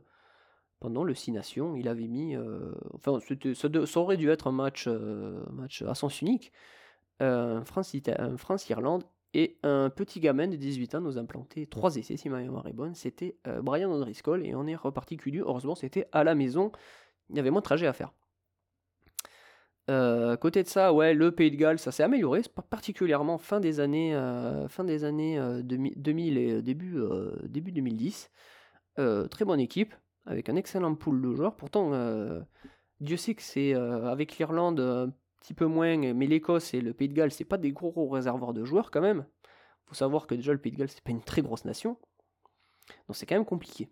pendant 0.79 1.03
le 1.03 1.13
Six 1.13 1.31
Nations, 1.31 1.75
il 1.75 1.87
avait 1.87 2.07
mis. 2.07 2.35
Euh, 2.35 2.73
enfin, 2.95 3.19
ça, 3.53 3.99
aurait 3.99 4.17
dû 4.17 4.29
être 4.29 4.47
un 4.47 4.51
match, 4.51 4.87
match 4.87 5.83
à 5.83 5.93
sens 5.93 6.21
unique. 6.21 6.51
France-Irlande 7.19 9.03
et 9.33 9.57
un 9.63 9.89
petit 9.89 10.19
gamin 10.19 10.47
de 10.47 10.55
18 10.55 10.95
ans 10.95 11.01
nous 11.01 11.17
a 11.17 11.23
planté 11.23 11.65
trois 11.67 11.95
essais, 11.95 12.17
si 12.17 12.29
ma 12.29 12.39
mémoire 12.39 12.67
est 12.67 12.73
bonne. 12.73 12.95
C'était 12.95 13.37
Brian 13.61 13.91
O'Driscoll 13.91 14.45
et 14.45 14.53
on 14.55 14.67
est 14.67 14.75
reparti 14.75 15.17
cul 15.17 15.39
Heureusement, 15.39 15.75
c'était 15.75 16.07
à 16.11 16.23
la 16.23 16.35
maison. 16.35 16.71
Il 17.29 17.37
y 17.37 17.39
avait 17.39 17.49
moins 17.49 17.61
de 17.61 17.65
trajet 17.65 17.87
à 17.87 17.93
faire. 17.93 18.11
côté 20.37 20.63
de 20.63 20.67
ça, 20.67 20.91
ouais, 20.91 21.13
le 21.13 21.31
Pays 21.31 21.49
de 21.49 21.55
Galles, 21.55 21.79
ça 21.79 21.93
s'est 21.93 22.03
amélioré, 22.03 22.41
particulièrement 22.69 23.37
fin 23.37 23.61
des 23.61 23.79
années, 23.79 24.13
fin 24.67 24.83
des 24.83 25.05
années 25.05 25.39
2000 25.63 26.37
et 26.37 26.61
début, 26.61 26.99
début 27.43 27.71
2010. 27.71 28.29
très 29.29 29.45
bonne 29.45 29.61
équipe 29.61 29.93
avec 30.25 30.49
un 30.49 30.55
excellent 30.55 30.95
pool 30.95 31.21
de 31.21 31.33
joueurs. 31.33 31.55
Pourtant, 31.55 31.93
euh, 31.93 32.41
Dieu 32.99 33.17
sait 33.17 33.35
que 33.35 33.41
c'est 33.41 33.73
euh, 33.73 34.09
avec 34.09 34.37
l'Irlande 34.37 35.13
petit 35.41 35.53
peu 35.53 35.65
moins, 35.65 35.97
mais 36.13 36.27
l'Écosse 36.27 36.73
et 36.73 36.81
le 36.81 36.93
Pays 36.93 37.09
de 37.09 37.13
Galles, 37.13 37.31
c'est 37.31 37.45
pas 37.45 37.57
des 37.57 37.71
gros, 37.71 38.07
réservoirs 38.09 38.53
de 38.53 38.63
joueurs 38.63 38.91
quand 38.91 39.01
même. 39.01 39.25
Faut 39.85 39.95
savoir 39.95 40.27
que 40.27 40.35
déjà 40.35 40.53
le 40.53 40.59
Pays 40.59 40.71
de 40.71 40.77
Galles, 40.77 40.89
c'est 40.89 41.03
pas 41.03 41.11
une 41.11 41.23
très 41.23 41.41
grosse 41.41 41.65
nation. 41.65 41.97
Donc 43.07 43.15
c'est 43.15 43.25
quand 43.25 43.35
même 43.35 43.45
compliqué 43.45 43.89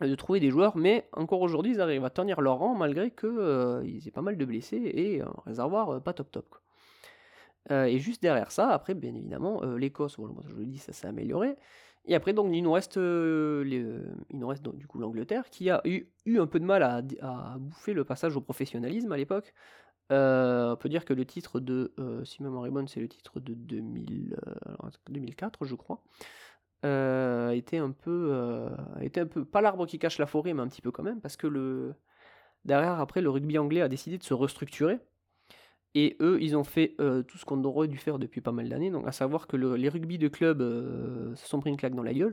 de 0.00 0.14
trouver 0.14 0.40
des 0.40 0.50
joueurs, 0.50 0.78
mais 0.78 1.10
encore 1.12 1.42
aujourd'hui, 1.42 1.72
ils 1.72 1.80
arrivent 1.82 2.06
à 2.06 2.10
tenir 2.10 2.40
leur 2.40 2.56
rang 2.56 2.74
malgré 2.74 3.10
qu'ils 3.10 3.28
euh, 3.28 3.84
aient 3.84 4.10
pas 4.10 4.22
mal 4.22 4.38
de 4.38 4.44
blessés 4.46 4.80
et 4.94 5.20
un 5.20 5.34
réservoir 5.44 6.02
pas 6.02 6.14
top 6.14 6.30
top. 6.30 6.56
et 7.68 7.98
juste 7.98 8.22
derrière 8.22 8.50
ça, 8.50 8.70
après, 8.70 8.94
bien 8.94 9.14
évidemment, 9.14 9.62
l'Écosse, 9.76 10.16
bon, 10.16 10.34
je 10.46 10.54
le 10.54 10.64
dis, 10.64 10.78
ça 10.78 10.94
s'est 10.94 11.06
amélioré. 11.06 11.56
Et 12.06 12.14
après, 12.14 12.32
donc, 12.32 12.50
il 12.52 12.62
nous 12.62 12.72
reste, 12.72 12.96
euh, 12.96 13.64
euh, 13.64 14.72
du 14.74 14.86
coup 14.86 14.98
l'Angleterre 14.98 15.48
qui 15.50 15.70
a 15.70 15.82
eu, 15.84 16.06
un 16.38 16.46
peu 16.46 16.58
de 16.58 16.64
mal 16.64 16.82
à, 16.82 17.56
bouffer 17.58 17.92
le 17.92 18.04
passage 18.04 18.36
au 18.36 18.40
professionnalisme 18.40 19.12
à 19.12 19.16
l'époque. 19.16 19.52
Euh, 20.10 20.72
on 20.72 20.76
peut 20.76 20.88
dire 20.88 21.04
que 21.04 21.12
le 21.14 21.24
titre 21.24 21.60
de, 21.60 21.92
si 22.24 22.42
mémoire 22.42 22.66
est 22.66 22.70
bonne, 22.70 22.88
c'est 22.88 23.00
le 23.00 23.08
titre 23.08 23.40
de 23.40 23.54
2000, 23.54 24.36
2004, 25.08 25.64
je 25.64 25.74
crois. 25.74 26.02
était 27.54 27.78
un 27.78 27.90
peu, 27.90 28.68
était 29.00 29.20
un 29.20 29.26
peu 29.26 29.44
pas 29.44 29.60
l'arbre 29.60 29.86
qui 29.86 29.98
cache 29.98 30.18
la 30.18 30.26
forêt, 30.26 30.54
mais 30.54 30.62
un 30.62 30.68
petit 30.68 30.82
peu 30.82 30.90
quand 30.90 31.02
même, 31.04 31.20
parce 31.20 31.36
que 31.36 31.46
le 31.46 31.94
derrière 32.64 33.00
après 33.00 33.22
le 33.22 33.30
rugby 33.30 33.56
anglais 33.58 33.80
a 33.80 33.88
décidé 33.88 34.18
de 34.18 34.22
se 34.22 34.34
restructurer 34.34 34.98
et 35.94 36.16
eux, 36.20 36.38
ils 36.40 36.56
ont 36.56 36.64
fait 36.64 36.94
euh, 37.00 37.22
tout 37.22 37.36
ce 37.36 37.44
qu'on 37.44 37.62
aurait 37.64 37.88
dû 37.88 37.98
faire 37.98 38.18
depuis 38.18 38.40
pas 38.40 38.52
mal 38.52 38.68
d'années, 38.68 38.90
donc 38.90 39.08
à 39.08 39.12
savoir 39.12 39.46
que 39.46 39.56
les 39.56 39.88
rugby 39.88 40.18
de 40.18 40.28
club 40.28 40.60
euh, 40.60 41.34
se 41.34 41.48
sont 41.48 41.60
pris 41.60 41.70
une 41.70 41.76
claque 41.76 41.94
dans 41.94 42.02
la 42.02 42.14
gueule, 42.14 42.32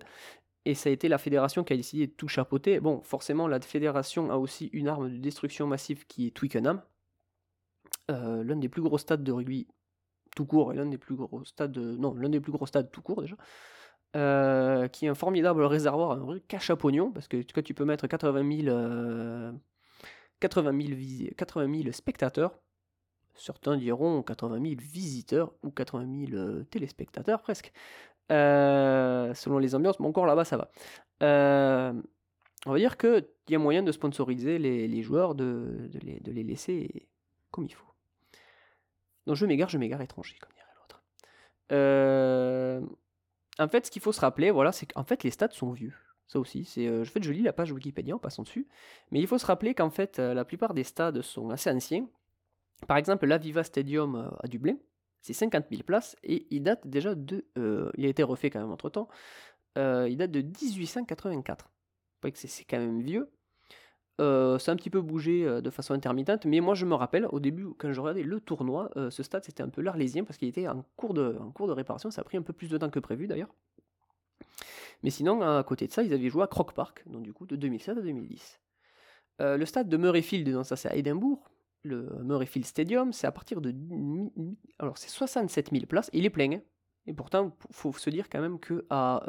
et 0.65 0.75
ça 0.75 0.89
a 0.89 0.91
été 0.91 1.07
la 1.07 1.17
fédération 1.17 1.63
qui 1.63 1.73
a 1.73 1.77
décidé 1.77 2.07
de 2.07 2.11
tout 2.11 2.27
chapeauter. 2.27 2.79
Bon, 2.79 3.01
forcément, 3.01 3.47
la 3.47 3.59
fédération 3.59 4.29
a 4.31 4.35
aussi 4.35 4.67
une 4.73 4.87
arme 4.87 5.09
de 5.09 5.17
destruction 5.17 5.65
massive 5.65 6.05
qui 6.07 6.27
est 6.27 6.31
Twickenham, 6.31 6.81
euh, 8.11 8.43
l'un 8.43 8.55
des 8.55 8.69
plus 8.69 8.81
gros 8.81 8.97
stades 8.97 9.23
de 9.23 9.31
rugby 9.31 9.67
tout 10.35 10.45
court, 10.45 10.73
et 10.73 10.75
l'un 10.75 10.85
des 10.85 10.97
plus 10.97 11.15
gros 11.15 11.43
stades, 11.45 11.77
non, 11.77 12.13
l'un 12.13 12.29
des 12.29 12.39
plus 12.39 12.51
gros 12.51 12.65
stades 12.65 12.91
tout 12.91 13.01
court 13.01 13.21
déjà, 13.21 13.35
qui 14.89 15.05
est 15.05 15.09
un 15.09 15.15
formidable 15.15 15.63
réservoir, 15.63 16.11
un 16.11 16.17
vrai 16.17 16.41
cache 16.41 16.69
à 16.69 16.75
pognon, 16.75 17.11
parce 17.11 17.27
que 17.27 17.37
tu 17.37 17.73
peux 17.73 17.85
mettre 17.85 18.07
80 18.07 18.63
000, 18.65 19.57
80 20.39 20.87
000, 21.19 21.31
80 21.35 21.81
000 21.81 21.91
spectateurs 21.91 22.51
Certains 23.37 23.77
diront 23.77 24.23
80 24.23 24.61
000 24.61 24.75
visiteurs 24.79 25.53
ou 25.63 25.69
80 25.69 26.25
000 26.27 26.41
euh, 26.41 26.63
téléspectateurs 26.63 27.41
presque, 27.41 27.71
euh, 28.31 29.33
selon 29.35 29.59
les 29.59 29.75
ambiances, 29.75 29.99
mais 29.99 30.07
encore 30.07 30.25
là-bas 30.25 30.43
ça 30.43 30.57
va. 30.57 30.71
Euh, 31.23 31.93
on 32.65 32.71
va 32.71 32.77
dire 32.79 32.97
qu'il 32.97 33.27
y 33.49 33.55
a 33.55 33.59
moyen 33.59 33.83
de 33.83 33.91
sponsoriser 33.91 34.57
les, 34.57 35.03
joueurs, 35.03 35.35
de, 35.35 35.89
les, 36.01 36.43
laisser 36.43 37.07
comme 37.51 37.65
il 37.65 37.73
faut. 37.73 37.85
Donc 39.27 39.35
je 39.35 39.45
m'égare, 39.45 39.69
je 39.69 39.77
m'égare 39.77 40.01
étranger, 40.01 40.35
comme 40.39 40.51
dirait 40.53 40.67
l'autre. 40.79 41.03
en 43.59 43.67
fait, 43.67 43.85
ce 43.85 43.91
qu'il 43.91 44.01
faut 44.01 44.11
se 44.11 44.21
rappeler, 44.21 44.49
voilà, 44.49 44.71
c'est 44.71 44.87
qu'en 44.87 45.03
fait 45.03 45.23
les 45.23 45.31
stats 45.31 45.51
sont 45.51 45.71
vieux. 45.71 45.93
Ça 46.27 46.39
aussi, 46.39 46.65
c'est, 46.65 46.87
je, 46.87 47.09
fais, 47.09 47.21
je 47.21 47.31
lis 47.31 47.43
la 47.43 47.53
page 47.53 47.71
Wikipédia 47.71 48.15
en 48.15 48.19
passant 48.19 48.43
dessus, 48.43 48.67
mais 49.11 49.19
il 49.19 49.27
faut 49.27 49.37
se 49.37 49.45
rappeler 49.45 49.75
qu'en 49.75 49.91
fait 49.91 50.17
la 50.17 50.43
plupart 50.43 50.73
des 50.73 50.83
stades 50.83 51.21
sont 51.21 51.51
assez 51.51 51.69
anciens 51.69 52.07
par 52.85 52.97
exemple, 52.97 53.25
l'Aviva 53.25 53.63
Stadium 53.63 54.15
euh, 54.15 54.29
à 54.43 54.47
Dublin, 54.47 54.75
c'est 55.21 55.33
50 55.33 55.65
000 55.71 55.83
places 55.83 56.15
et 56.23 56.45
il 56.51 56.61
date 56.61 56.85
déjà 56.87 57.15
de. 57.15 57.45
Euh, 57.57 57.89
il 57.97 58.05
a 58.05 58.09
été 58.09 58.23
refait 58.23 58.49
quand 58.49 58.59
même 58.59 58.71
entre 58.71 58.89
temps. 58.89 59.07
Euh, 59.77 60.07
il 60.09 60.17
date 60.17 60.31
de 60.31 60.41
1884. 60.41 61.69
C'est 62.33 62.65
quand 62.65 62.79
même 62.79 63.01
vieux. 63.01 63.29
Euh, 64.19 64.57
ça 64.57 64.71
a 64.71 64.73
un 64.73 64.77
petit 64.77 64.89
peu 64.89 65.01
bougé 65.01 65.45
de 65.61 65.69
façon 65.69 65.93
intermittente, 65.93 66.45
mais 66.45 66.59
moi 66.59 66.73
je 66.73 66.85
me 66.85 66.95
rappelle 66.95 67.27
au 67.31 67.39
début, 67.39 67.67
quand 67.77 67.93
je 67.93 68.01
regardais 68.01 68.23
le 68.23 68.39
tournoi, 68.39 68.89
ce 69.09 69.23
stade 69.23 69.43
c'était 69.43 69.63
un 69.63 69.69
peu 69.69 69.81
l'arlésien 69.81 70.23
parce 70.23 70.37
qu'il 70.37 70.47
était 70.47 70.67
en 70.67 70.83
cours, 70.95 71.13
de, 71.13 71.35
réparation. 71.71 72.09
Ça 72.09 72.21
a 72.21 72.23
pris 72.23 72.37
un 72.37 72.41
peu 72.41 72.53
plus 72.53 72.69
de 72.69 72.77
temps 72.77 72.89
que 72.89 72.99
prévu 72.99 73.27
d'ailleurs. 73.27 73.53
Mais 75.03 75.11
sinon, 75.11 75.41
à 75.41 75.63
côté 75.63 75.85
de 75.85 75.91
ça, 75.91 76.01
ils 76.01 76.13
avaient 76.13 76.29
joué 76.29 76.43
à 76.43 76.47
Croc 76.47 76.73
Park, 76.73 77.03
donc 77.05 77.21
du 77.21 77.33
coup 77.33 77.45
de 77.45 77.55
2007 77.55 77.99
à 77.99 78.01
2010. 78.01 78.59
le 79.39 79.65
stade 79.65 79.89
de 79.89 79.97
Murrayfield, 79.97 80.51
donc 80.51 80.65
ça 80.65 80.75
c'est 80.75 80.89
à 80.89 80.95
Édimbourg, 80.95 81.51
le 81.83 82.09
Murrayfield 82.23 82.65
Stadium, 82.65 83.13
c'est 83.13 83.27
à 83.27 83.31
partir 83.31 83.61
de. 83.61 83.73
Alors 84.79 84.97
c'est 84.97 85.09
67 85.09 85.71
000 85.71 85.85
places, 85.85 86.09
il 86.13 86.25
est 86.25 86.29
plein. 86.29 86.51
Hein. 86.53 86.61
Et 87.05 87.13
pourtant, 87.13 87.55
il 87.69 87.75
faut 87.75 87.93
se 87.93 88.09
dire 88.09 88.29
quand 88.29 88.41
même 88.41 88.59
que 88.59 88.85
à. 88.89 89.23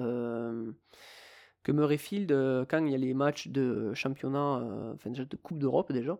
Que 1.69 1.73
Murrayfield, 1.73 2.31
quand 2.71 2.83
il 2.87 2.93
y 2.93 2.95
a 2.95 2.99
les 2.99 3.13
matchs 3.13 3.49
de 3.49 3.93
championnat, 3.93 4.65
enfin 4.95 5.11
de 5.11 5.37
Coupe 5.37 5.59
d'Europe 5.59 5.93
déjà, 5.93 6.19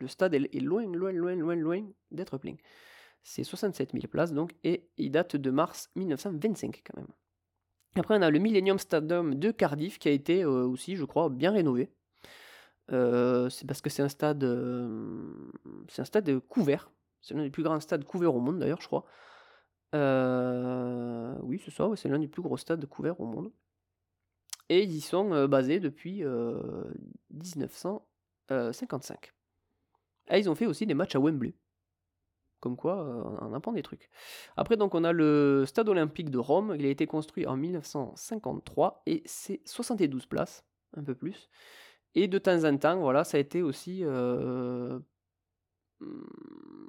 le 0.00 0.06
stade 0.06 0.34
est 0.34 0.60
loin, 0.60 0.84
loin, 0.84 1.12
loin, 1.12 1.34
loin, 1.34 1.56
loin 1.56 1.82
d'être 2.10 2.36
plein. 2.36 2.56
C'est 3.22 3.42
67 3.42 3.92
000 3.92 4.06
places 4.08 4.34
donc, 4.34 4.54
et 4.62 4.86
il 4.98 5.10
date 5.10 5.36
de 5.36 5.50
mars 5.50 5.90
1925 5.96 6.82
quand 6.84 7.00
même. 7.00 7.08
Après, 7.96 8.18
on 8.18 8.20
a 8.20 8.30
le 8.30 8.38
Millennium 8.38 8.78
Stadium 8.78 9.34
de 9.34 9.50
Cardiff 9.50 9.98
qui 9.98 10.08
a 10.08 10.10
été 10.10 10.42
euh, 10.42 10.66
aussi, 10.66 10.96
je 10.96 11.06
crois, 11.06 11.30
bien 11.30 11.52
rénové. 11.52 11.90
Euh, 12.92 13.48
c'est 13.48 13.66
parce 13.66 13.80
que 13.80 13.88
c'est 13.88 14.02
un 14.02 14.10
stade, 14.10 14.44
euh, 14.44 15.32
c'est 15.88 16.02
un 16.02 16.04
stade 16.04 16.38
couvert. 16.40 16.90
C'est 17.22 17.32
l'un 17.32 17.44
des 17.44 17.50
plus 17.50 17.62
grands 17.62 17.80
stades 17.80 18.04
couverts 18.04 18.34
au 18.34 18.40
monde 18.40 18.58
d'ailleurs, 18.58 18.82
je 18.82 18.88
crois. 18.88 19.06
oui, 21.42 21.62
c'est 21.64 21.70
ça, 21.70 21.88
c'est 21.96 22.10
l'un 22.10 22.18
des 22.18 22.28
plus 22.28 22.42
gros 22.42 22.58
stades 22.58 22.84
couverts 22.84 23.18
au 23.20 23.26
monde. 23.26 23.50
Et 24.68 24.82
ils 24.82 24.92
y 24.92 25.00
sont 25.00 25.46
basés 25.46 25.80
depuis 25.80 26.22
1955. 27.30 29.32
Et 30.30 30.38
ils 30.38 30.48
ont 30.48 30.54
fait 30.54 30.66
aussi 30.66 30.86
des 30.86 30.94
matchs 30.94 31.16
à 31.16 31.20
Wembley. 31.20 31.54
Comme 32.60 32.76
quoi, 32.76 33.04
on 33.42 33.52
apprend 33.52 33.72
des 33.72 33.82
trucs. 33.82 34.08
Après, 34.56 34.78
donc, 34.78 34.94
on 34.94 35.04
a 35.04 35.12
le 35.12 35.64
stade 35.66 35.86
olympique 35.88 36.30
de 36.30 36.38
Rome. 36.38 36.74
Il 36.78 36.86
a 36.86 36.88
été 36.88 37.06
construit 37.06 37.46
en 37.46 37.58
1953 37.58 39.02
et 39.04 39.22
c'est 39.26 39.60
72 39.66 40.24
places, 40.24 40.64
un 40.96 41.04
peu 41.04 41.14
plus. 41.14 41.50
Et 42.14 42.26
de 42.26 42.38
temps 42.38 42.64
en 42.64 42.78
temps, 42.78 43.00
voilà, 43.00 43.24
ça 43.24 43.36
a 43.36 43.40
été 43.40 43.60
aussi. 43.60 44.00
Euh, 44.02 44.98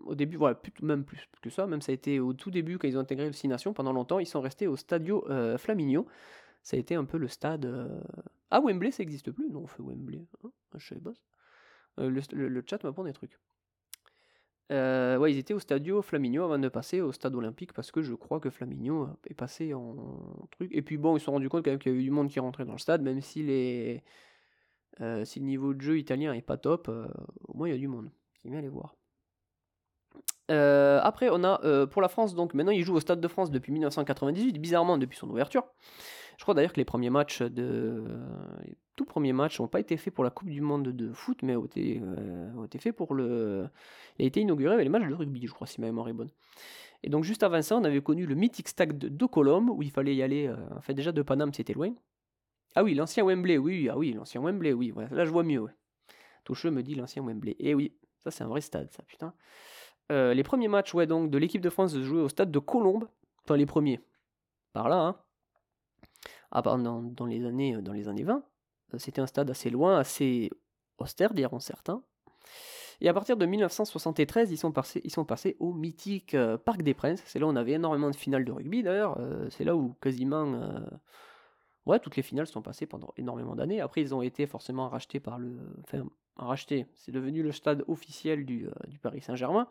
au 0.06 0.16
début, 0.16 0.38
voilà, 0.38 0.58
même 0.82 1.04
plus 1.04 1.28
que 1.42 1.50
ça, 1.50 1.68
même 1.68 1.82
ça 1.82 1.92
a 1.92 1.96
été 1.96 2.22
au 2.22 2.32
tout 2.34 2.52
début 2.52 2.78
quand 2.78 2.88
ils 2.88 2.98
ont 2.98 3.02
intégré 3.02 3.26
le 3.26 3.34
Six 3.34 3.50
Nations. 3.50 3.74
Pendant 3.74 3.92
longtemps, 3.92 4.20
ils 4.20 4.28
sont 4.28 4.42
restés 4.42 4.68
au 4.68 4.78
Stadio 4.78 5.26
Flaminio. 5.58 6.08
Ça 6.65 6.75
a 6.75 6.80
été 6.80 6.95
un 6.95 7.06
peu 7.06 7.17
le 7.17 7.30
stade. 7.30 7.65
Ah, 8.49 8.60
Wembley, 8.60 8.91
ça 8.91 9.04
n'existe 9.04 9.32
plus? 9.32 9.49
Non, 9.49 9.62
on 9.62 9.67
fait 9.67 9.84
Wembley. 9.84 10.25
Hein 10.43 10.49
je 10.75 10.95
sais 10.95 10.99
pas. 10.99 11.13
Le, 11.97 12.21
le, 12.34 12.63
chat 12.67 12.84
m'apprend 12.84 13.04
des 13.04 13.13
trucs. 13.13 13.39
Euh, 14.71 15.17
ouais, 15.17 15.32
ils 15.32 15.38
étaient 15.38 15.54
au 15.54 15.60
Stadio 15.60 16.01
Flaminio 16.01 16.43
avant 16.43 16.58
de 16.58 16.69
passer 16.69 16.99
au 16.99 17.12
stade 17.12 17.36
olympique 17.36 17.71
parce 17.73 17.91
que 17.91 18.01
je 18.01 18.15
crois 18.15 18.39
que 18.39 18.49
Flaminio 18.49 19.10
est 19.30 19.36
passé 19.36 19.73
en 19.73 20.47
truc. 20.51 20.71
Et 20.73 20.82
puis 20.82 20.97
bon, 20.97 21.15
ils 21.15 21.19
se 21.19 21.25
sont 21.25 21.34
rendus 21.34 21.49
compte 21.49 21.63
quand 21.63 21.71
même 21.71 21.80
qu'il 21.80 21.91
y 21.91 21.95
avait 21.95 22.04
du 22.04 22.12
monde 22.12 22.30
qui 22.30 22.39
rentrait 22.39 22.65
dans 22.65 22.73
le 22.73 22.80
stade, 22.80 23.01
même 23.01 23.21
si, 23.21 23.43
les... 23.43 24.04
Euh, 25.01 25.23
si 25.23 25.39
le 25.39 25.45
niveau 25.45 25.73
de 25.73 25.82
jeu 25.82 25.99
italien 25.99 26.34
est 26.34 26.41
pas 26.41 26.58
top, 26.58 26.88
euh, 26.89 27.08
au 27.47 27.56
moins 27.56 27.67
il 27.67 27.71
y 27.71 27.75
a 27.75 27.78
du 27.78 27.88
monde 27.88 28.10
qui 28.41 28.49
vient 28.49 28.62
les 28.62 28.69
voir. 28.69 28.95
après, 30.49 31.30
on 31.32 31.43
a 31.43 31.86
pour 31.88 32.01
la 32.01 32.08
France, 32.08 32.34
donc 32.34 32.54
maintenant 32.56 32.71
il 32.71 32.84
joue 32.84 32.95
au 32.95 32.99
Stade 32.99 33.21
de 33.21 33.28
France 33.28 33.51
depuis 33.51 33.71
1998, 33.71 34.60
bizarrement 34.60 34.97
depuis 34.97 35.17
son 35.17 35.30
ouverture. 35.30 35.65
Je 36.38 36.43
crois 36.43 36.54
d'ailleurs 36.54 36.74
que 36.74 36.78
les 36.80 36.86
premiers 36.86 37.10
matchs 37.10 37.41
de. 37.41 38.04
Les 38.65 38.76
tout 38.95 39.06
premiers 39.06 39.34
matchs 39.34 39.60
n'ont 39.60 39.67
pas 39.67 39.80
été 39.80 39.98
faits 39.98 40.13
pour 40.13 40.24
la 40.24 40.30
Coupe 40.30 40.50
du 40.50 40.62
Monde 40.62 40.88
de 40.89 41.12
foot, 41.12 41.39
mais 41.43 41.56
ont 41.56 41.65
été, 41.65 42.02
euh, 42.02 42.63
été 42.63 42.80
faits 42.80 42.95
pour 42.95 43.13
le. 43.13 43.67
Il 44.17 44.24
a 44.24 44.28
été 44.28 44.39
inauguré 44.41 44.74
avec 44.74 44.86
les 44.86 44.89
matchs 44.89 45.08
de 45.08 45.13
rugby, 45.13 45.45
je 45.48 45.54
crois, 45.54 45.67
si 45.67 45.82
ma 45.82 45.88
mémoire 45.88 46.08
est 46.08 46.13
bonne. 46.13 46.30
Et 47.04 47.10
donc, 47.10 47.24
juste 47.24 47.43
avant 47.43 47.62
ça, 47.62 47.76
on 47.78 47.84
avait 47.84 48.02
connu 48.02 48.26
le 48.26 48.36
mythique 48.36 48.69
stade 48.69 48.98
de, 48.98 49.10
de 49.10 49.26
Colombe, 49.26 49.69
où 49.69 49.82
il 49.84 49.91
fallait 49.91 50.15
y 50.15 50.24
aller. 50.24 50.48
Euh, 50.48 50.56
en 50.76 50.82
fait, 50.82 50.93
déjà 50.93 51.12
de 51.12 51.21
Paname, 51.21 51.54
c'était 51.54 51.74
loin. 51.74 51.93
Ah 52.76 52.84
oui, 52.84 52.93
l'ancien 52.93 53.24
Wembley, 53.26 53.58
oui, 53.58 53.89
ah 53.89 53.98
oui, 53.98 54.13
l'ancien 54.13 54.41
Wembley, 54.41 54.74
oui. 54.74 54.93
Là, 55.12 55.26
je 55.26 55.32
vois 55.32 55.43
mieux. 55.43 55.60
Ouais. 55.60 55.71
Toucheux 56.43 56.71
me 56.71 56.84
dit 56.84 56.95
l'ancien 56.95 57.24
Wembley. 57.24 57.56
Eh 57.60 57.74
oui, 57.74 57.93
ça, 58.24 58.32
c'est 58.32 58.43
un 58.43 58.48
vrai 58.48 58.62
stade, 58.62 58.91
ça, 58.91 59.04
putain. 59.04 59.34
Euh, 60.12 60.34
les 60.34 60.43
premiers 60.43 60.67
matchs 60.67 60.93
ouais, 60.93 61.08
donc, 61.08 61.32
de 61.32 61.38
l'équipe 61.38 61.62
de 61.62 61.69
France 61.69 61.93
se 61.93 62.04
jouaient 62.04 62.21
au 62.21 62.30
stade 62.30 62.52
de 62.52 62.60
Colombe. 62.60 63.08
Enfin, 63.43 63.58
les 63.58 63.65
premiers. 63.65 64.00
Par 64.74 64.89
là, 64.89 64.98
hein. 64.98 65.17
Ah, 66.58 66.62
dans, 66.62 67.02
dans, 67.02 67.26
les 67.26 67.46
années, 67.46 67.76
dans 67.82 67.91
les 67.91 68.08
années 68.08 68.24
20. 68.24 68.41
Euh, 68.94 68.98
c'était 68.98 69.20
un 69.20 69.28
stade 69.28 69.50
assez 69.50 69.70
loin, 69.70 69.98
assez 70.00 70.50
austère, 71.00 71.34
diront 71.34 71.60
certains. 71.60 72.02
Et 73.02 73.10
à 73.10 73.13
partir 73.13 73.36
de 73.36 73.46
1973, 73.46 74.52
ils 74.52 74.58
sont 74.58 74.72
passés, 74.72 75.58
au 75.60 75.74
mythique 75.74 76.34
euh, 76.34 76.58
Parc 76.58 76.82
des 76.82 76.94
Princes. 76.94 77.22
C'est 77.26 77.39
là 77.39 77.46
où 77.46 77.50
on 77.50 77.58
avait 77.58 77.74
énormément 77.74 78.10
de 78.10 78.15
finales 78.15 78.46
de 78.46 78.54
rugby 78.54 78.84
d'ailleurs. 78.84 79.18
Euh, 79.20 79.50
c'est 79.50 79.65
là 79.65 79.76
où 79.76 79.98
quasiment. 80.02 80.80
ouais, 81.86 82.00
toutes 82.00 82.15
les 82.15 82.24
finales 82.24 82.48
sont 82.48 82.62
passées 82.62 82.86
pendant 82.86 83.13
énormément 83.18 83.58
d'années. 83.58 83.82
Après, 83.82 84.00
ils 84.00 84.15
ont 84.15 84.22
été 84.22 84.48
forcément 84.48 84.88
rachetés 84.88 85.20
par 85.20 85.38
le. 85.38 85.60
Enfin, 85.84 86.06
rachetés. 86.38 86.86
C'est 86.94 87.12
devenu 87.12 87.44
le 87.44 87.52
stade 87.52 87.84
officiel 87.89 88.46
du, 88.46 88.70
Paris 89.02 89.20
Saint-Germain. 89.20 89.68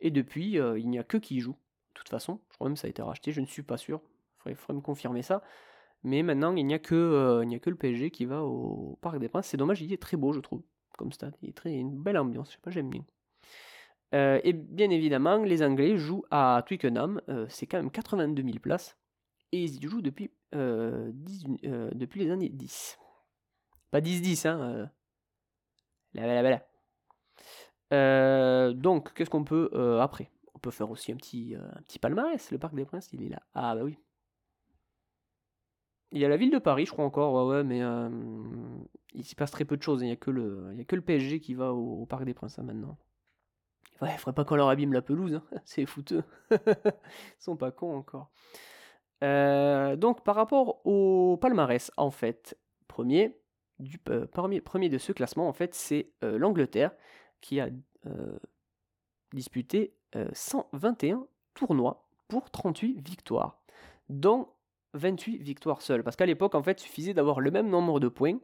Et 0.00 0.10
depuis, 0.10 0.52
il 0.52 0.88
n'y 0.88 0.98
a 0.98 1.04
que 1.04 1.18
qui 1.18 1.40
joue. 1.40 1.56
De 1.92 1.98
toute 1.98 2.08
façon, 2.08 2.40
je 2.52 2.54
crois 2.54 2.68
même 2.68 2.74
que 2.76 2.80
ça 2.80 2.86
a 2.86 2.90
été 2.90 3.02
racheté, 3.02 3.32
je 3.32 3.42
ne 3.42 3.46
suis 3.46 3.62
pas 3.62 3.76
sûr. 3.76 4.00
Il 4.46 4.54
faudrait 4.54 4.76
me 4.76 4.80
confirmer 4.80 5.20
ça. 5.20 5.42
Mais 6.04 6.22
maintenant, 6.22 6.54
il 6.54 6.64
n'y 6.66 6.74
a, 6.74 6.78
que, 6.78 6.94
euh, 6.94 7.40
a 7.40 7.70
le 7.70 7.76
PSG 7.76 8.10
qui 8.10 8.26
va 8.26 8.42
au 8.42 8.98
Parc 9.00 9.18
des 9.18 9.28
Princes. 9.28 9.46
C'est 9.46 9.56
dommage, 9.56 9.82
il 9.82 9.92
est 9.92 10.00
très 10.00 10.16
beau, 10.16 10.32
je 10.32 10.40
trouve, 10.40 10.62
comme 10.96 11.12
stade. 11.12 11.34
Il 11.42 11.48
est 11.48 11.52
très, 11.52 11.74
une 11.74 12.00
belle 12.00 12.18
ambiance, 12.18 12.48
je 12.50 12.52
sais 12.54 12.60
pas, 12.62 12.70
j'aime 12.70 12.90
bien. 12.90 13.04
Euh, 14.14 14.40
et 14.44 14.52
bien 14.52 14.90
évidemment, 14.90 15.38
les 15.38 15.62
Anglais 15.62 15.96
jouent 15.96 16.24
à 16.30 16.62
Twickenham. 16.66 17.20
Euh, 17.28 17.46
c'est 17.48 17.66
quand 17.66 17.78
même 17.78 17.90
82 17.90 18.42
000 18.42 18.58
places. 18.60 18.96
Et 19.52 19.64
ils 19.64 19.84
y 19.84 19.88
jouent 19.88 20.02
depuis, 20.02 20.30
depuis 20.52 22.20
les 22.20 22.30
années 22.30 22.48
10. 22.48 22.98
Pas 23.90 24.00
10-10, 24.00 24.46
hein. 24.48 24.90
Là, 26.14 26.42
là, 26.42 26.60
là, 27.90 28.72
donc, 28.72 29.12
qu'est-ce 29.14 29.30
qu'on 29.30 29.44
peut 29.44 29.70
après? 30.00 30.30
On 30.54 30.58
peut 30.58 30.70
faire 30.70 30.90
aussi 30.90 31.12
un 31.12 31.16
petit, 31.16 31.54
un 31.54 31.82
petit 31.82 31.98
palmarès. 31.98 32.50
Le 32.50 32.58
Parc 32.58 32.74
des 32.74 32.84
Princes, 32.84 33.12
il 33.12 33.22
est 33.22 33.28
là. 33.28 33.42
Ah 33.54 33.74
bah 33.74 33.82
oui. 33.84 33.98
Il 36.12 36.20
y 36.20 36.24
a 36.24 36.28
la 36.28 36.36
ville 36.36 36.50
de 36.50 36.58
Paris, 36.58 36.86
je 36.86 36.92
crois 36.92 37.04
encore, 37.04 37.34
ouais, 37.34 37.56
ouais, 37.56 37.64
mais 37.64 37.82
euh, 37.82 38.08
il 39.12 39.24
s'y 39.24 39.34
passe 39.34 39.50
très 39.50 39.64
peu 39.64 39.76
de 39.76 39.82
choses. 39.82 40.02
Il 40.02 40.06
n'y 40.06 40.12
a, 40.12 40.16
que 40.16 40.30
le, 40.30 40.74
a 40.78 40.84
que 40.84 40.96
le 40.96 41.02
PSG 41.02 41.40
qui 41.40 41.54
va 41.54 41.72
au, 41.72 42.06
Parc 42.06 42.24
des 42.24 42.34
Princes 42.34 42.58
hein, 42.58 42.62
maintenant. 42.62 42.96
Ouais, 44.00 44.10
il 44.12 44.18
faudrait 44.18 44.34
pas 44.34 44.44
qu'on 44.44 44.56
leur 44.56 44.68
abîme 44.68 44.92
la 44.92 45.02
pelouse, 45.02 45.34
hein. 45.34 45.42
c'est 45.64 45.86
fouteux. 45.86 46.22
Ils 46.50 46.92
sont 47.38 47.56
pas 47.56 47.70
cons 47.70 47.96
encore. 47.96 48.30
Euh, 49.24 49.96
donc, 49.96 50.22
par 50.22 50.36
rapport 50.36 50.86
au 50.86 51.38
palmarès, 51.38 51.90
en 51.96 52.10
fait, 52.10 52.56
premier, 52.86 53.40
euh, 54.10 54.26
premier, 54.26 54.60
premier 54.60 54.88
de 54.88 54.98
ce 54.98 55.12
classement, 55.12 55.48
en 55.48 55.52
fait, 55.52 55.74
c'est 55.74 56.12
l'Angleterre 56.22 56.92
qui 57.40 57.60
a 57.60 57.68
disputé 59.32 59.96
121 60.32 61.26
tournois 61.54 62.08
pour 62.28 62.50
38 62.50 63.00
victoires, 63.00 63.60
dont 64.08 64.48
28 64.96 65.42
victoires 65.42 65.82
seules. 65.82 66.02
Parce 66.02 66.16
qu'à 66.16 66.26
l'époque, 66.26 66.54
en 66.54 66.62
fait, 66.62 66.82
il 66.82 66.84
suffisait 66.84 67.14
d'avoir 67.14 67.40
le 67.40 67.50
même 67.50 67.68
nombre 67.68 68.00
de 68.00 68.08
points 68.08 68.38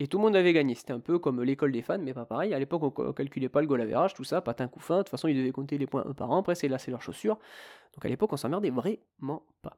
et 0.00 0.08
tout 0.08 0.18
le 0.18 0.24
monde 0.24 0.34
avait 0.34 0.52
gagné. 0.52 0.74
C'était 0.74 0.92
un 0.92 1.00
peu 1.00 1.20
comme 1.20 1.42
l'école 1.42 1.70
des 1.70 1.82
fans, 1.82 1.98
mais 1.98 2.12
pas 2.12 2.24
pareil. 2.24 2.52
À 2.52 2.58
l'époque, 2.58 2.82
on 2.82 3.12
calculait 3.12 3.48
pas 3.48 3.60
le 3.60 3.68
goal 3.68 3.80
average, 3.80 4.14
tout 4.14 4.24
ça, 4.24 4.40
patin 4.40 4.66
coup 4.66 4.80
fin. 4.80 4.98
De 4.98 5.02
toute 5.02 5.10
façon, 5.10 5.28
ils 5.28 5.36
devaient 5.36 5.52
compter 5.52 5.78
les 5.78 5.86
points 5.86 6.04
un 6.04 6.14
par 6.14 6.32
un. 6.32 6.40
Après, 6.40 6.56
c'est 6.56 6.66
là, 6.66 6.78
c'est 6.78 6.90
leurs 6.90 7.02
chaussures. 7.02 7.38
Donc 7.94 8.04
à 8.04 8.08
l'époque, 8.08 8.32
on 8.32 8.36
s'emmerdait 8.36 8.70
vraiment 8.70 9.42
pas. 9.62 9.76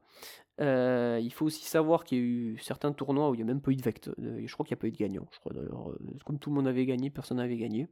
Euh, 0.59 1.19
il 1.21 1.31
faut 1.31 1.45
aussi 1.45 1.65
savoir 1.65 2.03
qu'il 2.03 2.17
y 2.17 2.21
a 2.21 2.23
eu 2.23 2.57
certains 2.57 2.91
tournois 2.93 3.29
où 3.29 3.35
il 3.35 3.37
n'y 3.37 3.43
a 3.43 3.45
même 3.45 3.61
pas 3.61 3.69
eu 3.69 3.75
de 3.75 3.83
vecteur. 3.83 4.15
Euh, 4.19 4.41
je 4.43 4.53
crois 4.53 4.65
qu'il 4.65 4.73
n'y 4.73 4.79
a 4.79 4.81
pas 4.81 4.87
eu 4.87 4.91
de 4.91 4.97
gagnant. 4.97 5.27
Je 5.31 5.39
crois 5.39 5.53
d'ailleurs, 5.53 5.91
euh, 5.91 5.99
comme 6.25 6.39
tout 6.39 6.49
le 6.49 6.55
monde 6.55 6.67
avait 6.67 6.87
gagné, 6.87 7.11
personne 7.11 7.37
n'avait 7.37 7.57
gagné. 7.57 7.87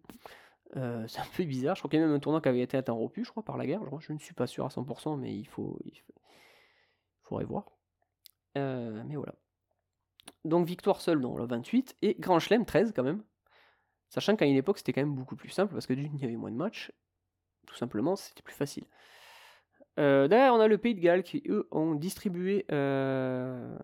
c'est 0.74 1.20
un 1.20 1.28
peu 1.38 1.44
bizarre. 1.44 1.76
Je 1.76 1.82
crois 1.82 1.92
qu'il 1.92 2.00
y 2.00 2.04
a 2.04 2.08
même 2.08 2.16
un 2.16 2.20
tournoi 2.20 2.42
qui 2.42 2.50
avait 2.50 2.62
été 2.62 2.76
interrompu, 2.76 3.24
je 3.24 3.30
crois, 3.30 3.44
par 3.44 3.58
la 3.58 3.68
guerre. 3.68 3.82
Je, 4.00 4.14
ne 4.14 4.18
suis 4.18 4.34
pas 4.34 4.48
sûr 4.48 4.66
à 4.66 4.70
100%, 4.70 5.20
mais 5.20 5.32
il 5.32 5.46
faut, 5.46 5.80
faudrait 7.26 7.46
voir. 7.46 7.66
Euh, 8.58 9.04
mais 9.08 9.16
voilà. 9.16 9.36
Donc 10.44 10.68
victoire 10.68 11.02
seule 11.02 11.22
dans 11.22 11.38
le 11.38 11.46
28 11.46 11.98
et 12.02 12.16
Grand 12.20 12.40
Chelem 12.40 12.66
13 12.66 12.94
quand 12.96 13.04
même. 13.04 13.24
Sachant 14.10 14.36
qu'à 14.36 14.46
une 14.46 14.56
époque 14.56 14.78
c'était 14.78 14.94
quand 14.94 15.02
même 15.02 15.16
beaucoup 15.16 15.36
plus 15.36 15.50
simple 15.50 15.74
parce 15.74 15.88
que 15.88 15.94
d'une 15.94 16.14
il 16.16 16.22
y 16.22 16.26
avait 16.26 16.36
moins 16.36 16.52
de 16.52 16.56
matchs. 16.56 16.92
Tout 17.68 17.76
simplement 17.76 18.16
c'était 18.16 18.44
plus 18.44 18.54
facile. 18.54 18.86
Euh, 20.00 20.28
derrière 20.28 20.54
on 20.54 20.60
a 20.60 20.68
le 20.68 20.78
Pays 20.78 20.96
de 20.96 21.02
Galles 21.02 21.24
qui 21.24 21.44
eux 21.48 21.68
ont 21.72 21.96
distribué... 21.96 22.66
Euh, 22.72 23.78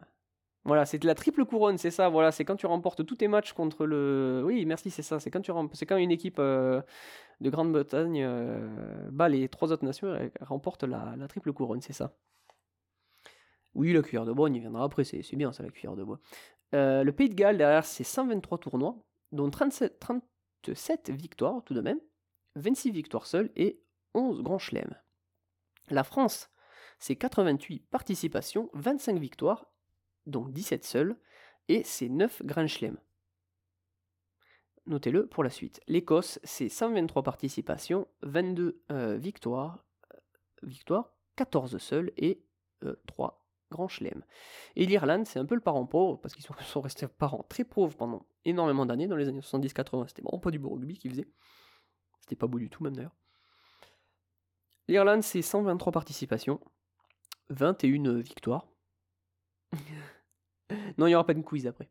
voilà, 0.63 0.85
c'est 0.85 1.03
la 1.03 1.15
triple 1.15 1.43
couronne, 1.43 1.79
c'est 1.79 1.89
ça. 1.89 2.07
Voilà, 2.07 2.31
c'est 2.31 2.45
quand 2.45 2.55
tu 2.55 2.67
remportes 2.67 3.03
tous 3.03 3.15
tes 3.15 3.27
matchs 3.27 3.51
contre 3.53 3.87
le. 3.87 4.43
Oui, 4.45 4.63
merci, 4.67 4.91
c'est 4.91 5.01
ça. 5.01 5.19
C'est 5.19 5.31
quand 5.31 5.41
quand 5.43 5.97
une 5.97 6.11
équipe 6.11 6.37
de 6.37 6.83
Grande-Bretagne 7.41 8.23
bat 9.09 9.27
les 9.27 9.49
trois 9.49 9.71
autres 9.71 9.83
nations 9.83 10.13
et 10.13 10.31
remporte 10.39 10.83
la 10.83 11.27
triple 11.27 11.51
couronne, 11.51 11.81
c'est 11.81 11.93
ça. 11.93 12.13
Oui, 13.73 13.93
la 13.93 14.01
cuillère 14.01 14.25
de 14.25 14.33
bois, 14.33 14.49
on 14.49 14.53
y 14.53 14.59
viendra 14.59 14.83
après, 14.83 15.03
c'est 15.03 15.35
bien 15.35 15.51
ça, 15.53 15.63
la 15.63 15.69
cuillère 15.69 15.95
de 15.95 16.03
bois. 16.03 16.19
Euh, 16.73 17.03
le 17.03 17.11
Pays 17.11 17.29
de 17.29 17.35
Galles, 17.35 17.57
derrière, 17.57 17.85
c'est 17.85 18.03
123 18.03 18.57
tournois, 18.57 18.97
dont 19.31 19.49
37, 19.49 19.99
37 19.99 21.09
victoires 21.09 21.63
tout 21.63 21.73
de 21.73 21.81
même, 21.81 21.99
26 22.55 22.91
victoires 22.91 23.25
seules 23.25 23.51
et 23.55 23.81
11 24.13 24.41
grands 24.41 24.59
chelems. 24.59 24.95
La 25.89 26.03
France, 26.03 26.49
c'est 26.99 27.15
88 27.15 27.87
participations, 27.89 28.69
25 28.73 29.17
victoires, 29.19 29.71
donc 30.25 30.51
17 30.51 30.83
seules, 30.83 31.17
et 31.67 31.83
c'est 31.83 32.09
9 32.09 32.41
grands 32.45 32.67
chelems. 32.67 32.97
notez-le 34.85 35.27
pour 35.27 35.43
la 35.43 35.49
suite. 35.49 35.79
L'Écosse, 35.87 36.39
c'est 36.43 36.67
123 36.67 37.23
participations, 37.23 38.07
22 38.23 38.81
euh, 38.91 39.15
victoires, 39.15 39.85
euh, 40.13 40.17
victoires, 40.63 41.13
14 41.37 41.77
seuls 41.77 42.11
et 42.17 42.43
3 43.07 43.40
grands 43.71 43.87
chelems. 43.87 44.23
Et 44.75 44.85
l'Irlande, 44.85 45.25
c'est 45.25 45.39
un 45.39 45.45
peu 45.45 45.55
le 45.55 45.61
parent 45.61 45.85
pauvre, 45.85 46.19
parce 46.19 46.35
qu'ils 46.35 46.45
sont, 46.45 46.53
restés 46.81 47.07
parents 47.07 47.45
très 47.49 47.63
pauvres 47.63 47.95
pendant 47.95 48.25
énormément 48.45 48.85
d'années, 48.85 49.07
dans 49.07 49.15
les 49.15 49.27
années 49.27 49.39
70-80, 49.39 50.07
c'était 50.07 50.21
vraiment 50.21 50.39
pas 50.39 50.51
du 50.51 50.59
beau 50.59 50.69
rugby 50.69 50.97
qu'ils 50.97 51.11
faisaient. 51.11 51.27
C'était 52.19 52.35
pas 52.35 52.47
beau 52.47 52.59
du 52.59 52.69
tout 52.69 52.83
même 52.83 52.95
d'ailleurs. 52.95 53.15
L'Irlande, 54.87 55.23
c'est 55.23 55.41
123 55.41 55.91
participations, 55.91 56.59
21 57.49 58.19
victoires. 58.19 58.67
non, 60.97 61.07
il 61.07 61.09
n'y 61.09 61.15
aura 61.15 61.25
pas 61.25 61.33
de 61.33 61.41
quiz 61.41 61.65
après. 61.67 61.89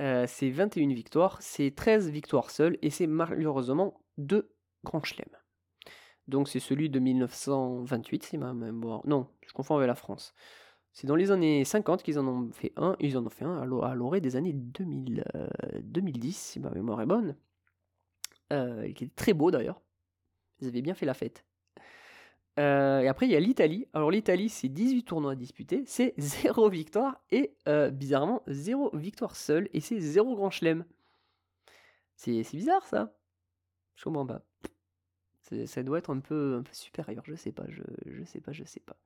Euh, 0.00 0.24
c'est 0.26 0.50
21 0.50 0.94
victoires, 0.94 1.40
c'est 1.42 1.74
13 1.74 2.08
victoires 2.10 2.50
seules, 2.50 2.78
et 2.82 2.90
c'est 2.90 3.06
malheureusement 3.06 4.02
deux 4.16 4.50
grands 4.82 5.02
chelems. 5.02 5.36
Donc 6.30 6.48
c'est 6.48 6.60
celui 6.60 6.88
de 6.88 6.98
1928, 6.98 8.22
c'est 8.22 8.38
ma 8.38 8.54
mémoire. 8.54 9.02
Non, 9.04 9.28
je 9.46 9.52
confonds 9.52 9.76
avec 9.76 9.88
la 9.88 9.94
France. 9.94 10.32
C'est 10.92 11.06
dans 11.06 11.16
les 11.16 11.30
années 11.30 11.64
50 11.64 12.02
qu'ils 12.02 12.18
en 12.18 12.26
ont 12.26 12.50
fait 12.52 12.72
un. 12.76 12.96
Ils 13.00 13.16
en 13.16 13.24
ont 13.24 13.30
fait 13.30 13.44
un 13.44 13.58
à 13.58 13.94
l'orée 13.94 14.20
des 14.20 14.36
années 14.36 14.52
2000, 14.52 15.24
2010, 15.82 16.28
euh, 16.28 16.32
si 16.32 16.60
ma 16.60 16.70
mémoire 16.70 17.00
est 17.00 17.06
bonne. 17.06 17.36
Euh, 18.52 18.92
qui 18.92 19.04
est 19.04 19.14
très 19.14 19.32
beau 19.32 19.50
d'ailleurs. 19.50 19.80
Ils 20.60 20.68
avaient 20.68 20.82
bien 20.82 20.94
fait 20.94 21.06
la 21.06 21.14
fête. 21.14 21.44
Euh, 22.58 23.00
et 23.00 23.08
après, 23.08 23.26
il 23.26 23.32
y 23.32 23.36
a 23.36 23.40
l'Italie. 23.40 23.86
Alors, 23.92 24.10
l'Italie, 24.10 24.48
c'est 24.48 24.68
18 24.68 25.04
tournois 25.04 25.36
disputés, 25.36 25.84
c'est 25.86 26.14
0 26.18 26.68
victoire 26.68 27.22
et 27.30 27.54
euh, 27.68 27.90
bizarrement, 27.90 28.42
0 28.48 28.90
victoire 28.96 29.36
seule 29.36 29.68
et 29.72 29.80
c'est 29.80 30.00
0 30.00 30.34
grand 30.34 30.50
chelem. 30.50 30.84
C'est 32.16 32.42
bizarre 32.52 32.86
ça. 32.86 33.14
Je 33.96 34.04
comprends 34.04 34.26
pas. 34.26 34.42
Ça 35.66 35.82
doit 35.82 35.98
être 35.98 36.10
un 36.10 36.20
peu, 36.20 36.62
supérieur, 36.70 37.24
je 37.26 37.34
sais 37.34 37.50
pas, 37.50 37.64
je 37.68 38.24
sais 38.24 38.40
pas, 38.40 38.52
je 38.52 38.62
sais 38.64 38.80
pas. 38.80 38.96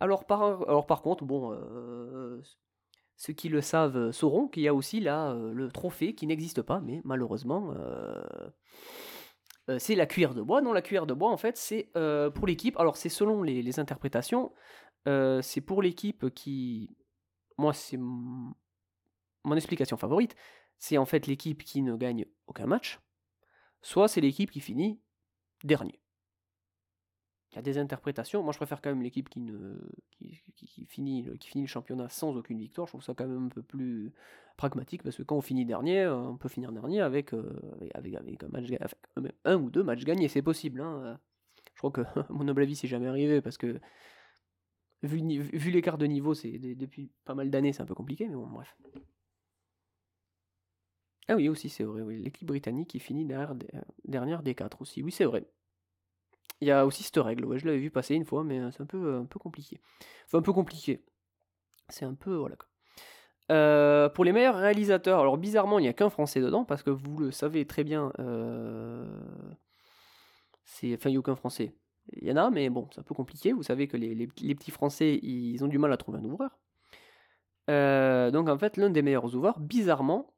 Alors 0.00 0.26
par, 0.26 1.02
contre, 1.02 1.24
bon, 1.24 1.52
euh, 1.52 2.40
ceux 3.16 3.32
qui 3.32 3.48
le 3.48 3.60
savent 3.60 4.10
sauront 4.10 4.48
qu'il 4.48 4.62
y 4.62 4.68
a 4.68 4.74
aussi 4.74 5.00
là 5.00 5.34
le 5.34 5.70
trophée 5.70 6.14
qui 6.14 6.26
n'existe 6.26 6.62
pas, 6.62 6.80
mais 6.80 7.00
malheureusement, 7.04 7.74
euh, 9.68 9.78
c'est 9.78 9.94
la 9.94 10.06
cuillère 10.06 10.34
de 10.34 10.42
bois. 10.42 10.60
Non, 10.60 10.72
la 10.72 10.82
cuillère 10.82 11.06
de 11.06 11.14
bois, 11.14 11.30
en 11.30 11.36
fait, 11.36 11.56
c'est 11.56 11.90
euh, 11.96 12.30
pour 12.30 12.46
l'équipe. 12.46 12.78
Alors, 12.78 12.96
c'est 12.96 13.08
selon 13.08 13.42
les, 13.42 13.78
interprétations. 13.78 14.52
Euh, 15.08 15.40
c'est 15.42 15.60
pour 15.60 15.82
l'équipe 15.82 16.32
qui. 16.34 16.96
Moi, 17.58 17.72
c'est 17.72 17.98
mon 17.98 18.54
explication 19.56 19.96
favorite. 19.96 20.34
C'est 20.78 20.98
en 20.98 21.04
fait 21.04 21.26
l'équipe 21.26 21.62
qui 21.62 21.82
ne 21.82 21.96
gagne 21.96 22.26
aucun 22.46 22.66
match. 22.66 23.00
Soit 23.82 24.08
c'est 24.08 24.20
l'équipe 24.20 24.50
qui 24.50 24.60
finit 24.60 25.00
dernier. 25.64 26.01
Il 27.52 27.56
y 27.56 27.58
a 27.58 27.62
des 27.62 27.76
interprétations. 27.76 28.42
Moi, 28.42 28.52
je 28.52 28.56
préfère 28.56 28.80
quand 28.80 28.88
même 28.88 29.02
l'équipe 29.02 29.28
qui, 29.28 29.40
ne, 29.40 29.76
qui, 30.10 30.86
finit, 30.86 31.26
qui 31.38 31.48
finit 31.48 31.64
le 31.64 31.68
championnat 31.68 32.08
sans 32.08 32.34
aucune 32.34 32.58
victoire. 32.58 32.86
Je 32.86 32.92
trouve 32.92 33.02
ça 33.02 33.12
quand 33.12 33.26
même 33.26 33.46
un 33.46 33.48
peu 33.48 33.62
plus 33.62 34.12
pragmatique 34.56 35.02
parce 35.02 35.16
que 35.16 35.22
quand 35.22 35.36
on 35.36 35.42
finit 35.42 35.66
dernier, 35.66 36.06
on 36.06 36.38
peut 36.38 36.48
finir 36.48 36.72
dernier 36.72 37.02
avec, 37.02 37.34
euh, 37.34 37.60
avec, 37.94 38.14
avec, 38.14 38.42
un, 38.42 38.48
match, 38.48 38.68
un 39.44 39.56
ou 39.56 39.70
deux 39.70 39.82
matchs 39.82 40.04
gagnés. 40.04 40.28
C'est 40.28 40.40
possible. 40.40 40.80
Hein. 40.80 41.20
Je 41.74 41.78
crois 41.78 41.90
que, 41.90 42.00
mon 42.32 42.44
noble 42.44 42.62
avis, 42.62 42.74
c'est 42.74 42.88
jamais 42.88 43.06
arrivé 43.06 43.42
parce 43.42 43.58
que, 43.58 43.78
vu, 45.02 45.20
vu 45.42 45.70
l'écart 45.70 45.98
de 45.98 46.06
niveau, 46.06 46.32
c'est 46.32 46.58
depuis 46.58 47.10
pas 47.26 47.34
mal 47.34 47.50
d'années, 47.50 47.74
c'est 47.74 47.82
un 47.82 47.86
peu 47.86 47.94
compliqué. 47.94 48.28
Mais 48.28 48.34
bon, 48.34 48.46
bref. 48.46 48.74
Ah 51.28 51.36
oui, 51.36 51.50
aussi, 51.50 51.68
c'est 51.68 51.84
vrai. 51.84 52.02
L'équipe 52.16 52.48
britannique 52.48 52.88
qui 52.88 52.98
finit 52.98 53.26
derrière, 53.26 53.54
dernière 54.06 54.42
des 54.42 54.54
quatre 54.54 54.80
aussi. 54.80 55.02
Oui, 55.02 55.12
c'est 55.12 55.26
vrai. 55.26 55.46
Il 56.62 56.68
y 56.68 56.70
a 56.70 56.86
aussi 56.86 57.02
cette 57.02 57.16
règle, 57.16 57.58
je 57.58 57.66
l'avais 57.66 57.78
vu 57.78 57.90
passer 57.90 58.14
une 58.14 58.24
fois, 58.24 58.44
mais 58.44 58.60
euh, 58.60 58.70
c'est 58.70 58.82
un 58.82 58.86
peu, 58.86 59.04
euh, 59.04 59.22
un 59.22 59.24
peu 59.24 59.40
compliqué. 59.40 59.80
Enfin, 60.26 60.38
un 60.38 60.42
peu 60.42 60.52
compliqué. 60.52 61.04
C'est 61.88 62.04
un 62.04 62.14
peu. 62.14 62.36
Voilà. 62.36 62.54
Euh, 63.50 64.08
pour 64.08 64.24
les 64.24 64.30
meilleurs 64.30 64.54
réalisateurs, 64.54 65.18
alors 65.18 65.38
bizarrement, 65.38 65.80
il 65.80 65.82
n'y 65.82 65.88
a 65.88 65.92
qu'un 65.92 66.08
français 66.08 66.40
dedans, 66.40 66.64
parce 66.64 66.84
que 66.84 66.90
vous 66.90 67.18
le 67.18 67.32
savez 67.32 67.66
très 67.66 67.82
bien. 67.82 68.12
enfin, 68.16 69.08
il 70.84 70.96
n'y 71.10 71.16
a 71.16 71.18
aucun 71.18 71.34
français. 71.34 71.74
Il 72.12 72.28
y 72.28 72.30
en 72.30 72.36
a, 72.36 72.48
mais 72.50 72.70
bon, 72.70 72.88
c'est 72.92 73.00
un 73.00 73.04
peu 73.04 73.14
compliqué. 73.16 73.52
Vous 73.52 73.64
savez 73.64 73.88
que 73.88 73.96
les, 73.96 74.28
petits 74.28 74.70
français, 74.70 75.18
ils 75.20 75.64
ont 75.64 75.68
du 75.68 75.78
mal 75.78 75.92
à 75.92 75.96
trouver 75.96 76.18
un 76.18 76.24
ouvreur. 76.24 76.60
donc 77.66 78.48
en 78.48 78.58
fait, 78.58 78.76
l'un 78.76 78.90
des 78.90 79.02
meilleurs 79.02 79.34
ouvreurs, 79.34 79.58
bizarrement, 79.58 80.32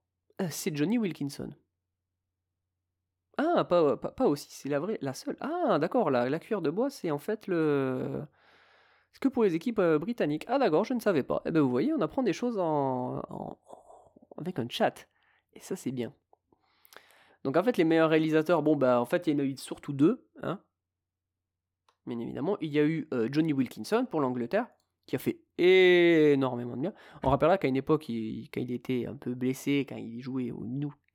c'est 0.48 0.74
Johnny 0.74 0.96
Wilkinson. 0.96 1.50
Ah, 3.36 3.64
pas, 3.64 3.96
pas, 3.96 4.26
aussi, 4.26 4.48
c'est 4.50 4.68
la 4.68 4.78
vraie, 4.78 4.98
la 5.00 5.12
seule. 5.14 5.36
Ah, 5.40 5.78
d'accord, 5.80 6.10
la, 6.10 6.28
la 6.30 6.38
cuillère 6.38 6.62
de 6.62 6.70
bois, 6.70 6.90
c'est 6.90 7.10
en 7.10 7.18
fait 7.18 7.46
le. 7.46 8.22
C'est 9.12 9.20
que 9.20 9.28
pour 9.28 9.44
les 9.44 9.54
équipes 9.54 9.78
euh, 9.78 9.98
britanniques. 9.98 10.44
Ah, 10.48 10.58
d'accord, 10.58 10.84
je 10.84 10.94
ne 10.94 11.00
savais 11.00 11.22
pas. 11.22 11.42
Eh 11.46 11.50
bien, 11.50 11.62
vous 11.62 11.70
voyez, 11.70 11.92
on 11.92 12.00
apprend 12.00 12.22
des 12.22 12.32
choses 12.32 12.58
en, 12.58 13.22
avec 14.38 14.58
un 14.58 14.68
chat. 14.68 15.08
Et 15.54 15.60
ça, 15.60 15.76
c'est 15.76 15.92
bien. 15.92 16.12
Donc, 17.44 17.56
en 17.56 17.62
fait, 17.62 17.76
les 17.76 17.84
meilleurs 17.84 18.10
réalisateurs, 18.10 18.62
bon, 18.62 18.76
bah, 18.76 19.00
en 19.00 19.04
fait, 19.06 19.26
il 19.26 19.34
y 19.34 19.36
en 19.36 19.38
a 19.40 19.44
eu 19.44 19.56
surtout 19.56 19.92
deux. 19.92 20.26
Hein. 20.42 20.60
Bien 22.06 22.18
évidemment, 22.18 22.58
il 22.60 22.72
y 22.72 22.78
a 22.78 22.84
eu 22.84 23.08
euh, 23.14 23.28
Johnny 23.30 23.52
Wilkinson 23.52 24.06
pour 24.10 24.20
l'Angleterre, 24.20 24.66
qui 25.06 25.16
a 25.16 25.18
fait 25.18 25.40
énormément 25.58 26.76
de 26.76 26.82
bien. 26.82 26.94
On 27.22 27.30
rappellera 27.30 27.56
qu'à 27.56 27.68
une 27.68 27.76
époque, 27.76 28.02
quand 28.02 28.60
il 28.60 28.72
était 28.72 29.06
un 29.06 29.16
peu 29.16 29.34
blessé, 29.34 29.86
quand 29.88 29.96
il 29.96 30.20
jouait 30.20 30.50
au 30.50 30.64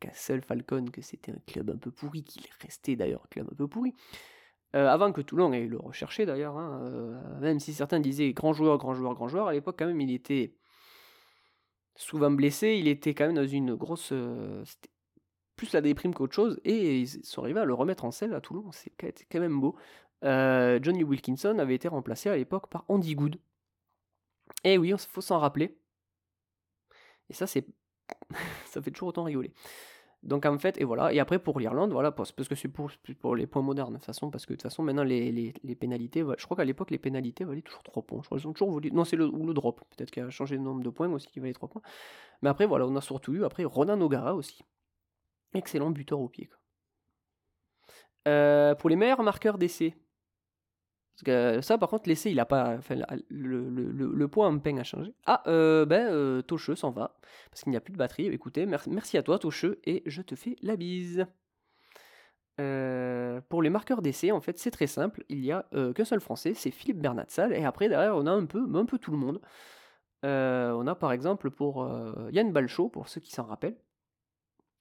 Newcastle 0.01 0.41
Falcon, 0.41 0.85
que 0.85 1.01
c'était 1.01 1.31
un 1.31 1.39
club 1.47 1.69
un 1.69 1.77
peu 1.77 1.91
pourri, 1.91 2.23
qu'il 2.23 2.43
est 2.43 2.63
resté 2.63 2.95
d'ailleurs 2.95 3.21
un 3.23 3.27
club 3.29 3.47
un 3.51 3.55
peu 3.55 3.67
pourri. 3.67 3.93
Euh, 4.75 4.87
avant 4.87 5.11
que 5.11 5.21
Toulon 5.21 5.51
ait 5.51 5.65
le 5.65 5.77
recherché 5.77 6.25
d'ailleurs, 6.25 6.57
hein, 6.57 6.81
euh, 6.83 7.39
même 7.39 7.59
si 7.59 7.73
certains 7.73 7.99
disaient 7.99 8.33
grand 8.33 8.53
joueur, 8.53 8.77
grand 8.77 8.93
joueur, 8.93 9.15
grand 9.15 9.27
joueur, 9.27 9.47
à 9.47 9.53
l'époque 9.53 9.77
quand 9.79 9.87
même 9.87 10.01
il 10.01 10.13
était 10.13 10.53
souvent 11.95 12.31
blessé, 12.31 12.75
il 12.79 12.87
était 12.87 13.13
quand 13.13 13.25
même 13.25 13.35
dans 13.35 13.47
une 13.47 13.75
grosse... 13.75 14.11
Euh, 14.11 14.63
plus 15.55 15.73
la 15.73 15.81
déprime 15.81 16.13
qu'autre 16.13 16.33
chose, 16.33 16.61
et 16.63 16.99
ils 17.01 17.07
sont 17.25 17.41
arrivés 17.41 17.59
à 17.59 17.65
le 17.65 17.73
remettre 17.73 18.05
en 18.05 18.11
selle 18.11 18.33
à 18.33 18.39
Toulon, 18.39 18.71
c'est 18.71 18.93
quand 19.29 19.39
même 19.41 19.59
beau. 19.59 19.75
Johnny 20.21 21.03
Wilkinson 21.03 21.59
avait 21.59 21.75
été 21.75 21.89
remplacé 21.89 22.29
à 22.29 22.37
l'époque 22.37 22.69
par 22.69 22.85
Andy 22.87 23.15
Good, 23.15 23.37
et 24.63 24.73
eh 24.73 24.77
oui, 24.77 24.89
il 24.89 24.97
faut 24.97 25.21
s'en 25.21 25.39
rappeler. 25.39 25.77
Et 27.29 27.33
ça, 27.33 27.47
c'est. 27.47 27.65
ça 28.65 28.81
fait 28.81 28.91
toujours 28.91 29.09
autant 29.09 29.23
rigoler. 29.23 29.51
Donc 30.21 30.45
en 30.45 30.57
fait, 30.59 30.79
et 30.81 30.83
voilà. 30.83 31.13
Et 31.13 31.19
après 31.19 31.39
pour 31.39 31.59
l'Irlande, 31.59 31.91
voilà, 31.91 32.11
parce 32.11 32.31
que 32.31 32.55
c'est 32.55 32.67
pour, 32.67 32.89
les 33.35 33.47
points 33.47 33.61
modernes, 33.61 33.93
de 33.93 33.97
toute 33.97 34.05
façon, 34.05 34.29
parce 34.29 34.45
que 34.45 34.51
de 34.51 34.57
toute 34.57 34.63
façon, 34.63 34.83
maintenant, 34.83 35.03
les, 35.03 35.31
les, 35.31 35.75
pénalités, 35.75 36.25
je 36.37 36.43
crois 36.43 36.57
qu'à 36.57 36.65
l'époque, 36.65 36.91
les 36.91 36.97
pénalités 36.97 37.45
valaient 37.45 37.61
toujours 37.61 37.83
3 37.83 38.03
points. 38.03 38.21
Je 38.21 38.27
crois 38.27 38.37
ont 38.45 38.53
toujours 38.53 38.71
volé. 38.71 38.91
Non, 38.91 39.05
c'est 39.05 39.15
le, 39.15 39.27
le 39.27 39.53
drop. 39.53 39.81
Peut-être 39.95 40.11
qu'il 40.11 40.23
a 40.23 40.29
changé 40.29 40.55
le 40.55 40.61
nombre 40.61 40.83
de 40.83 40.89
points 40.89 41.09
aussi, 41.09 41.27
qui 41.27 41.39
valait 41.39 41.53
3 41.53 41.69
points. 41.69 41.81
Mais 42.41 42.49
après, 42.49 42.65
voilà, 42.65 42.85
on 42.85 42.95
a 42.97 43.01
surtout 43.01 43.33
eu, 43.33 43.45
après, 43.45 43.63
Ronan 43.63 43.95
Nogara 43.95 44.35
aussi. 44.35 44.61
Excellent 45.53 45.89
buteur 45.89 46.19
au 46.19 46.27
pied. 46.27 46.49
Euh, 48.27 48.75
pour 48.75 48.89
les 48.89 48.97
meilleurs 48.97 49.23
marqueurs 49.23 49.57
d'essai, 49.57 49.95
parce 51.19 51.23
que 51.23 51.61
ça, 51.61 51.77
par 51.77 51.89
contre, 51.89 52.07
l'essai, 52.07 52.31
il 52.31 52.39
a 52.39 52.45
pas. 52.45 52.75
Enfin, 52.77 52.95
le, 53.29 53.69
le, 53.69 53.91
le, 53.91 54.27
point 54.29 54.57
à 54.77 54.83
changer. 54.83 55.13
Ah, 55.25 55.43
euh, 55.47 55.85
ben, 55.85 56.07
euh, 56.07 56.41
Tocheux 56.41 56.75
s'en 56.75 56.91
va. 56.91 57.17
Parce 57.51 57.63
qu'il 57.63 57.71
n'y 57.71 57.77
a 57.77 57.81
plus 57.81 57.91
de 57.91 57.97
batterie. 57.97 58.27
Écoutez, 58.27 58.65
merci, 58.65 59.17
à 59.17 59.23
toi, 59.23 59.37
Tocheux, 59.37 59.81
et 59.85 60.01
je 60.05 60.21
te 60.21 60.35
fais 60.35 60.55
la 60.61 60.77
bise. 60.77 61.25
Euh, 62.61 63.41
pour 63.49 63.61
les 63.61 63.69
marqueurs 63.69 64.01
d'essai, 64.01 64.31
en 64.31 64.39
fait, 64.39 64.57
c'est 64.59 64.71
très 64.71 64.87
simple. 64.87 65.25
Il 65.27 65.41
n'y 65.41 65.51
a 65.51 65.65
euh, 65.73 65.91
qu'un 65.91 66.05
seul 66.05 66.21
français, 66.21 66.53
c'est 66.53 66.71
Philippe 66.71 66.99
Bernatsal. 67.01 67.53
Et 67.53 67.65
après, 67.65 67.89
derrière, 67.89 68.15
on 68.15 68.25
a 68.25 68.31
un 68.31 68.45
peu, 68.45 68.65
un 68.73 68.85
peu 68.85 68.97
tout 68.97 69.11
le 69.11 69.17
monde. 69.17 69.41
on 70.23 70.87
a 70.87 70.95
par 70.95 71.11
exemple 71.11 71.51
pour 71.51 71.85
Yann 72.31 72.53
Balchot, 72.53 72.87
pour 72.87 73.09
ceux 73.09 73.19
qui 73.19 73.31
s'en 73.31 73.43
rappellent. 73.43 73.77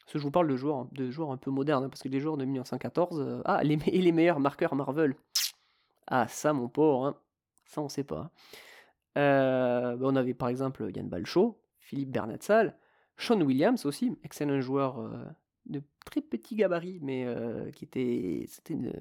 Que 0.07 0.18
je 0.18 0.22
vous 0.22 0.30
parle 0.30 0.49
de 0.49 0.57
joueurs, 0.57 0.86
de 0.93 1.11
joueurs 1.11 1.32
un 1.32 1.36
peu 1.36 1.51
modernes, 1.51 1.84
hein, 1.84 1.89
parce 1.89 2.03
que 2.03 2.09
les 2.09 2.20
joueurs 2.20 2.36
de 2.36 2.45
1914. 2.45 3.43
ah, 3.45 3.61
et 3.62 4.03
les 4.03 4.12
meilleurs 4.12 4.41
marqueurs 4.41 4.76
Marvel. 4.76 5.16
Ah, 6.09 6.26
ça, 6.28 6.52
mon 6.54 6.68
pauvre, 6.68 7.06
hein. 7.06 7.16
ça, 7.66 7.82
on 7.82 7.88
sait 7.88 8.04
pas. 8.04 8.32
Euh, 9.18 9.96
bah, 9.96 10.06
on 10.09 10.16
avait 10.16 10.34
par 10.34 10.48
exemple 10.48 10.90
Yann 10.94 11.09
Balchot, 11.09 11.61
Philippe 11.78 12.11
Bernatsal, 12.11 12.78
Sean 13.16 13.40
Williams 13.42 13.84
aussi, 13.84 14.16
excellent 14.22 14.61
joueur 14.61 15.00
euh, 15.00 15.24
de 15.66 15.82
très 16.06 16.22
petit 16.22 16.56
gabarit, 16.56 16.98
mais 17.02 17.24
euh, 17.26 17.70
qui 17.72 17.84
était. 17.84 18.46
C'était 18.48 18.74
une, 18.74 18.92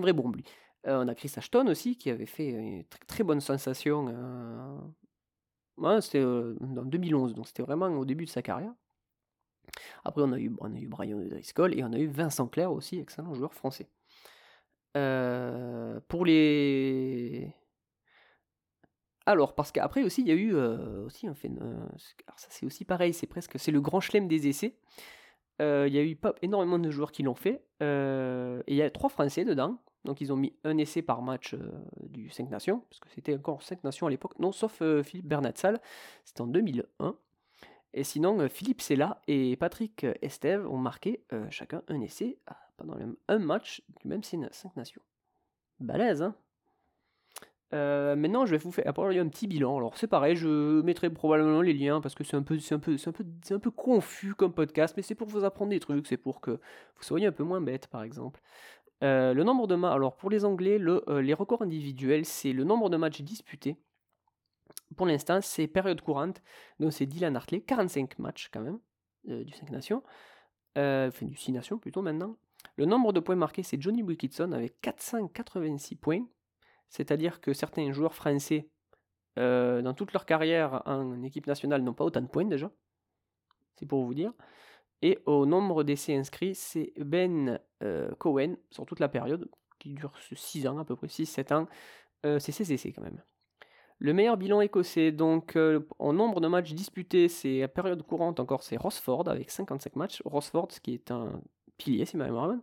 vraie 0.00 0.12
bombe, 0.14 0.36
on 0.84 1.08
a 1.08 1.14
Chris 1.14 1.32
Ashton 1.36 1.66
aussi, 1.66 1.96
qui 1.96 2.10
avait 2.10 2.26
fait 2.26 2.48
une 2.48 2.84
très, 3.06 3.22
bonne 3.22 3.40
sensation. 3.40 4.06
c'était 6.00 6.24
en 6.24 6.84
2011, 6.84 7.34
donc 7.34 7.46
c'était 7.48 7.62
vraiment 7.62 7.88
au 7.88 8.04
début 8.04 8.24
de 8.24 8.30
sa 8.30 8.42
carrière. 8.42 8.72
Après, 10.04 10.22
on 10.22 10.32
a 10.32 10.38
eu, 10.38 10.54
on 10.60 10.74
a 10.74 10.78
eu 10.78 10.88
Brian 10.88 11.18
Driscoll 11.18 11.78
et 11.78 11.84
on 11.84 11.92
a 11.92 11.98
eu 11.98 12.06
Vincent 12.06 12.46
Clair 12.48 12.72
aussi, 12.72 12.98
excellent 12.98 13.34
joueur 13.34 13.52
français. 13.54 13.88
Euh, 14.96 16.00
pour 16.08 16.24
les. 16.24 17.52
Alors, 19.26 19.54
parce 19.54 19.72
qu'après 19.72 20.02
aussi, 20.02 20.20
il 20.20 20.28
y 20.28 20.30
a 20.30 20.34
eu 20.34 20.54
euh, 20.54 21.04
aussi 21.06 21.26
un 21.26 21.34
fait. 21.34 21.48
alors, 21.48 22.38
ça, 22.38 22.48
c'est 22.50 22.66
aussi 22.66 22.84
pareil, 22.84 23.14
c'est 23.14 23.26
presque. 23.26 23.58
C'est 23.58 23.72
le 23.72 23.80
grand 23.80 24.00
chelem 24.00 24.28
des 24.28 24.48
essais. 24.48 24.76
Euh, 25.62 25.84
il 25.88 25.94
y 25.94 25.98
a 25.98 26.02
eu 26.02 26.16
pas 26.16 26.34
énormément 26.42 26.78
de 26.78 26.90
joueurs 26.90 27.12
qui 27.12 27.22
l'ont 27.22 27.34
fait. 27.34 27.62
Euh, 27.82 28.62
et 28.66 28.72
il 28.72 28.76
y 28.76 28.82
a 28.82 28.90
trois 28.90 29.10
Français 29.10 29.44
dedans. 29.44 29.78
Donc 30.04 30.20
ils 30.20 30.32
ont 30.32 30.36
mis 30.36 30.52
un 30.64 30.76
essai 30.76 31.00
par 31.00 31.22
match 31.22 31.54
euh, 31.54 31.70
du 32.02 32.28
5 32.28 32.50
Nations, 32.50 32.80
parce 32.90 33.00
que 33.00 33.08
c'était 33.08 33.34
encore 33.34 33.62
5 33.62 33.84
Nations 33.84 34.06
à 34.06 34.10
l'époque. 34.10 34.38
Non, 34.38 34.52
sauf 34.52 34.82
Philippe 35.02 35.26
Bernatsal, 35.26 35.80
c'était 36.24 36.42
en 36.42 36.46
2001. 36.46 37.16
Et 37.96 38.04
sinon, 38.04 38.48
Philippe 38.48 38.82
Sella 38.82 39.22
et 39.28 39.56
Patrick 39.56 40.04
Estève 40.20 40.68
ont 40.68 40.76
marqué 40.76 41.24
chacun 41.48 41.82
un 41.86 42.00
essai 42.00 42.38
pendant 42.76 42.96
un 43.28 43.38
match 43.38 43.82
du 44.00 44.08
même 44.08 44.22
5 44.22 44.76
Nations. 44.76 45.02
Balèze, 45.80 46.22
hein 46.22 46.34
euh, 47.74 48.14
maintenant, 48.14 48.46
je 48.46 48.52
vais 48.52 48.58
vous 48.58 48.70
faire 48.70 48.84
après, 48.86 49.18
un 49.18 49.28
petit 49.28 49.48
bilan. 49.48 49.76
Alors, 49.76 49.96
c'est 49.96 50.06
pareil, 50.06 50.36
je 50.36 50.80
mettrai 50.82 51.10
probablement 51.10 51.60
les 51.60 51.72
liens 51.72 52.00
parce 52.00 52.14
que 52.14 52.22
c'est 52.22 52.36
un 52.36 52.42
peu, 52.42 52.54
un 52.54 52.74
un 52.76 53.54
un 53.54 53.58
peu 53.58 53.70
confus 53.70 54.34
comme 54.34 54.52
podcast, 54.52 54.94
mais 54.96 55.02
c'est 55.02 55.16
pour 55.16 55.26
vous 55.26 55.44
apprendre 55.44 55.70
des 55.70 55.80
trucs, 55.80 56.06
c'est 56.06 56.16
pour 56.16 56.40
que 56.40 56.52
vous 56.52 57.02
soyez 57.02 57.26
un 57.26 57.32
peu 57.32 57.42
moins 57.42 57.60
bête, 57.60 57.88
par 57.88 58.04
exemple. 58.04 58.40
Euh, 59.02 59.34
le 59.34 59.42
nombre 59.42 59.66
de 59.66 59.74
matchs, 59.74 59.94
alors 59.94 60.16
pour 60.16 60.30
les 60.30 60.44
Anglais, 60.44 60.78
euh, 60.80 61.20
les 61.20 61.34
records 61.34 61.62
individuels, 61.62 62.24
c'est 62.24 62.52
le 62.52 62.62
nombre 62.62 62.90
de 62.90 62.96
matchs 62.96 63.22
disputés. 63.22 63.76
Pour 64.96 65.06
l'instant, 65.06 65.40
c'est 65.42 65.66
période 65.66 66.00
courante, 66.00 66.42
donc 66.78 66.92
c'est 66.92 67.06
Dylan 67.06 67.34
Hartley, 67.34 67.60
45 67.62 68.18
matchs 68.20 68.50
quand 68.52 68.60
même, 68.60 68.78
du 69.24 69.52
5 69.52 69.70
Nations, 69.70 70.02
enfin 70.76 71.26
du 71.26 71.34
6 71.34 71.50
Nations 71.52 71.78
plutôt 71.78 72.02
maintenant. 72.02 72.36
Le 72.76 72.86
nombre 72.86 73.12
de 73.12 73.20
points 73.20 73.36
marqués, 73.36 73.62
c'est 73.62 73.80
Johnny 73.80 74.02
Wilkinson 74.02 74.52
avec 74.52 74.80
486 74.80 75.96
points. 75.96 76.24
C'est-à-dire 76.88 77.40
que 77.40 77.52
certains 77.52 77.92
joueurs 77.92 78.14
français, 78.14 78.68
euh, 79.38 79.82
dans 79.82 79.94
toute 79.94 80.12
leur 80.12 80.26
carrière 80.26 80.82
en 80.86 81.22
équipe 81.22 81.46
nationale, 81.46 81.82
n'ont 81.82 81.94
pas 81.94 82.04
autant 82.04 82.20
de 82.20 82.26
points 82.26 82.44
déjà. 82.44 82.70
C'est 83.76 83.86
pour 83.86 84.04
vous 84.04 84.14
dire. 84.14 84.32
Et 85.02 85.18
au 85.26 85.44
nombre 85.46 85.84
d'essais 85.84 86.16
inscrits, 86.16 86.54
c'est 86.54 86.92
Ben 86.96 87.60
euh, 87.82 88.10
Cohen, 88.16 88.56
sur 88.70 88.86
toute 88.86 89.00
la 89.00 89.08
période, 89.08 89.48
qui 89.78 89.94
dure 89.94 90.12
6 90.32 90.66
ans 90.66 90.78
à 90.78 90.84
peu 90.84 90.96
près, 90.96 91.08
6-7 91.08 91.54
ans, 91.54 91.68
euh, 92.24 92.38
c'est 92.38 92.52
ses 92.52 92.72
essais 92.72 92.92
quand 92.92 93.02
même. 93.02 93.22
Le 93.98 94.12
meilleur 94.12 94.36
bilan 94.36 94.60
écossais, 94.60 95.12
donc 95.12 95.56
en 95.98 96.12
nombre 96.12 96.40
de 96.40 96.48
matchs 96.48 96.72
disputés, 96.72 97.28
c'est 97.28 97.62
à 97.62 97.68
période 97.68 98.02
courante 98.02 98.40
encore, 98.40 98.62
c'est 98.62 98.76
Rosford 98.76 99.28
avec 99.28 99.50
55 99.50 99.96
matchs. 99.96 100.22
Rosford, 100.24 100.68
ce 100.72 100.80
qui 100.80 100.94
est 100.94 101.10
un 101.10 101.40
pilier, 101.76 102.04
si 102.04 102.16
ma 102.16 102.24
mémoire. 102.24 102.54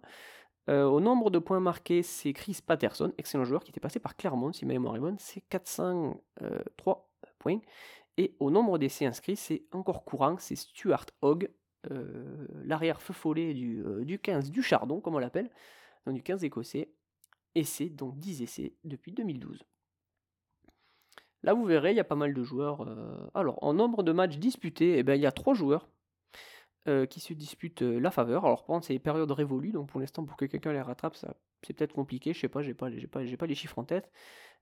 Euh, 0.70 0.86
au 0.86 0.99
nombre 0.99 1.32
de 1.32 1.39
points 1.39 1.59
marqués, 1.59 2.03
c'est 2.03 2.34
Chris 2.34 2.59
Patterson, 2.66 3.12
excellent 3.18 3.45
joueur 3.45 3.64
qui 3.64 3.72
était 3.72 3.80
passé 3.80 3.99
par 3.99 4.16
Clermont, 4.16 4.53
si 4.53 4.66
ma 4.66 4.74
mémoire 4.74 4.95
c'est 5.18 5.41
403 5.49 7.09
points. 7.39 7.59
Et 8.18 8.36
au 8.39 8.51
nombre 8.51 8.78
d'essais 8.78 9.05
inscrits, 9.05 9.36
c'est 9.36 9.64
encore 9.72 10.05
courant, 10.05 10.36
c'est 10.38 10.55
Stuart 10.55 11.05
Hogg, 11.22 11.49
euh, 11.89 12.47
l'arrière 12.64 13.01
feu 13.01 13.14
follet 13.14 13.53
du, 13.53 13.84
euh, 13.84 14.05
du 14.05 14.20
15 14.20 14.51
du 14.51 14.62
Chardon, 14.62 15.01
comme 15.01 15.16
on 15.16 15.20
l'appelle, 15.20 15.49
donc 16.05 16.16
du 16.16 16.24
15 16.24 16.43
écossais. 16.43 16.91
Essais, 17.53 17.89
donc 17.89 18.18
10 18.18 18.43
essais 18.43 18.76
depuis 18.86 19.12
2012. 19.12 19.64
Là, 21.43 21.53
vous 21.53 21.66
verrez, 21.66 21.91
il 21.91 21.97
y 21.97 21.99
a 21.99 22.05
pas 22.05 22.16
mal 22.16 22.34
de 22.34 22.43
joueurs. 22.43 22.88
Alors, 23.34 23.62
en 23.62 23.74
nombre 23.74 24.03
de 24.03 24.14
matchs 24.14 24.38
disputés, 24.38 24.99
eh 24.99 25.03
ben, 25.03 25.16
il 25.16 25.22
y 25.22 25.26
a 25.26 25.34
3 25.34 25.53
joueurs 25.53 25.89
euh, 26.88 27.05
qui 27.05 27.19
se 27.19 27.34
disputent 27.34 27.84
euh, 27.84 27.99
la 27.99 28.09
faveur. 28.09 28.43
Alors, 28.43 28.65
c'est 28.82 28.93
les 28.93 28.99
périodes 28.99 29.29
révolues, 29.32 29.71
donc 29.71 29.89
pour 29.89 29.99
l'instant, 29.99 30.25
pour 30.25 30.36
que 30.36 30.45
quelqu'un 30.45 30.73
les 30.73 30.82
rattrape, 30.82 31.15
ça, 31.15 31.36
c'est 31.61 31.73
peut-être 31.73 31.93
compliqué. 31.93 32.34
Je 32.34 32.39
sais 32.39 32.49
pas, 32.49 32.63
j'ai 32.63 32.73
pas, 32.73 32.89
j'ai 32.89 33.05
pas, 33.05 33.23
j'ai 33.23 33.38
pas 33.38 33.45
les 33.45 33.53
chiffres 33.53 33.77
en 33.77 33.84
tête. 33.84 34.11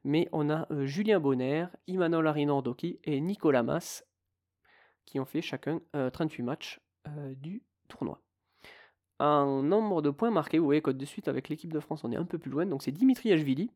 Mais 0.03 0.28
on 0.34 0.49
a 0.49 0.67
euh, 0.70 0.86
Julien 0.86 1.22
Bonner, 1.22 1.67
Imanol 1.88 2.28
Arinordoki 2.28 2.99
et 3.05 3.22
Nicolas 3.22 3.63
Mas 3.63 4.05
qui 5.05 5.17
ont 5.22 5.26
fait 5.26 5.41
chacun 5.41 5.82
38 5.93 6.43
matchs 6.43 6.82
du 7.38 7.63
tournoi. 7.88 8.22
En 9.17 9.63
nombre 9.63 10.03
de 10.03 10.11
points 10.11 10.30
marqués, 10.30 10.59
vous 10.59 10.65
voyez 10.65 10.84
que 10.84 10.91
de 10.91 11.05
suite 11.05 11.28
avec 11.28 11.49
l'équipe 11.49 11.74
de 11.74 11.80
France, 11.80 12.03
on 12.03 12.11
est 12.11 12.17
un 12.17 12.26
peu 12.26 12.38
plus 12.38 12.51
loin. 12.51 12.67
Donc 12.67 12.84
c'est 12.84 12.91
Dimitri 12.91 13.32
Ashvili 13.32 13.72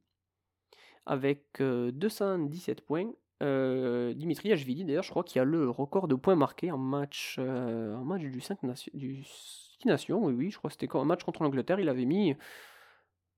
avec 1.08 1.60
217 1.60 2.82
points 2.82 3.12
euh, 3.44 4.14
Dimitri 4.14 4.52
Ashvili, 4.54 4.86
d'ailleurs, 4.86 5.04
je 5.04 5.10
crois 5.10 5.24
qu'il 5.24 5.42
a 5.42 5.44
le 5.44 5.70
record 5.70 6.08
de 6.08 6.16
points 6.16 6.36
marqués 6.36 6.72
en 6.72 6.78
match, 6.78 7.36
euh, 7.40 7.96
en 7.96 8.06
match 8.06 8.22
du 8.22 8.40
5 8.40 8.64
nation, 8.64 8.92
du 8.94 9.24
6 9.24 9.86
Nations. 9.86 10.24
Oui, 10.24 10.34
oui, 10.34 10.52
je 10.52 10.58
crois 10.58 10.70
que 10.70 10.78
c'était 10.80 10.96
un 10.96 11.04
match 11.04 11.24
contre 11.24 11.44
l'Angleterre. 11.44 11.80
Il 11.80 11.90
avait 11.90 12.06
mis 12.06 12.36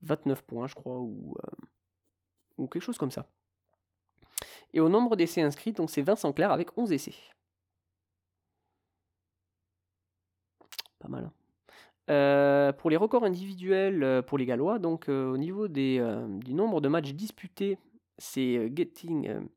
29 0.03 0.43
points, 0.43 0.67
je 0.67 0.75
crois, 0.75 0.99
ou, 0.99 1.35
euh, 1.43 1.65
ou 2.57 2.67
quelque 2.67 2.83
chose 2.83 2.97
comme 2.99 3.11
ça. 3.11 3.27
Et 4.73 4.79
au 4.79 4.89
nombre 4.89 5.15
d'essais 5.15 5.41
inscrits, 5.41 5.73
donc 5.73 5.89
c'est 5.89 6.01
Vincent 6.03 6.33
Clair 6.33 6.51
avec 6.51 6.77
11 6.77 6.91
essais. 6.91 7.15
Pas 10.99 11.07
mal. 11.07 11.31
Hein. 12.07 12.73
pour 12.77 12.89
les 12.91 12.97
records 12.97 13.23
individuels 13.23 14.23
pour 14.27 14.37
les 14.37 14.45
Gallois, 14.45 14.77
donc 14.77 15.09
au 15.09 15.37
niveau 15.37 15.67
du 15.67 16.53
nombre 16.53 16.81
de 16.81 16.87
matchs 16.87 17.13
disputés, 17.13 17.79
c'est 18.17 18.71
Getting 18.75 19.47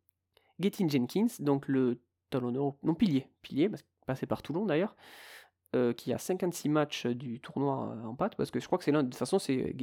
Gettin 0.60 0.88
Jenkins, 0.88 1.28
donc 1.40 1.68
le 1.68 2.00
talonneur, 2.30 2.74
non 2.82 2.94
pilier, 2.94 3.28
pilier, 3.42 3.70
passé 4.06 4.26
par 4.26 4.42
Toulon 4.42 4.66
d'ailleurs, 4.66 4.96
euh, 5.76 5.92
qui 5.92 6.12
a 6.12 6.18
56 6.18 6.68
matchs 6.68 7.06
du 7.06 7.40
tournoi 7.40 7.92
euh, 7.92 8.04
en 8.04 8.14
pâte, 8.14 8.36
parce 8.36 8.50
que 8.50 8.60
je 8.60 8.66
crois 8.66 8.78
que 8.78 8.84
c'est 8.84 8.92
l'un, 8.92 9.02
de 9.02 9.08
toute 9.08 9.18
façon 9.18 9.38
c'est, 9.38 9.74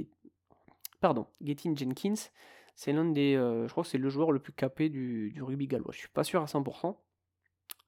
pardon, 1.00 1.28
Gettin 1.42 1.76
Jenkins, 1.76 2.30
c'est 2.76 2.92
l'un 2.92 3.06
des, 3.06 3.36
euh, 3.36 3.68
je 3.68 3.72
crois 3.72 3.84
que 3.84 3.90
c'est 3.90 3.98
le 3.98 4.10
joueur 4.10 4.32
le 4.32 4.40
plus 4.40 4.54
capé 4.54 4.90
du, 4.90 5.34
rugby 5.42 5.68
gallois. 5.68 5.92
Je 5.94 6.00
suis 6.00 6.10
pas 6.10 6.24
sûr 6.24 6.42
à 6.42 6.46
100%, 6.46 6.98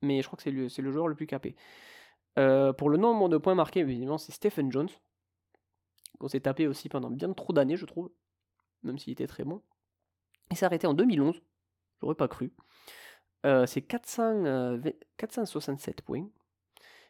mais 0.01 0.21
je 0.21 0.27
crois 0.27 0.37
que 0.37 0.43
c'est 0.43 0.51
le, 0.51 0.69
c'est 0.69 0.81
le 0.81 0.91
joueur 0.91 1.07
le 1.07 1.15
plus 1.15 1.27
capé. 1.27 1.55
pour 2.35 2.89
le 2.89 2.97
nombre 2.97 3.29
de 3.29 3.37
points 3.37 3.55
marqués, 3.55 3.81
évidemment, 3.81 4.17
c'est 4.17 4.31
Stephen 4.31 4.71
Jones, 4.71 4.89
qu'on 6.19 6.27
s'est 6.27 6.41
tapé 6.41 6.67
aussi 6.67 6.89
pendant 6.89 7.09
bien 7.09 7.33
trop 7.33 7.53
d'années, 7.53 7.77
je 7.77 7.85
trouve, 7.85 8.11
même 8.83 8.97
s'il 8.97 9.13
était 9.13 9.27
très 9.27 9.43
bon. 9.43 9.61
Il 10.51 10.57
s'est 10.57 10.65
arrêté 10.65 10.87
en 10.87 10.93
2011, 10.93 11.41
j'aurais 12.01 12.15
pas 12.15 12.27
cru. 12.27 12.51
Euh, 13.45 13.65
c'est 13.65 13.81
467 13.81 15.99
euh, 15.99 16.03
points. 16.05 16.27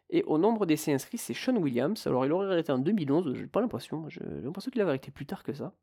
Et 0.10 0.24
au 0.24 0.38
nombre 0.38 0.66
d'essais 0.66 0.94
inscrits, 0.94 1.18
c'est 1.18 1.34
Sean 1.34 1.56
Williams. 1.58 2.06
Alors, 2.08 2.26
il 2.26 2.32
aurait 2.32 2.48
arrêté 2.48 2.72
en 2.72 2.80
2011, 2.80 3.34
j'ai 3.34 3.48
pas 3.48 3.62
l'impression. 3.62 4.08
J'ai 4.10 4.22
l'impression 4.24 4.72
qu'il 4.72 4.82
avait 4.82 4.92
arrêté 4.92 5.12
plus 5.12 5.26
tard 5.26 5.44
que 5.44 5.54
ça. 5.54 5.74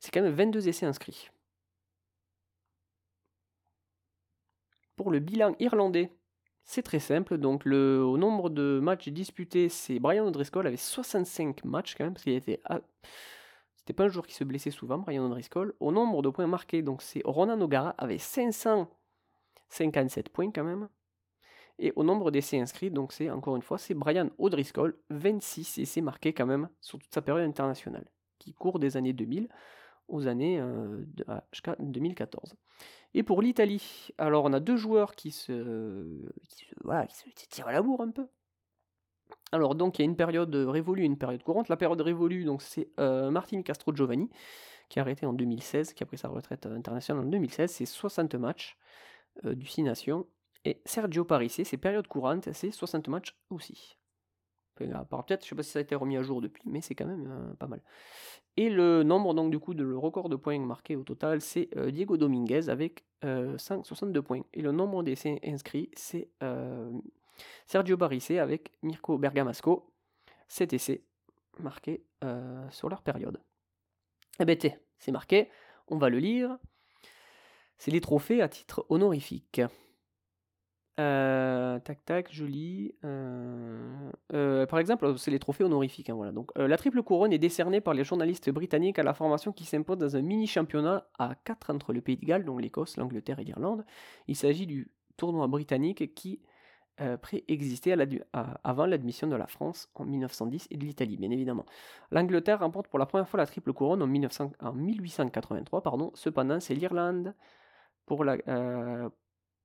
C'est 0.00 0.10
quand 0.10 0.22
même 0.22 0.32
22 0.32 0.68
essais 0.68 0.86
inscrits. 0.86 1.30
Pour 4.96 5.10
le 5.10 5.20
bilan 5.20 5.54
irlandais, 5.60 6.12
c'est 6.64 6.82
très 6.82 6.98
simple. 6.98 7.38
Donc, 7.38 7.64
le, 7.64 8.02
au 8.02 8.16
nombre 8.16 8.50
de 8.50 8.80
matchs 8.82 9.08
disputés, 9.08 9.68
c'est 9.68 9.98
Brian 9.98 10.26
O'Driscoll 10.26 10.66
avec 10.66 10.78
65 10.78 11.64
matchs 11.64 11.94
quand 11.94 12.04
même, 12.04 12.14
parce 12.14 12.24
qu'il 12.24 12.34
était. 12.34 12.60
C'était 13.88 13.96
pas 13.96 14.04
un 14.04 14.08
joueur 14.08 14.26
qui 14.26 14.34
se 14.34 14.44
blessait 14.44 14.70
souvent, 14.70 14.98
Brian 14.98 15.24
O'Driscoll. 15.24 15.72
Au 15.80 15.90
nombre 15.92 16.20
de 16.20 16.28
points 16.28 16.46
marqués, 16.46 16.82
donc 16.82 17.00
c'est 17.00 17.22
Ronan 17.24 17.58
O'Gara 17.58 17.94
avec 17.96 18.20
500 18.20 18.86
57 19.70 20.28
points 20.28 20.50
quand 20.50 20.62
même. 20.62 20.90
Et 21.78 21.94
au 21.96 22.04
nombre 22.04 22.30
d'essais 22.30 22.60
inscrits, 22.60 22.90
donc 22.90 23.14
c'est 23.14 23.30
encore 23.30 23.56
une 23.56 23.62
fois, 23.62 23.78
c'est 23.78 23.94
Brian 23.94 24.28
O'Driscoll, 24.36 24.94
26 25.08 25.78
essais 25.78 26.02
marqués 26.02 26.34
quand 26.34 26.44
même 26.44 26.68
sur 26.82 26.98
toute 26.98 27.14
sa 27.14 27.22
période 27.22 27.48
internationale, 27.48 28.04
qui 28.38 28.52
court 28.52 28.78
des 28.78 28.98
années 28.98 29.14
2000 29.14 29.48
aux 30.08 30.26
années 30.26 30.60
euh, 30.60 31.02
jusqu'à 31.50 31.74
2014. 31.78 32.56
Et 33.14 33.22
pour 33.22 33.40
l'Italie, 33.40 34.10
alors 34.18 34.44
on 34.44 34.52
a 34.52 34.60
deux 34.60 34.76
joueurs 34.76 35.14
qui 35.14 35.30
se, 35.30 36.28
qui 36.50 36.66
voilà, 36.84 37.06
qui 37.06 37.16
se 37.16 37.46
tirent 37.48 37.68
à 37.68 37.72
la 37.72 37.80
bourre 37.80 38.02
un 38.02 38.10
peu. 38.10 38.26
Alors 39.52 39.74
donc 39.74 39.98
il 39.98 40.02
y 40.02 40.04
a 40.04 40.06
une 40.06 40.16
période 40.16 40.54
révolue 40.54 41.02
et 41.02 41.06
une 41.06 41.18
période 41.18 41.42
courante. 41.42 41.68
La 41.68 41.76
période 41.76 42.00
révolue, 42.00 42.44
donc 42.44 42.62
c'est 42.62 42.88
euh, 43.00 43.30
Martin 43.30 43.62
Castro 43.62 43.94
Giovanni, 43.94 44.28
qui 44.88 44.98
a 44.98 45.02
arrêté 45.02 45.26
en 45.26 45.32
2016, 45.32 45.92
qui 45.94 46.02
a 46.02 46.06
pris 46.06 46.18
sa 46.18 46.28
retraite 46.28 46.66
internationale 46.66 47.24
en 47.24 47.28
2016, 47.28 47.70
c'est 47.70 47.86
60 47.86 48.34
matchs. 48.34 48.76
Euh, 49.44 49.54
du 49.54 49.66
6 49.66 49.82
Nations. 49.82 50.26
Et 50.64 50.82
Sergio 50.84 51.24
Parisse, 51.24 51.62
c'est 51.62 51.76
période 51.76 52.08
courante, 52.08 52.52
c'est 52.52 52.70
60 52.70 53.08
matchs 53.08 53.36
aussi. 53.50 53.96
peut-être, 54.76 55.44
je 55.44 55.48
sais 55.48 55.54
pas 55.54 55.62
si 55.62 55.70
ça 55.70 55.78
a 55.78 55.82
été 55.82 55.94
remis 55.94 56.16
à 56.16 56.22
jour 56.22 56.40
depuis, 56.40 56.62
mais 56.66 56.80
c'est 56.80 56.94
quand 56.94 57.06
même 57.06 57.28
euh, 57.30 57.54
pas 57.54 57.68
mal. 57.68 57.80
Et 58.56 58.68
le 58.68 59.04
nombre, 59.04 59.34
donc, 59.34 59.52
du 59.52 59.60
coup, 59.60 59.74
de 59.74 59.84
le 59.84 59.96
record 59.96 60.28
de 60.28 60.34
points 60.34 60.58
marqués 60.58 60.96
au 60.96 61.04
total, 61.04 61.40
c'est 61.40 61.68
euh, 61.76 61.92
Diego 61.92 62.16
Dominguez 62.16 62.68
avec 62.68 63.04
562 63.22 64.22
points. 64.22 64.42
Et 64.52 64.62
le 64.62 64.72
nombre 64.72 65.02
d'essais 65.02 65.40
inscrits, 65.44 65.90
c'est 65.94 66.28
Sergio 67.66 67.96
Parisse 67.96 68.32
avec 68.32 68.72
Mirko 68.82 69.18
Bergamasco, 69.18 69.92
7 70.48 70.72
essais 70.72 71.04
marqués 71.58 72.04
sur 72.70 72.88
leur 72.88 73.02
période. 73.02 73.40
Eh 74.40 74.44
ben, 74.44 74.56
c'est 74.98 75.12
marqué, 75.12 75.50
on 75.88 75.98
va 75.98 76.08
le 76.08 76.18
lire 76.18 76.58
c'est 77.78 77.92
les 77.92 78.00
trophées 78.00 78.42
à 78.42 78.48
titre 78.48 78.84
honorifique. 78.88 79.62
Euh, 81.00 81.78
tac 81.78 82.04
tac, 82.04 82.32
joli. 82.32 82.92
Euh, 83.04 84.10
euh, 84.34 84.66
par 84.66 84.80
exemple, 84.80 85.16
c'est 85.16 85.30
les 85.30 85.38
trophées 85.38 85.62
honorifiques. 85.62 86.10
Hein, 86.10 86.14
voilà. 86.14 86.32
Donc, 86.32 86.50
la 86.56 86.76
triple 86.76 87.02
couronne 87.04 87.32
est 87.32 87.38
décernée 87.38 87.80
par 87.80 87.94
les 87.94 88.02
journalistes 88.02 88.50
britanniques 88.50 88.98
à 88.98 89.04
la 89.04 89.14
formation 89.14 89.52
qui 89.52 89.64
s'impose 89.64 89.98
dans 89.98 90.16
un 90.16 90.22
mini 90.22 90.48
championnat 90.48 91.08
à 91.18 91.36
4 91.44 91.72
entre 91.72 91.92
le 91.92 92.00
Pays 92.00 92.16
de 92.16 92.26
Galles, 92.26 92.44
donc 92.44 92.60
l'Écosse, 92.60 92.96
l'Angleterre 92.96 93.38
et 93.38 93.44
l'Irlande. 93.44 93.84
Il 94.26 94.34
s'agit 94.34 94.66
du 94.66 94.90
tournoi 95.16 95.46
britannique 95.46 96.14
qui 96.14 96.40
euh, 97.00 97.16
préexistait 97.16 97.94
avant 98.32 98.86
l'admission 98.86 99.28
de 99.28 99.36
la 99.36 99.46
France 99.46 99.88
en 99.94 100.04
1910 100.04 100.66
et 100.70 100.76
de 100.76 100.84
l'Italie, 100.84 101.16
bien 101.16 101.30
évidemment. 101.30 101.64
L'Angleterre 102.10 102.58
remporte 102.58 102.88
pour 102.88 102.98
la 102.98 103.06
première 103.06 103.28
fois 103.28 103.38
la 103.38 103.46
triple 103.46 103.72
couronne 103.72 104.02
en, 104.02 104.06
1883. 104.06 105.82
Pardon. 105.82 106.10
Cependant, 106.14 106.58
c'est 106.60 106.74
l'Irlande 106.74 107.34
pour 108.04 108.24
la, 108.24 108.36
euh, 108.48 109.08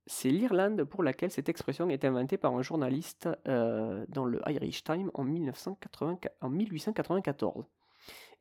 c'est 0.05 0.29
l'Irlande 0.29 0.83
pour 0.83 1.01
laquelle 1.01 1.31
cette 1.31 1.49
expression 1.49 1.89
est 1.89 2.05
inventée 2.05 2.37
par 2.37 2.53
un 2.53 2.61
journaliste 2.61 3.27
euh, 3.47 4.05
dans 4.09 4.25
le 4.25 4.39
Irish 4.47 4.83
Times 4.83 5.09
en, 5.13 5.23
1894. 5.23 7.65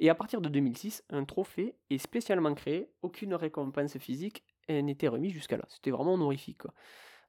Et 0.00 0.10
à 0.10 0.14
partir 0.14 0.42
de 0.42 0.48
2006, 0.48 1.04
un 1.10 1.24
trophée 1.24 1.76
est 1.88 1.98
spécialement 1.98 2.52
créé, 2.54 2.90
aucune 3.00 3.34
récompense 3.34 3.96
physique 3.98 4.44
n'était 4.68 5.08
remise 5.08 5.32
jusqu'à 5.32 5.56
là. 5.56 5.64
C'était 5.68 5.90
vraiment 5.90 6.14
honorifique. 6.14 6.62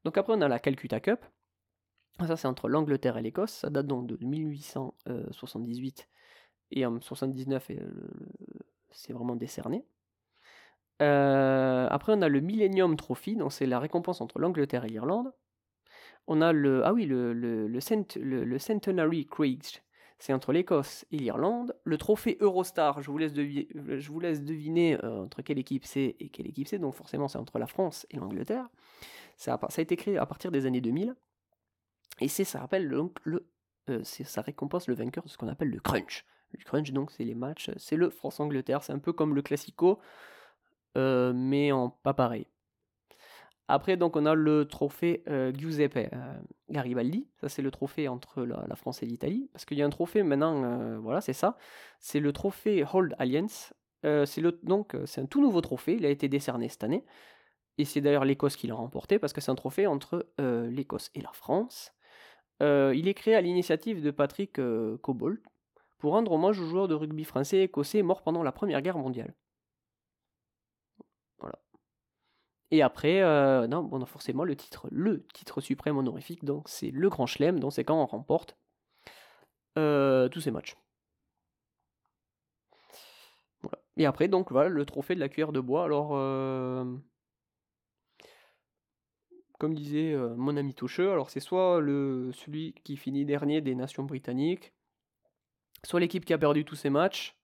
Donc 0.03 0.18
après, 0.18 0.34
on 0.36 0.41
a 0.41 0.47
la 0.47 0.59
Calcutta 0.59 0.99
Cup. 0.99 1.26
Ça, 2.20 2.38
c'est 2.38 2.47
entre 2.47 2.70
l'Angleterre 2.70 3.18
et 3.18 3.22
l'Écosse. 3.22 3.51
Ça 3.51 3.70
date 3.70 3.88
donc 3.88 4.07
de 4.07 4.18
1878 4.24 6.07
et 6.72 6.86
en 6.86 6.99
79, 6.99 7.72
c'est 8.91 9.14
vraiment 9.14 9.36
décerné. 9.36 9.86
Euh, 11.01 11.88
après, 11.89 12.14
on 12.16 12.22
a 12.22 12.30
le 12.30 12.39
Millennium 12.39 12.95
Trophy, 12.95 13.36
donc 13.36 13.51
c'est 13.51 13.66
la 13.66 13.80
récompense 13.80 14.22
entre 14.22 14.39
l'Angleterre 14.39 14.86
et 14.86 14.89
l'Irlande. 14.89 15.34
On 16.28 16.41
a 16.41 16.53
le, 16.53 16.86
ah 16.86 16.93
oui, 16.93 17.05
le, 17.05 17.34
le, 17.34 17.68
le, 17.68 18.59
Centenary 18.59 19.26
Craigs, 19.26 19.82
c'est 20.20 20.32
entre 20.32 20.53
l'Écosse 20.53 21.05
et 21.11 21.18
l'Irlande. 21.18 21.76
Le 21.84 21.97
trophée 21.97 22.38
Eurostar, 22.39 23.01
je 23.01 23.11
vous 23.11 23.18
laisse, 23.18 23.34
je 23.36 24.09
vous 24.09 24.20
laisse 24.20 24.41
deviner 24.41 24.97
euh, 25.03 25.24
entre 25.24 25.41
quelle 25.41 25.59
équipe 25.59 25.86
c'est 25.86 26.16
et 26.20 26.30
quelle 26.30 26.47
équipe 26.47 26.68
c'est, 26.68 26.80
donc 26.80 26.93
forcément 26.93 27.28
c'est 27.28 27.39
entre 27.39 27.59
la 27.59 27.68
France 27.68 28.07
et 28.09 28.18
l'Angleterre. 28.18 28.70
Ça, 29.36 29.55
a 29.55 29.82
été 29.82 29.97
créé 29.97 30.18
à 30.18 30.26
partir 30.26 30.51
des 30.51 30.66
années 30.66 30.82
2000. 30.82 31.16
Et 32.22 32.28
c'est, 32.28 32.43
ça 32.43 32.59
rappelle 32.59 32.89
donc 32.89 33.20
le, 33.24 33.47
euh, 33.89 34.01
ça 34.03 34.41
récompense 34.41 34.88
le 34.88 34.95
vainqueur 34.95 35.24
de 35.24 35.30
ce 35.30 35.38
qu'on 35.38 35.47
appelle 35.47 35.70
le 35.70 35.80
crunch. 35.80 36.26
Le 36.53 36.64
crunch, 36.64 36.91
donc, 36.91 37.11
c'est 37.11 37.24
les 37.24 37.36
matchs, 37.36 37.72
c'est 37.78 37.95
le 37.95 38.09
France-Angleterre, 38.09 38.84
c'est 38.84 38.93
un 38.93 38.99
peu 38.99 39.11
comme 39.11 39.36
le 39.36 39.41
Classico, 39.41 39.99
euh, 40.97 41.34
mais 41.36 41.72
en 41.72 41.89
pas 41.89 42.14
pareil. 42.14 42.47
Après, 43.68 43.97
donc, 43.97 44.16
on 44.16 44.26
a 44.26 44.36
le 44.36 44.66
trophée 44.66 45.24
euh, 45.28 45.51
Giuseppe 45.53 46.11
Garibaldi. 46.70 47.28
Ça, 47.41 47.49
c'est 47.49 47.61
le 47.61 47.72
trophée 47.72 48.07
entre 48.07 48.43
la, 48.43 48.76
France 48.76 49.01
et 49.03 49.05
l'Italie. 49.05 49.49
Parce 49.51 49.66
qu'il 49.66 49.78
y 49.78 49.82
a 49.82 49.86
un 49.86 49.89
trophée 49.89 50.22
maintenant, 50.22 50.99
voilà, 50.99 51.22
c'est 51.22 51.34
ça. 51.34 51.57
C'est 51.99 52.20
le 52.20 52.34
trophée 52.34 52.86
Hold 52.93 53.16
Alliance. 53.20 53.74
c'est 54.03 54.43
c'est 55.05 55.22
un 55.22 55.26
tout 55.26 55.41
nouveau 55.41 55.61
trophée. 55.61 55.95
Il 55.95 56.05
a 56.05 56.09
été 56.09 56.28
décerné 56.28 56.68
cette 56.68 56.84
année. 56.84 57.05
Et 57.78 57.86
c'est 57.86 58.01
d'ailleurs 58.01 58.26
l'Écosse 58.26 58.57
qui 58.57 58.68
l'a 58.68 58.76
remporté 58.76 59.18
parce 59.18 59.34
que 59.34 59.39
c'est 59.41 59.49
un 59.49 59.55
trophée 59.55 59.88
entre 59.88 60.28
l'Écosse 60.38 61.09
et 61.16 61.22
la 61.22 61.32
France. 61.32 61.93
Il 62.64 63.07
est 63.07 63.14
créé 63.14 63.36
à 63.36 63.41
l'initiative 63.41 64.01
de 64.01 64.11
Patrick 64.11 64.59
Cobold 65.01 65.41
pour 65.97 66.14
rendre 66.14 66.32
hommage 66.32 66.59
aux 66.59 66.66
joueurs 66.66 66.88
de 66.88 66.95
rugby 66.95 67.24
français 67.24 67.57
et 67.57 67.64
écossais 67.64 68.01
morts 68.01 68.24
pendant 68.24 68.43
la 68.43 68.51
Première 68.51 68.82
Guerre 68.82 68.97
mondiale. 68.97 69.34
Et 72.74 72.82
après, 72.82 73.22
euh, 73.22 73.68
non, 73.68 74.03
forcément 74.07 74.43
le 74.43 74.55
titre, 74.55 74.88
le 74.91 75.24
titre 75.28 75.61
suprême 75.61 75.95
honorifique, 75.95 76.43
donc 76.43 76.68
c'est 76.68 76.89
le 76.89 77.07
Grand 77.07 77.28
Chelem, 77.28 77.59
donc 77.59 77.72
c'est 77.72 77.84
quand 77.84 78.01
on 78.01 78.07
remporte 78.07 78.57
euh, 79.78 80.28
tous 80.28 80.41
ces 80.41 80.49
matchs. 80.49 80.76
Et 83.97 84.07
après, 84.07 84.28
donc 84.28 84.51
voilà, 84.51 84.70
le 84.70 84.86
trophée 84.86 85.14
de 85.14 85.20
la 85.20 85.30
cuillère 85.30 85.51
de 85.51 85.59
bois. 85.59 85.84
Alors, 85.84 86.14
euh, 86.14 86.84
comme 89.64 89.76
disait 89.76 90.14
mon 90.36 90.57
ami 90.57 90.74
Toucheux, 90.74 91.09
alors 91.09 91.30
c'est 91.30 91.39
soit 91.39 91.80
le, 91.80 92.34
celui 92.34 92.74
qui 92.84 92.97
finit 92.97 93.24
dernier 93.24 93.61
des 93.61 93.76
nations 93.76 94.03
britanniques, 94.03 94.74
soit 95.86 96.01
l'équipe 96.01 96.26
qui 96.26 96.34
a 96.34 96.38
perdu 96.38 96.66
tous 96.66 96.76
ses 96.76 96.89
matchs, 96.89 97.38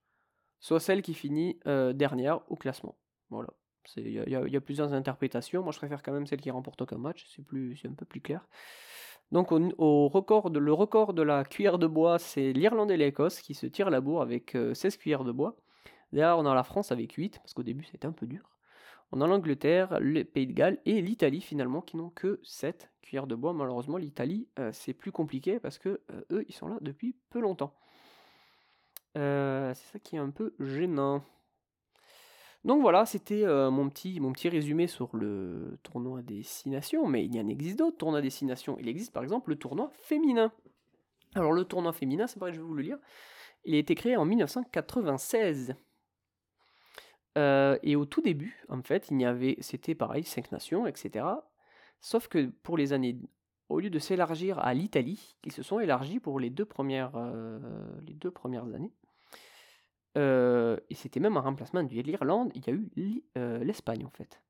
soit 0.60 0.82
celle 0.82 1.02
qui 1.02 1.14
finit 1.14 1.58
dernière 1.66 2.42
au 2.52 2.58
classement. 2.58 2.98
Voilà. 3.30 3.48
Il 3.96 4.12
y, 4.12 4.58
a 4.58 4.62
plusieurs 4.62 4.94
interprétations. 4.94 5.64
Moi, 5.64 5.72
je 5.72 5.78
préfère 5.78 6.04
quand 6.04 6.12
même 6.12 6.28
celle 6.28 6.42
qui 6.42 6.52
remporte 6.52 6.82
aucun 6.82 6.98
match. 6.98 7.26
C'est 7.34 7.88
un 7.88 7.94
peu 7.94 8.06
plus 8.06 8.20
clair. 8.20 8.46
Donc, 9.32 9.54
au, 9.54 10.10
record 10.10 10.50
de, 10.50 10.60
le 10.60 10.74
record 10.74 11.14
de 11.14 11.22
la 11.22 11.46
cuillère 11.46 11.78
de 11.78 11.88
bois, 11.88 12.20
c'est 12.20 12.52
l'Irlande 12.52 12.92
et 12.92 12.98
l'Écosse 12.98 13.40
qui 13.40 13.54
se 13.54 13.66
tirent 13.66 13.90
la 13.90 14.02
bourre 14.02 14.22
avec 14.22 14.52
16 14.52 14.86
euh, 14.86 14.98
cuillères 14.98 15.24
de 15.24 15.32
bois. 15.32 15.56
D'ailleurs, 16.12 16.40
on 16.40 16.46
a 16.46 16.54
la 16.54 16.64
France 16.64 16.92
avec 16.92 17.14
8, 17.14 17.38
parce 17.40 17.54
qu'au 17.54 17.64
début, 17.64 17.86
c'était 17.86 18.08
un 18.08 18.12
peu 18.12 18.26
dur. 18.26 18.50
On 19.12 19.22
a 19.22 19.28
l'Angleterre, 19.28 20.00
le 20.00 20.24
Pays 20.24 20.48
de 20.48 20.54
Galles 20.54 20.80
et 20.86 21.02
l'Italie, 21.02 21.42
finalement, 21.42 21.82
qui 21.82 21.98
n'ont 21.98 22.12
que 22.12 22.40
7 22.44 22.92
cuillères 23.02 23.28
de 23.28 23.36
bois. 23.36 23.54
Malheureusement, 23.54 23.98
l'Italie, 23.98 24.48
euh, 24.60 24.72
c'est 24.72 24.94
plus 24.94 25.12
compliqué 25.12 25.60
parce 25.60 25.80
que 25.80 26.02
euh, 26.12 26.22
eux, 26.32 26.46
ils 26.48 26.54
sont 26.54 26.68
là 26.68 26.78
depuis 26.82 27.16
peu 27.30 27.40
longtemps. 27.40 27.74
c'est 29.16 29.74
ça 29.76 30.00
qui 30.04 30.16
est 30.16 30.20
un 30.20 30.30
peu 30.30 30.54
gênant. 30.60 31.24
Donc 32.66 32.82
voilà, 32.82 33.06
c'était 33.06 33.46
euh, 33.46 33.72
mon, 33.72 33.90
petit, 33.90 34.20
mon 34.20 34.34
petit 34.34 34.50
résumé 34.50 34.88
sur 34.88 35.16
le 35.16 35.78
tournoi 35.82 36.22
des 36.22 36.44
Six 36.44 36.70
Nations, 36.70 37.08
mais 37.08 37.26
il 37.26 37.34
y 37.34 37.40
en 37.40 37.48
existe 37.48 37.80
d'autres 37.80 37.98
tournois 37.98 38.22
des 38.22 38.30
Six 38.30 38.46
Nations. 38.46 38.78
Il 38.80 38.90
existe 38.90 39.14
par 39.14 39.24
exemple 39.24 39.52
le 39.52 39.56
tournoi 39.56 39.90
féminin. 39.94 40.52
Alors 41.36 41.54
le 41.54 41.64
tournoi 41.64 41.94
féminin, 41.94 42.28
c'est 42.28 42.38
pareil, 42.38 42.54
je 42.54 42.60
vais 42.60 42.66
vous 42.66 42.74
le 42.74 42.84
lire. 42.84 42.98
Il 43.64 43.76
a 43.76 43.78
été 43.78 43.96
créé 43.96 44.18
en 44.18 44.26
1996. 44.26 45.76
Euh, 47.38 47.78
et 47.84 47.96
au 47.96 48.06
tout 48.06 48.22
début, 48.22 48.64
en 48.70 48.82
fait, 48.82 49.10
il 49.12 49.24
avait, 49.26 49.58
c'était 49.60 49.96
pareil, 49.96 50.24
cinq 50.24 50.52
nations, 50.52 50.88
etc. 50.88 51.26
Sauf 52.02 52.28
que 52.28 52.48
pour 52.64 52.78
les 52.78 52.94
années, 52.94 53.18
au 53.70 53.80
lieu 53.80 53.90
de 53.90 54.00
s'élargir 54.00 54.60
à 54.60 54.74
l'Italie, 54.74 55.38
ils 55.46 55.52
se 55.52 55.64
sont 55.64 55.80
élargis 55.80 56.20
pour 56.20 56.40
les 56.40 56.50
deux 56.50 56.66
premières, 56.66 57.16
euh, 57.16 57.60
années. 58.74 58.94
Euh, 60.18 60.78
et 60.90 60.96
c'était 60.96 61.20
même 61.20 61.38
un 61.38 61.42
remplacement 61.42 61.84
de 61.84 61.94
l'Irlande, 61.94 62.52
il 62.56 62.66
y 62.66 62.70
a 62.70 62.74
eu 62.74 63.24
l'Espagne 63.64 64.06
en 64.06 64.10
fait. 64.10 64.42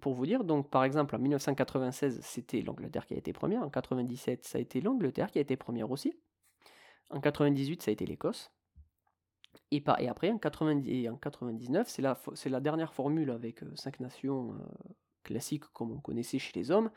Pour 0.00 0.14
vous 0.14 0.26
dire, 0.26 0.44
donc 0.44 0.70
par 0.70 0.82
exemple 0.84 1.14
en 1.14 1.18
1996 1.18 2.20
c'était 2.22 2.62
l'Angleterre 2.62 3.06
qui 3.06 3.14
a 3.14 3.18
été 3.18 3.32
première, 3.34 3.62
en 3.62 3.68
97 3.68 4.44
ça 4.44 4.58
a 4.58 4.60
été 4.60 4.80
l'Angleterre 4.80 5.30
qui 5.30 5.38
a 5.38 5.42
été 5.42 5.56
première 5.56 5.90
aussi, 5.90 6.14
en 7.10 7.20
98 7.20 7.82
ça 7.82 7.90
a 7.90 7.92
été 7.92 8.06
l'Écosse, 8.06 8.50
et, 9.70 9.82
après 10.08 10.30
en, 10.30 10.38
90, 10.38 11.08
en 11.08 11.16
99 11.16 11.88
c'est 11.88 12.50
la, 12.50 12.60
dernière 12.60 12.94
formule 12.94 13.30
avec 13.30 13.60
5 13.74 13.94
euh, 14.00 14.04
nations 14.04 14.54
classiques 15.22 15.64
comme 15.72 15.92
on 15.92 16.00
connaissait 16.00 16.38
chez 16.38 16.52
les 16.54 16.70
hommes, 16.70 16.90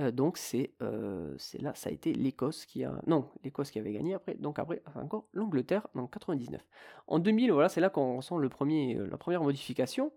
euh, 0.00 0.10
donc 0.10 0.38
euh, 0.82 1.34
c'est 1.38 1.62
là, 1.62 1.74
ça 1.74 1.88
a 1.88 1.92
été 1.92 2.12
l'Écosse 2.12 2.66
qui 2.66 2.84
a... 2.84 3.00
Non, 3.06 3.30
l'Écosse 3.44 3.70
qui 3.70 3.78
avait 3.78 3.92
gagné 3.92 4.14
après. 4.14 4.34
Donc 4.34 4.58
après, 4.58 4.82
encore 4.96 5.28
l'Angleterre 5.32 5.86
en 5.94 6.06
99. 6.06 6.60
En 7.06 7.18
2000, 7.18 7.52
voilà, 7.52 7.68
c'est 7.68 7.80
là 7.80 7.90
qu'on 7.90 8.16
ressent 8.16 8.38
le 8.38 8.48
premier, 8.48 8.96
euh, 8.96 9.06
la 9.06 9.16
première 9.16 9.42
modification. 9.42 10.12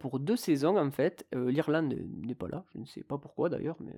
pour 0.00 0.18
deux 0.18 0.36
saisons, 0.36 0.76
en 0.76 0.90
fait, 0.90 1.26
l'Irlande 1.32 1.94
n'est 2.26 2.34
pas 2.34 2.48
là. 2.48 2.64
Je 2.74 2.78
ne 2.78 2.84
sais 2.84 3.04
pas 3.04 3.18
pourquoi 3.18 3.48
d'ailleurs, 3.48 3.76
mais... 3.80 3.92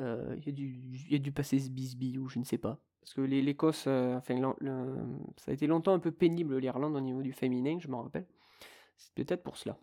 Il 0.00 1.10
y, 1.10 1.14
a 1.14 1.18
du 1.18 1.32
passé 1.32 1.58
ce 1.58 1.70
bisbille 1.70 2.18
ou 2.18 2.28
je 2.28 2.38
ne 2.38 2.44
sais 2.44 2.58
pas. 2.58 2.78
Parce 3.00 3.14
que 3.14 3.20
l'Écosse, 3.20 3.86
enfin, 3.86 4.54
ça 5.36 5.50
a 5.50 5.54
été 5.54 5.66
longtemps 5.66 5.92
un 5.92 5.98
peu 5.98 6.10
pénible 6.10 6.58
l'Irlande 6.58 6.96
au 6.96 7.00
niveau 7.00 7.22
du 7.22 7.32
féminin, 7.32 7.78
je 7.80 7.88
m'en 7.88 8.02
rappelle. 8.02 8.26
C'est 8.96 9.14
peut-être 9.14 9.42
pour 9.42 9.56
cela 9.56 9.78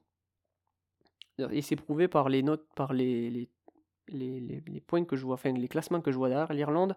et 1.51 1.61
c'est 1.61 1.75
prouvé 1.75 2.07
par 2.07 2.29
les 2.29 2.43
notes, 2.43 2.65
par 2.75 2.93
les, 2.93 3.29
les, 3.29 3.49
les, 4.09 4.63
les, 4.65 4.81
points 4.81 5.05
que 5.05 5.15
je 5.15 5.25
vois, 5.25 5.35
enfin 5.35 5.51
les 5.51 5.67
classements 5.67 6.01
que 6.01 6.11
je 6.11 6.17
vois 6.17 6.29
derrière 6.29 6.53
l'Irlande. 6.53 6.95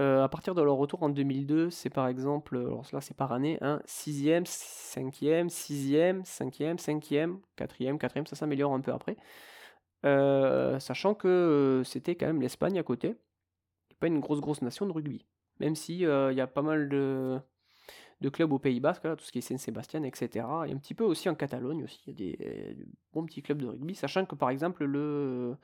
Euh, 0.00 0.24
à 0.24 0.28
partir 0.28 0.54
de 0.54 0.62
leur 0.62 0.76
retour 0.76 1.02
en 1.02 1.10
2002, 1.10 1.68
c'est 1.68 1.90
par 1.90 2.08
exemple, 2.08 2.56
alors 2.56 2.86
là 2.92 3.02
c'est 3.02 3.16
par 3.16 3.32
année, 3.32 3.58
6e, 3.60 4.44
5e, 4.44 5.48
6e, 5.48 6.24
5e, 6.24 6.78
5e, 6.78 7.38
4e, 7.58 7.98
4e, 7.98 8.26
ça 8.26 8.36
s'améliore 8.36 8.72
un 8.72 8.80
peu 8.80 8.92
après. 8.92 9.16
Euh, 10.04 10.80
sachant 10.80 11.14
que 11.14 11.28
euh, 11.28 11.84
c'était 11.84 12.16
quand 12.16 12.26
même 12.26 12.42
l'Espagne 12.42 12.78
à 12.78 12.82
côté, 12.82 13.16
pas 14.00 14.08
une 14.08 14.20
grosse 14.20 14.40
grosse 14.40 14.62
nation 14.62 14.86
de 14.86 14.92
rugby. 14.92 15.26
Même 15.60 15.76
si 15.76 16.00
il 16.00 16.34
y 16.34 16.40
a 16.40 16.46
pas 16.46 16.62
mal 16.62 16.88
de, 16.88 17.40
clubs 18.32 18.52
au 18.52 18.58
Pays 18.58 18.80
Basque, 18.80 19.02
tout 19.02 19.24
ce 19.24 19.30
qui 19.30 19.38
est 19.38 19.42
Saint-Sébastien, 19.42 20.02
etc. 20.02 20.46
Et 20.66 20.72
un 20.72 20.78
petit 20.78 20.94
peu 20.94 21.04
aussi 21.04 21.28
en 21.28 21.34
Catalogne 21.34 21.84
aussi, 21.84 22.02
il 22.06 22.20
y 22.20 22.32
a 22.32 22.36
des, 22.74 22.76
bons 23.12 23.24
petits 23.26 23.42
clubs 23.42 23.62
de 23.62 23.68
rugby, 23.68 23.94
sachant 23.94 24.26
que 24.26 24.34
par 24.34 24.50
exemple 24.50 24.84
le, 24.84 25.56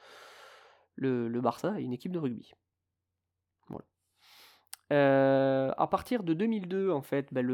Barça 1.41 1.73
a 1.73 1.81
une 1.81 1.93
équipe 1.93 2.13
de 2.13 2.19
rugby. 2.19 2.53
Voilà. 3.69 3.87
Euh, 4.93 5.73
à 5.77 5.87
partir 5.89 6.23
de 6.23 6.33
2002, 6.35 6.91
en 6.91 7.03
fait, 7.03 7.33
ben, 7.33 7.47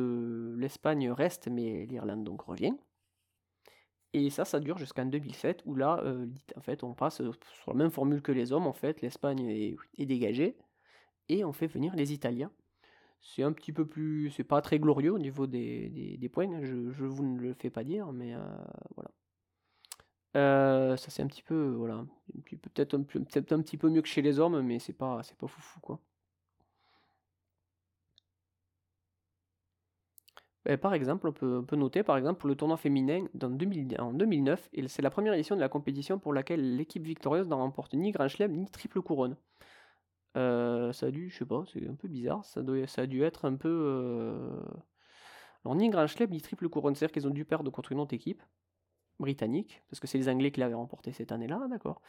l'Espagne 0.57 1.11
reste, 1.11 1.49
mais 1.49 1.87
l'Irlande 1.87 2.25
donc 2.25 2.43
revient. 2.43 2.75
Et 4.15 4.31
ça, 4.31 4.45
ça 4.45 4.61
dure 4.61 4.79
jusqu'en 4.79 5.07
2007, 5.07 5.63
où 5.67 5.75
là, 5.75 6.01
euh, 6.05 6.27
en 6.57 6.61
fait, 6.61 6.85
on 6.85 6.95
passe 6.95 7.17
sur 7.17 7.73
la 7.73 7.75
même 7.75 7.91
formule 7.91 8.23
que 8.23 8.31
les 8.33 8.53
hommes, 8.53 8.67
en 8.67 8.73
fait, 8.73 9.03
l'Espagne 9.03 9.41
est, 9.99 10.07
dégagée, 10.07 10.57
et 11.29 11.45
on 11.45 11.53
fait 11.53 11.67
venir 11.67 11.95
les 11.95 12.13
Italiens 12.13 12.51
c'est 13.27 13.43
un 13.43 13.53
petit 13.53 13.73
peu 13.73 13.87
plus. 13.87 14.31
C'est 14.31 14.45
pas 14.45 14.61
très 14.61 14.79
glorieux 14.79 15.11
au 15.13 15.19
niveau 15.19 15.47
des, 15.47 15.89
des, 16.19 16.29
points, 16.29 16.61
je, 16.63 16.91
je, 16.93 17.05
vous 17.07 17.25
ne 17.25 17.41
le 17.41 17.55
fais 17.55 17.71
pas 17.71 17.83
dire, 17.83 18.13
mais 18.13 18.35
euh, 18.35 18.39
voilà. 18.95 19.11
Euh, 20.37 20.97
ça 20.97 21.11
c'est 21.11 21.23
un 21.23 21.27
petit 21.27 21.43
peu, 21.43 21.71
voilà, 21.71 22.05
peut-être 22.45 22.95
un, 22.95 23.03
peut 23.03 23.21
un 23.21 23.63
petit 23.63 23.79
peu 23.79 23.89
mieux 23.89 24.03
que 24.03 24.09
chez 24.09 24.21
les 24.21 24.41
hommes, 24.41 24.61
mais 24.63 24.79
c'est 24.79 24.93
pas, 24.93 25.23
c'est 25.23 25.39
pas 25.39 25.47
foufou 25.47 25.81
quoi. 25.81 26.01
Ben, 30.65 30.79
par 30.79 30.95
exemple, 30.95 31.29
on 31.29 31.33
peut, 31.33 31.77
noter 31.77 32.03
par 32.03 32.17
exemple 32.17 32.47
le 32.47 32.55
tournoi 32.57 32.79
féminin 32.79 33.27
en 33.43 34.13
2009, 34.13 34.71
et 34.73 34.89
c'est 34.89 35.03
la 35.03 35.11
première 35.11 35.35
édition 35.35 35.57
de 35.57 35.61
la 35.61 35.69
compétition 35.69 36.19
pour 36.19 36.33
laquelle 36.33 36.77
l'équipe 36.77 37.05
victorieuse 37.05 37.47
n'en 37.49 37.59
remporte 37.59 37.93
ni 37.93 38.13
Grand 38.13 38.29
Chelem 38.29 38.53
ni 38.53 38.71
triple 38.71 39.03
couronne. 39.03 39.37
Euh, 40.37 40.93
ça 40.93 41.07
a 41.07 41.11
dû, 41.11 41.29
je 41.29 41.39
sais 41.39 41.45
pas, 41.45 41.65
c'est 41.73 41.87
un 41.87 41.95
peu 41.95 42.09
bizarre, 42.09 42.45
ça 42.45 42.61
a 42.61 43.07
dû 43.07 43.23
être 43.23 43.45
un 43.45 43.57
peu... 43.57 43.69
Euh, 43.69 44.63
alors 45.65 45.77
ni 45.77 45.91
Grand 45.91 46.07
Chelem 46.07 46.31
ni 46.31 46.41
triple 46.41 46.69
couronne, 46.71 46.95
c'est-à-dire 46.95 47.13
qu'ils 47.13 47.27
ont 47.27 47.31
dû 47.31 47.45
perdre 47.45 47.71
contre 47.71 47.93
une 47.93 48.01
autre 48.01 48.15
équipe 48.15 48.43
britannique, 49.21 49.83
parce 49.91 50.01
que 50.01 50.07
c'est 50.07 50.19
les 50.19 50.31
Anglais 50.31 50.51
qui 50.51 50.61
l'avaient 50.61 50.75
remporté 50.75 51.13
cette 51.13 51.31
année-là, 51.31 51.67
d'accord 51.69 52.01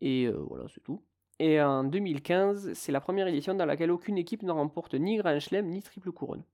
Et 0.00 0.26
euh, 0.26 0.38
voilà, 0.48 0.66
c'est 0.68 0.80
tout. 0.80 1.02
Et 1.40 1.60
en 1.60 1.82
2015, 1.84 2.72
c'est 2.74 2.92
la 2.92 3.00
première 3.00 3.26
édition 3.26 3.54
dans 3.54 3.66
laquelle 3.66 3.90
aucune 3.90 4.16
équipe 4.16 4.44
ne 4.44 4.52
remporte 4.52 4.94
ni 4.94 5.16
Grand 5.16 5.38
Chelem 5.40 5.66
ni 5.66 5.82
triple 5.82 6.12
couronne. 6.12 6.44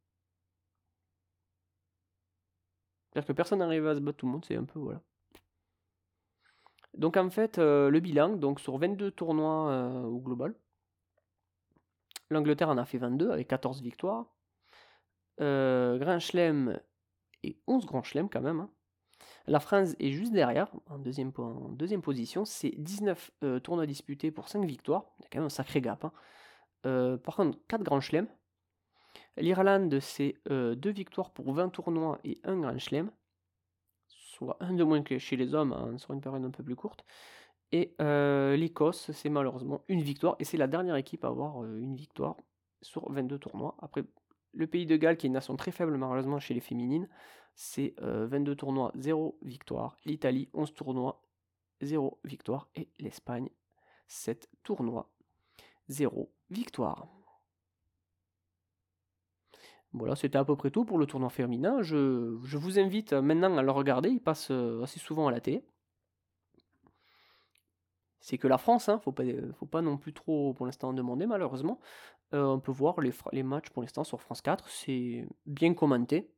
C'est-à-dire 3.15 3.29
que 3.29 3.33
personne 3.33 3.61
n'arrive 3.61 3.87
à 3.87 3.95
se 3.95 4.01
battre 4.01 4.19
tout 4.19 4.27
le 4.27 4.33
monde, 4.33 4.45
c'est 4.45 4.57
un 4.57 4.65
peu 4.65 4.81
voilà. 4.81 5.01
Donc 6.97 7.17
en 7.17 7.31
fait, 7.31 7.59
euh, 7.59 7.89
le 7.91 8.01
bilan, 8.01 8.31
donc 8.31 8.59
sur 8.59 8.77
22 8.77 9.13
tournois 9.13 9.71
euh, 9.71 10.03
au 10.03 10.19
global, 10.19 10.55
l'Angleterre 12.29 12.71
en 12.71 12.77
a 12.77 12.85
fait 12.85 12.99
22 12.99 13.31
avec 13.31 13.47
14 13.47 13.83
victoires. 13.83 14.27
Euh, 15.41 15.97
Grand 15.99 16.19
Chelem 16.19 16.81
et 17.45 17.57
11 17.69 17.87
Grand 17.87 18.03
Chelem 18.03 18.29
quand 18.29 18.41
même. 18.41 18.61
Hein. 18.61 18.71
La 19.47 19.61
France 19.61 19.95
est 20.01 20.11
juste 20.11 20.33
derrière, 20.33 20.73
en 20.87 20.99
deuxième, 20.99 21.33
position. 22.03 22.45
C'est 22.45 22.75
19 22.79 23.31
tournois 23.63 23.87
disputés 23.87 24.31
pour 24.33 24.49
5 24.49 24.65
victoires. 24.65 25.05
Il 25.19 25.23
y 25.23 25.27
a 25.27 25.29
quand 25.31 25.39
même 25.39 25.47
un 25.47 25.51
sacré 25.51 25.81
gap. 25.81 26.05
Hein. 26.05 27.19
par 27.23 27.37
contre, 27.37 27.59
4 27.69 27.83
Grands 27.83 28.01
Chelem. 28.01 28.27
L'Irlande, 29.37 29.99
c'est 30.01 30.37
2 30.47 30.77
victoires 30.91 31.31
pour 31.31 31.53
20 31.53 31.71
tournois 31.71 32.19
et 32.25 32.41
1 32.45 32.61
Grand 32.61 32.79
Chelem 32.79 33.11
soit 34.35 34.57
un 34.61 34.73
de 34.73 34.85
moins 34.85 35.03
que 35.03 35.19
chez 35.19 35.37
les 35.37 35.55
hommes 35.55 35.73
hein, 35.73 35.97
sur 35.99 36.13
une 36.13 36.21
période 36.21 36.45
un 36.45 36.51
peu 36.51 36.63
plus 36.63 36.77
courte. 36.77 37.05
Et 37.73 37.95
euh, 38.01 38.57
l'Écosse, 38.57 39.11
c'est 39.13 39.29
malheureusement 39.29 39.83
une 39.89 40.03
victoire, 40.03 40.37
et 40.39 40.45
c'est 40.45 40.57
la 40.57 40.67
dernière 40.67 40.97
équipe 40.97 41.25
à 41.25 41.29
avoir 41.29 41.63
euh, 41.63 41.79
une 41.79 41.97
victoire 41.97 42.37
sur 42.83 43.11
22 43.11 43.39
tournois. 43.39 43.77
Après, 43.81 44.05
le 44.53 44.67
pays 44.67 44.87
de 44.87 44.97
Galles, 44.97 45.17
qui 45.17 45.27
est 45.27 45.29
une 45.29 45.35
nation 45.35 45.57
très 45.57 45.73
faible 45.73 45.97
malheureusement 45.97 46.39
chez 46.39 46.55
les 46.55 46.61
féminines, 46.61 47.09
c'est 47.57 47.95
22 48.01 48.53
euh, 48.53 48.55
tournois, 48.55 48.93
0 48.97 49.39
victoire. 49.43 49.97
L'Italie, 50.05 50.49
11 50.53 50.75
tournois, 50.75 51.23
0 51.83 52.19
victoire. 52.25 52.69
Et 52.75 52.89
l'Espagne, 52.99 53.49
7 54.09 54.49
tournois, 54.63 55.09
0 55.89 56.33
victoire. 56.51 57.07
Voilà, 59.95 60.17
c'était 60.17 60.39
à 60.39 60.45
peu 60.45 60.57
près 60.57 60.73
tout 60.73 60.85
pour 60.85 60.99
le 60.99 61.07
tournoi 61.07 61.31
féminin. 61.31 61.81
Je, 61.83 61.97
vous 62.57 62.79
invite 62.81 63.13
maintenant 63.13 63.57
à 63.57 63.63
le 63.63 63.71
regarder, 63.71 64.11
il 64.11 64.21
passe 64.21 64.51
euh, 64.51 64.83
assez 64.83 64.99
souvent 64.99 65.29
à 65.29 65.31
la 65.31 65.41
télé. 65.41 65.65
C'est 68.19 68.37
que 68.37 68.49
la 68.49 68.59
France, 68.59 68.89
hein, 68.89 68.99
faut 68.99 69.13
pas, 69.13 69.23
faut 69.53 69.67
pas 69.67 69.83
non 69.83 69.97
plus 69.97 70.13
trop 70.13 70.53
pour 70.55 70.67
l'instant 70.67 70.93
demander 70.93 71.27
malheureusement. 71.27 71.79
Euh, 72.33 72.45
on 72.45 72.59
peut 72.59 72.73
voir 72.73 73.01
les, 73.01 73.43
matchs 73.45 73.71
pour 73.71 73.83
l'instant 73.83 74.03
sur 74.03 74.21
France 74.21 74.43
4, 74.43 74.69
c'est 74.69 75.29
bien 75.47 75.75
commenté. 75.75 76.29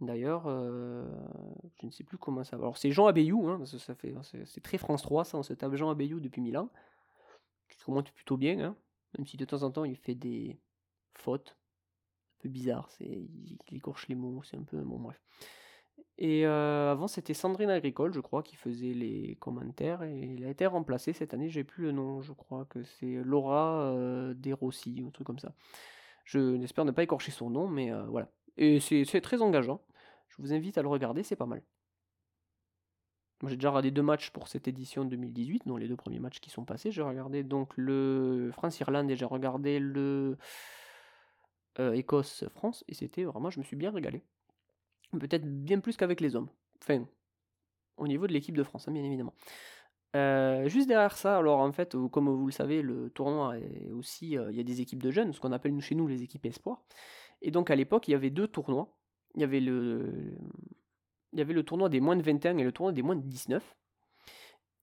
D'ailleurs, 0.00 0.44
euh, 0.46 1.06
je 1.80 1.86
ne 1.86 1.90
sais 1.90 2.04
plus 2.04 2.18
comment 2.18 2.44
ça 2.44 2.56
va. 2.58 2.64
Alors 2.64 2.76
c'est 2.76 2.90
Jean 2.90 3.06
Abeyou, 3.06 3.48
hein, 3.48 3.62
c'est, 3.64 4.60
très 4.62 4.76
France 4.76 5.02
3, 5.02 5.24
ça, 5.24 5.38
on 5.38 5.42
se 5.42 5.54
tape 5.54 5.76
Jean 5.76 5.88
Abeyou 5.88 6.20
depuis 6.20 6.42
mille 6.42 6.58
ans. 6.58 6.68
Qui 7.70 7.78
commente 7.84 8.10
plutôt 8.10 8.36
bien, 8.36 8.60
hein, 8.60 8.76
même 9.16 9.26
si 9.26 9.38
de 9.38 9.46
temps 9.46 9.62
en 9.62 9.70
temps 9.70 9.84
il 9.84 9.96
fait 9.96 10.14
des 10.14 10.58
fautes 11.14 11.56
bizarre, 12.48 12.90
c'est 12.90 13.04
il, 13.04 13.58
écorche 13.72 14.08
les 14.08 14.14
mots, 14.14 14.42
c'est 14.44 14.56
un 14.56 14.62
peu 14.62 14.78
bon 14.78 14.98
bref. 14.98 15.20
Et 16.16 16.46
euh, 16.46 16.92
avant 16.92 17.08
c'était 17.08 17.34
Sandrine 17.34 17.70
Agricole, 17.70 18.12
je 18.12 18.20
crois, 18.20 18.42
qui 18.42 18.54
faisait 18.56 18.94
les 18.94 19.36
commentaires 19.40 20.02
et 20.04 20.34
il 20.36 20.44
a 20.44 20.48
été 20.48 20.64
remplacé 20.66 21.12
cette 21.12 21.34
année, 21.34 21.48
j'ai 21.48 21.64
plus 21.64 21.84
le 21.84 21.92
nom, 21.92 22.22
je 22.22 22.32
crois 22.32 22.66
que 22.66 22.84
c'est 22.84 23.22
Laura 23.24 23.92
euh, 23.92 24.34
Desrossi, 24.34 25.02
un 25.06 25.10
truc 25.10 25.26
comme 25.26 25.40
ça. 25.40 25.52
Je 26.24 26.38
n'espère 26.38 26.84
ne 26.84 26.92
pas 26.92 27.02
écorcher 27.02 27.32
son 27.32 27.50
nom, 27.50 27.68
mais 27.68 27.92
euh, 27.92 28.04
voilà. 28.04 28.28
Et 28.56 28.78
c'est 28.80 29.20
très 29.20 29.42
engageant. 29.42 29.80
Je 30.28 30.40
vous 30.40 30.52
invite 30.52 30.78
à 30.78 30.82
le 30.82 30.88
regarder, 30.88 31.22
c'est 31.24 31.36
pas 31.36 31.46
mal. 31.46 31.62
Moi 33.42 33.50
j'ai 33.50 33.56
déjà 33.56 33.70
regardé 33.70 33.90
deux 33.90 34.02
matchs 34.02 34.30
pour 34.30 34.48
cette 34.48 34.68
édition 34.68 35.04
2018, 35.04 35.64
dont 35.66 35.76
les 35.76 35.88
deux 35.88 35.96
premiers 35.96 36.20
matchs 36.20 36.38
qui 36.40 36.50
sont 36.50 36.64
passés. 36.64 36.92
J'ai 36.92 37.02
regardé 37.02 37.42
donc 37.42 37.72
le 37.76 38.50
France-Irlande 38.52 39.10
et 39.10 39.16
j'ai 39.16 39.24
regardé 39.24 39.80
le 39.80 40.38
Écosse-France, 41.78 42.84
et 42.88 42.94
c'était 42.94 43.24
vraiment, 43.24 43.50
je 43.50 43.58
me 43.58 43.64
suis 43.64 43.76
bien 43.76 43.90
régalé. 43.90 44.22
Peut-être 45.18 45.44
bien 45.44 45.80
plus 45.80 45.96
qu'avec 45.96 46.20
les 46.20 46.36
hommes. 46.36 46.48
Enfin, 46.82 47.06
au 47.96 48.06
niveau 48.08 48.26
de 48.26 48.32
l'équipe 48.32 48.56
de 48.56 48.62
France, 48.62 48.88
hein, 48.88 48.92
bien 48.92 49.04
évidemment. 49.04 49.34
Euh, 50.16 50.68
juste 50.68 50.88
derrière 50.88 51.16
ça, 51.16 51.38
alors 51.38 51.60
en 51.60 51.72
fait, 51.72 51.96
comme 52.12 52.28
vous 52.28 52.46
le 52.46 52.52
savez, 52.52 52.82
le 52.82 53.10
tournoi 53.10 53.58
est 53.58 53.90
aussi, 53.90 54.38
euh, 54.38 54.50
il 54.52 54.56
y 54.56 54.60
a 54.60 54.64
des 54.64 54.80
équipes 54.80 55.02
de 55.02 55.10
jeunes, 55.10 55.32
ce 55.32 55.40
qu'on 55.40 55.52
appelle 55.52 55.78
chez 55.80 55.94
nous 55.94 56.06
les 56.06 56.22
équipes 56.22 56.46
espoirs. 56.46 56.82
Et 57.42 57.50
donc 57.50 57.70
à 57.70 57.76
l'époque, 57.76 58.06
il 58.08 58.12
y 58.12 58.14
avait 58.14 58.30
deux 58.30 58.46
tournois. 58.48 58.96
Il 59.34 59.40
y 59.40 59.44
avait 59.44 59.60
le, 59.60 60.36
il 61.32 61.38
y 61.40 61.42
avait 61.42 61.52
le 61.52 61.64
tournoi 61.64 61.88
des 61.88 62.00
moins 62.00 62.16
de 62.16 62.22
21 62.22 62.58
et 62.58 62.64
le 62.64 62.72
tournoi 62.72 62.92
des 62.92 63.02
moins 63.02 63.16
de 63.16 63.22
19. 63.22 63.76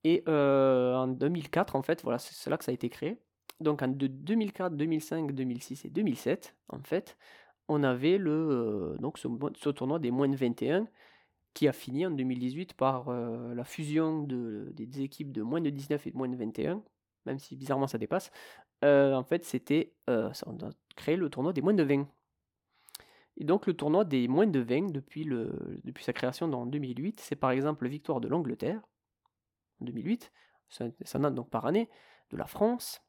Et 0.04 0.24
en 0.28 1.08
2004, 1.08 1.76
en 1.76 1.82
fait, 1.84 2.02
voilà, 2.04 2.18
c'est 2.20 2.50
là 2.50 2.58
que 2.58 2.66
ça 2.66 2.72
a 2.72 2.74
été 2.74 2.90
créé 2.90 3.22
donc 3.62 3.82
en 3.82 3.88
de 3.88 4.08
2004, 4.08 4.76
2005, 4.76 5.32
2006 5.32 5.86
et 5.86 5.90
2007, 5.90 6.56
en 6.70 6.80
fait, 6.80 7.18
on 7.68 7.84
avait 7.84 8.18
le, 8.18 8.32
euh, 8.32 8.98
donc 8.98 9.18
ce, 9.18 9.70
tournoi 9.70 10.00
des 10.00 10.12
moins 10.12 10.28
de 10.30 10.36
21 10.36 10.88
qui 11.54 11.68
a 11.68 11.74
fini 11.74 12.06
en 12.06 12.12
2018 12.12 12.74
par 12.74 13.10
euh, 13.10 13.54
la 13.54 13.64
fusion 13.64 14.24
de, 14.24 14.72
des 14.74 15.02
équipes 15.02 15.32
de 15.32 15.42
moins 15.42 15.62
de 15.62 15.70
19 15.70 16.08
et 16.08 16.12
de 16.12 16.18
moins 16.18 16.30
de 16.30 16.36
21, 16.36 16.82
même 17.26 17.40
si 17.40 17.56
bizarrement 17.56 17.88
ça 17.88 17.98
dépasse. 17.98 18.32
Euh, 18.84 19.14
en 19.14 19.24
fait, 19.24 19.44
c'était, 19.46 19.94
on 20.08 20.58
a 20.66 20.70
créé 20.96 21.16
le 21.16 21.30
tournoi 21.30 21.54
des 21.54 21.62
moins 21.62 21.74
de 21.74 21.84
20. 21.84 22.08
Et 23.38 23.44
donc 23.44 23.68
le 23.68 23.74
tournoi 23.74 24.06
des 24.06 24.28
moins 24.28 24.48
de 24.48 24.60
20, 24.60 24.92
depuis, 24.92 25.24
le, 25.24 25.80
depuis 25.84 26.04
sa 26.04 26.14
création 26.14 26.52
en 26.52 26.66
2008, 26.66 27.20
c'est 27.20 27.36
par 27.36 27.52
exemple 27.52 27.86
la 27.86 27.90
victoire 27.90 28.22
de 28.22 28.28
l'Angleterre, 28.28 28.82
en 29.82 29.86
2008, 29.86 30.32
ça, 30.70 30.86
ça 31.04 31.20
donc 31.20 31.50
par 31.50 31.66
année, 31.66 31.90
de 32.32 32.38
la 32.38 32.46
France, 32.46 33.02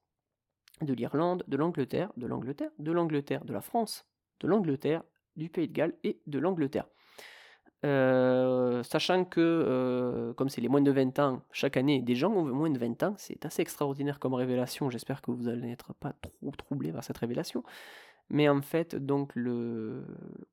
de 0.82 0.94
l'Irlande, 0.94 1.44
de 1.48 1.56
l'Angleterre, 1.56 2.12
de 2.16 2.26
l'Angleterre, 2.26 2.70
de 2.78 2.92
l'Angleterre, 2.92 3.44
de 3.44 3.52
la 3.52 3.60
France, 3.60 4.06
de 4.40 4.48
l'Angleterre, 4.48 5.02
du 5.36 5.48
Pays 5.48 5.68
de 5.68 5.72
Galles 5.72 5.94
et 6.04 6.20
de 6.26 6.38
l'Angleterre. 6.38 6.86
Euh, 7.84 8.82
sachant 8.84 9.24
que, 9.24 9.40
euh, 9.40 10.32
comme 10.34 10.48
c'est 10.48 10.60
les 10.60 10.68
moins 10.68 10.82
de 10.82 10.90
20 10.92 11.18
ans, 11.18 11.42
chaque 11.50 11.76
année, 11.76 12.00
des 12.00 12.14
gens 12.14 12.32
ont 12.32 12.44
moins 12.44 12.70
de 12.70 12.78
20 12.78 13.02
ans, 13.02 13.14
c'est 13.18 13.44
assez 13.44 13.62
extraordinaire 13.62 14.20
comme 14.20 14.34
révélation. 14.34 14.88
J'espère 14.88 15.20
que 15.20 15.32
vous 15.32 15.44
n'allez 15.44 15.72
être 15.72 15.92
pas 15.94 16.12
trop 16.12 16.52
troublé 16.56 16.92
par 16.92 17.02
cette 17.02 17.18
révélation. 17.18 17.64
Mais 18.30 18.48
en 18.48 18.62
fait, 18.62 18.94
donc, 18.94 19.32
le... 19.34 20.04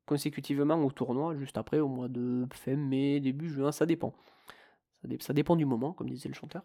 consécutivement 0.06 0.76
au 0.84 0.92
tournoi, 0.92 1.36
juste 1.36 1.58
après, 1.58 1.80
au 1.80 1.88
mois 1.88 2.08
de 2.08 2.48
fin 2.52 2.76
mai, 2.76 3.20
début 3.20 3.50
juin, 3.50 3.72
ça 3.72 3.86
dépend. 3.86 4.14
Ça, 5.20 5.34
dépend 5.34 5.56
du 5.56 5.66
moment, 5.66 5.94
comme 5.94 6.10
disait 6.10 6.30
le 6.30 6.36
chanteur. 6.36 6.64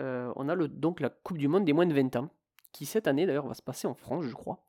Euh, 0.00 0.32
on 0.36 0.48
a 0.48 0.56
donc 0.56 1.00
la 1.00 1.10
Coupe 1.10 1.38
du 1.38 1.48
Monde 1.48 1.64
des 1.64 1.72
moins 1.72 1.86
de 1.86 1.92
20 1.92 2.16
ans 2.16 2.30
qui 2.72 2.86
cette 2.86 3.06
année 3.06 3.26
d'ailleurs 3.26 3.46
va 3.46 3.54
se 3.54 3.62
passer 3.62 3.86
en 3.86 3.94
France, 3.94 4.24
je 4.24 4.34
crois, 4.34 4.64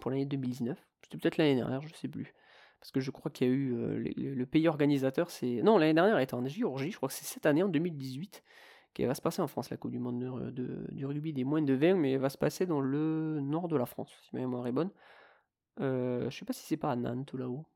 pour 0.00 0.10
l'année 0.10 0.26
2019. 0.26 0.78
C'était 1.02 1.18
peut-être 1.18 1.36
l'année 1.36 1.56
dernière, 1.56 1.82
je 1.82 1.94
sais 1.94 2.08
plus. 2.08 2.34
Parce 2.80 2.92
que 2.92 3.00
je 3.00 3.10
crois 3.10 3.30
qu'il 3.30 3.46
y 3.46 3.50
a 3.50 3.52
eu 3.52 3.74
euh, 3.74 3.98
le, 4.16 4.46
pays 4.46 4.66
organisateur, 4.66 5.30
c'est. 5.30 5.62
Non, 5.62 5.76
l'année 5.76 5.94
dernière 5.94 6.16
elle 6.16 6.22
était 6.22 6.34
en 6.34 6.46
Géorgie, 6.46 6.90
je 6.90 6.96
crois 6.96 7.08
que 7.08 7.14
c'est 7.14 7.26
cette 7.26 7.44
année, 7.44 7.62
en 7.62 7.68
2018, 7.68 8.42
qu'elle 8.94 9.06
va 9.06 9.14
se 9.14 9.20
passer 9.20 9.42
en 9.42 9.46
France, 9.48 9.70
la 9.70 9.76
Coupe 9.76 9.90
du 9.90 9.98
Monde 9.98 10.18
de, 10.52 10.86
du 10.90 11.04
rugby 11.04 11.32
des 11.32 11.44
moins 11.44 11.62
de 11.62 11.74
20, 11.74 11.94
mais 11.94 12.12
elle 12.12 12.20
va 12.20 12.30
se 12.30 12.38
passer 12.38 12.66
dans 12.66 12.80
le 12.80 13.40
nord 13.40 13.68
de 13.68 13.76
la 13.76 13.86
France, 13.86 14.10
si 14.22 14.30
ma 14.34 14.40
mémoire 14.40 14.66
est 14.66 14.72
bonne. 14.72 14.90
Euh, 15.80 16.28
je 16.30 16.36
sais 16.38 16.44
pas 16.44 16.52
si 16.52 16.66
c'est 16.66 16.76
pas 16.76 16.90
à 16.90 16.96
Nantes 16.96 17.32
ou 17.32 17.36
là-haut. 17.36 17.66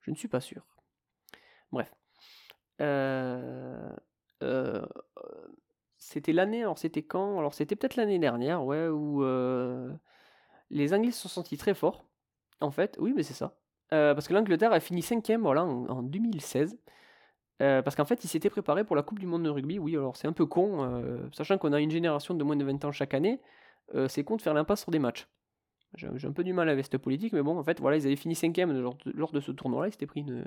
Je 0.00 0.10
ne 0.10 0.16
suis 0.16 0.28
pas 0.28 0.40
sûr. 0.40 0.66
Bref. 1.72 1.92
Euh, 2.80 3.94
euh, 4.42 4.86
c'était 6.00 6.32
l'année, 6.32 6.62
alors 6.62 6.78
c'était 6.78 7.02
quand? 7.02 7.38
Alors 7.38 7.54
c'était 7.54 7.76
peut-être 7.76 7.96
l'année 7.96 8.18
dernière, 8.18 8.64
ouais, 8.64 8.88
où 8.88 9.22
les 10.70 10.94
Anglais 10.94 11.12
se 11.12 11.22
sont 11.22 11.28
sentis 11.28 11.56
très 11.56 11.74
forts. 11.74 12.04
En 12.60 12.70
fait, 12.70 12.96
oui, 13.00 13.12
mais 13.14 13.22
c'est 13.22 13.34
ça. 13.34 13.56
Parce 13.90 14.28
que 14.28 14.34
l'Angleterre 14.34 14.72
a 14.72 14.80
fini 14.80 15.02
cinquième 15.02 15.42
voilà, 15.42 15.64
en, 15.64 16.02
2016. 16.02 16.78
Euh, 17.62 17.82
parce 17.82 17.94
qu'en 17.94 18.06
fait, 18.06 18.24
ils 18.24 18.28
s'étaient 18.28 18.50
préparés 18.50 18.84
pour 18.84 18.96
la 18.96 19.02
Coupe 19.02 19.18
du 19.18 19.26
Monde 19.26 19.42
de 19.42 19.50
rugby. 19.50 19.78
Oui, 19.78 19.94
alors 19.94 20.16
c'est 20.16 20.26
un 20.26 20.32
peu 20.32 20.46
con, 20.46 21.02
sachant 21.32 21.58
qu'on 21.58 21.72
a 21.72 21.80
une 21.80 21.90
génération 21.90 22.34
de 22.34 22.42
moins 22.44 22.56
de 22.56 22.64
20 22.64 22.84
ans 22.86 22.92
chaque 22.92 23.14
année, 23.14 23.40
c'est 24.08 24.24
con 24.24 24.36
de 24.36 24.42
faire 24.42 24.54
l'impasse 24.54 24.82
sur 24.82 24.90
des 24.90 24.98
matchs. 24.98 25.28
J'ai 25.96 26.26
un 26.26 26.32
peu 26.32 26.44
du 26.44 26.52
mal 26.52 26.68
avec 26.68 26.84
cette 26.84 26.98
politique, 26.98 27.32
mais 27.32 27.42
bon, 27.42 27.58
en 27.58 27.64
fait, 27.64 27.80
voilà, 27.80 27.96
ils 27.96 28.06
avaient 28.06 28.16
fini 28.16 28.34
cinquième 28.34 28.72
lors 28.80 28.96
lors 29.06 29.32
de 29.32 29.40
ce 29.40 29.50
tournoi-là, 29.50 29.88
ils 29.88 29.92
s'étaient 29.92 30.06
pris 30.06 30.20
une, 30.20 30.44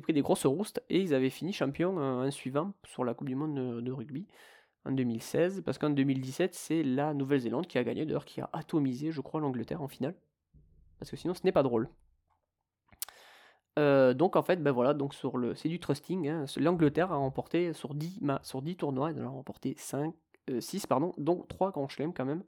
pris 0.00 0.12
des 0.12 0.22
grosses 0.22 0.46
roustes 0.46 0.82
et 0.88 1.00
ils 1.00 1.14
avaient 1.14 1.30
fini 1.30 1.52
champion 1.52 1.98
un 1.98 2.30
suivant 2.30 2.72
sur 2.84 3.04
la 3.04 3.14
Coupe 3.14 3.28
du 3.28 3.34
Monde 3.34 3.82
de, 3.82 3.92
rugby 3.92 4.26
en 4.84 4.92
2016, 4.92 5.62
parce 5.64 5.78
qu'en 5.78 5.90
2017, 5.90 6.54
c'est 6.54 6.82
la 6.82 7.12
Nouvelle-Zélande 7.12 7.66
qui 7.66 7.78
a 7.78 7.84
gagné, 7.84 8.06
d'ailleurs 8.06 8.24
qui 8.24 8.40
a 8.40 8.48
atomisé, 8.52 9.10
je 9.10 9.20
crois, 9.20 9.40
l'Angleterre 9.40 9.82
en 9.82 9.88
finale. 9.88 10.14
Parce 10.98 11.10
que 11.10 11.16
sinon, 11.16 11.34
ce 11.34 11.40
n'est 11.44 11.52
pas 11.52 11.62
drôle. 11.62 11.88
Euh, 13.78 14.14
donc 14.14 14.36
en 14.36 14.42
fait, 14.42 14.62
ben 14.62 14.70
voilà, 14.70 14.94
donc 14.94 15.12
sur 15.12 15.36
le, 15.36 15.54
c'est 15.54 15.68
du 15.68 15.78
trusting. 15.78 16.28
Hein. 16.28 16.44
L'Angleterre 16.56 17.12
a 17.12 17.16
remporté 17.16 17.72
sur 17.72 17.94
10, 17.94 18.20
sur 18.42 18.62
10 18.62 18.76
tournois, 18.76 19.10
elle 19.10 19.22
a 19.22 19.28
remporté 19.28 19.74
5, 19.76 20.14
6, 20.60 20.84
euh, 20.84 20.88
pardon, 20.88 21.12
donc 21.18 21.46
3 21.48 21.72
grands 21.72 21.88
chelems 21.88 22.14
quand 22.14 22.24
même. 22.24 22.42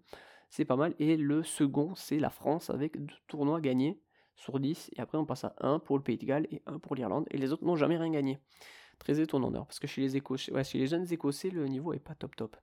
C'est 0.48 0.64
pas 0.64 0.76
mal. 0.76 0.94
Et 0.98 1.16
le 1.16 1.42
second, 1.42 1.94
c'est 1.94 2.18
la 2.18 2.30
France 2.30 2.70
avec 2.70 3.04
2 3.04 3.14
tournois 3.26 3.60
gagnés 3.60 4.00
sur 4.38 4.58
10. 4.58 4.90
Et 4.96 5.00
après, 5.00 5.18
on 5.18 5.26
passe 5.26 5.44
à 5.44 5.54
1 5.60 5.80
pour 5.80 5.98
le 5.98 6.02
Pays 6.02 6.16
de 6.16 6.24
Galles 6.24 6.46
et 6.50 6.62
1 6.66 6.78
pour 6.78 6.94
l'Irlande. 6.96 7.26
Et 7.30 7.36
les 7.36 7.52
autres 7.52 7.64
n'ont 7.64 7.76
jamais 7.76 7.98
rien 7.98 8.10
gagné. 8.10 8.38
Très 8.98 9.20
étonnant 9.20 9.50
d'ailleurs, 9.50 9.66
parce 9.66 9.78
que 9.78 9.86
chez 9.86 10.00
les, 10.00 10.16
Écossais, 10.16 10.52
chez 10.64 10.78
les 10.78 10.86
jeunes 10.86 11.06
Écossais, 11.12 11.50
le 11.50 11.66
niveau 11.66 11.92
est 11.92 11.98
pas 11.98 12.14
top 12.14 12.34
top. 12.34 12.56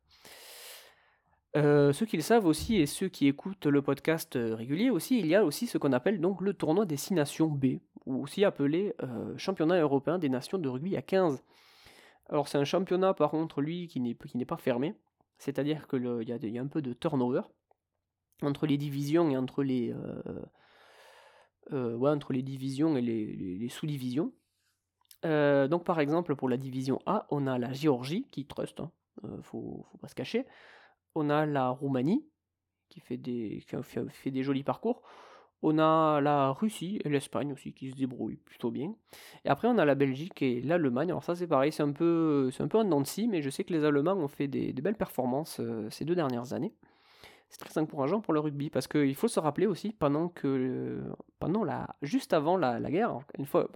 Euh, 1.55 1.93
ceux 1.93 2.05
qui 2.05 2.17
le 2.17 2.23
savent 2.23 2.45
aussi 2.45 2.75
et 2.75 2.85
ceux 2.85 3.07
qui 3.07 3.27
écoutent 3.27 3.65
le 3.65 3.81
podcast 3.81 4.35
euh, 4.35 4.55
régulier 4.55 4.89
aussi, 4.89 5.17
il 5.17 5.27
y 5.27 5.35
a 5.35 5.45
aussi 5.45 5.67
ce 5.67 5.77
qu'on 5.77 5.93
appelle 5.93 6.19
donc 6.19 6.41
le 6.41 6.53
tournoi 6.53 6.85
des 6.85 6.97
6 6.97 7.13
nations 7.13 7.47
B, 7.47 7.77
ou 8.05 8.21
aussi 8.21 8.43
appelé 8.43 8.93
euh, 9.03 9.37
championnat 9.37 9.79
européen 9.79 10.19
des 10.19 10.27
nations 10.27 10.57
de 10.57 10.67
rugby 10.67 10.97
à 10.97 11.01
15. 11.01 11.41
Alors 12.27 12.49
c'est 12.49 12.57
un 12.57 12.65
championnat 12.65 13.13
par 13.13 13.31
contre 13.31 13.61
lui 13.61 13.87
qui 13.87 14.01
n'est, 14.01 14.45
pas 14.45 14.57
fermé, 14.57 14.95
c'est-à-dire 15.37 15.87
qu'il 15.87 16.03
y, 16.27 16.47
y 16.47 16.57
a 16.57 16.61
un 16.61 16.67
peu 16.67 16.81
de 16.81 16.91
turnover 16.91 17.43
entre 18.41 18.67
les 18.67 18.77
divisions 18.77 19.29
et 19.29 19.37
entre 19.37 19.63
les, 19.63 19.93
ouais, 21.71 22.09
entre 22.09 22.33
les 22.33 22.43
divisions 22.43 22.97
et 22.97 23.01
les, 23.01 23.69
sous-divisions. 23.69 24.31
donc 25.23 25.83
par 25.83 25.99
exemple 25.99 26.35
pour 26.35 26.49
la 26.49 26.57
division 26.57 26.99
A, 27.05 27.27
on 27.31 27.47
a 27.47 27.57
la 27.57 27.73
Géorgie 27.73 28.27
qui 28.31 28.45
trust, 28.45 28.79
hein, 28.79 28.91
faut, 29.41 29.85
faut 29.91 29.97
pas 29.97 30.07
se 30.07 30.15
cacher 30.15 30.45
on 31.15 31.29
a 31.29 31.45
la 31.45 31.69
Roumanie, 31.69 32.25
qui 32.89 32.99
fait 32.99 33.17
des, 33.17 33.63
fait, 33.81 34.31
des 34.31 34.43
jolis 34.43 34.63
parcours. 34.63 35.01
On 35.61 35.79
a 35.79 36.21
la 36.21 36.51
Russie 36.51 36.99
et 37.03 37.09
l'Espagne 37.09 37.53
aussi 37.53 37.73
qui 37.73 37.89
se 37.89 37.95
débrouillent 37.95 38.35
plutôt 38.35 38.69
bien. 38.69 38.93
Et 39.45 39.49
après, 39.49 39.67
on 39.67 39.77
a 39.79 39.85
la 39.85 39.95
Belgique 39.95 40.41
et 40.41 40.61
l'Allemagne. 40.61 41.09
Alors, 41.09 41.23
ça, 41.23 41.33
c'est 41.33 41.47
pareil, 41.47 41.71
c'est 41.71 41.81
un 41.81 41.93
peu, 41.93 42.51
c'est 42.51 42.61
un 42.61 42.67
peu 42.67 42.77
un 42.77 42.83
Nancy, 42.83 43.27
mais 43.27 43.41
je 43.41 43.49
sais 43.49 43.63
que 43.63 43.73
les 43.73 43.83
Allemands 43.83 44.13
ont 44.13 44.27
fait 44.27 44.47
des, 44.47 44.73
belles 44.73 44.97
performances 44.97 45.59
euh, 45.59 45.89
ces 45.89 46.05
deux 46.05 46.13
dernières 46.13 46.53
années. 46.53 46.73
C'est 47.55 47.69
très 47.69 47.79
encourageant 47.79 48.19
pour 48.19 48.33
le 48.33 48.41
rugby 48.41 48.69
parce 48.69 48.85
qu'il 48.85 49.15
faut 49.15 49.29
se 49.29 49.39
rappeler 49.39 49.65
aussi, 49.65 49.93
pendant 49.93 50.27
que, 50.27 51.01
pendant 51.39 51.63
la, 51.63 51.95
juste 52.01 52.33
avant 52.33 52.57
la, 52.57 52.81
guerre, 52.91 53.19
une 53.37 53.45
fois, 53.45 53.69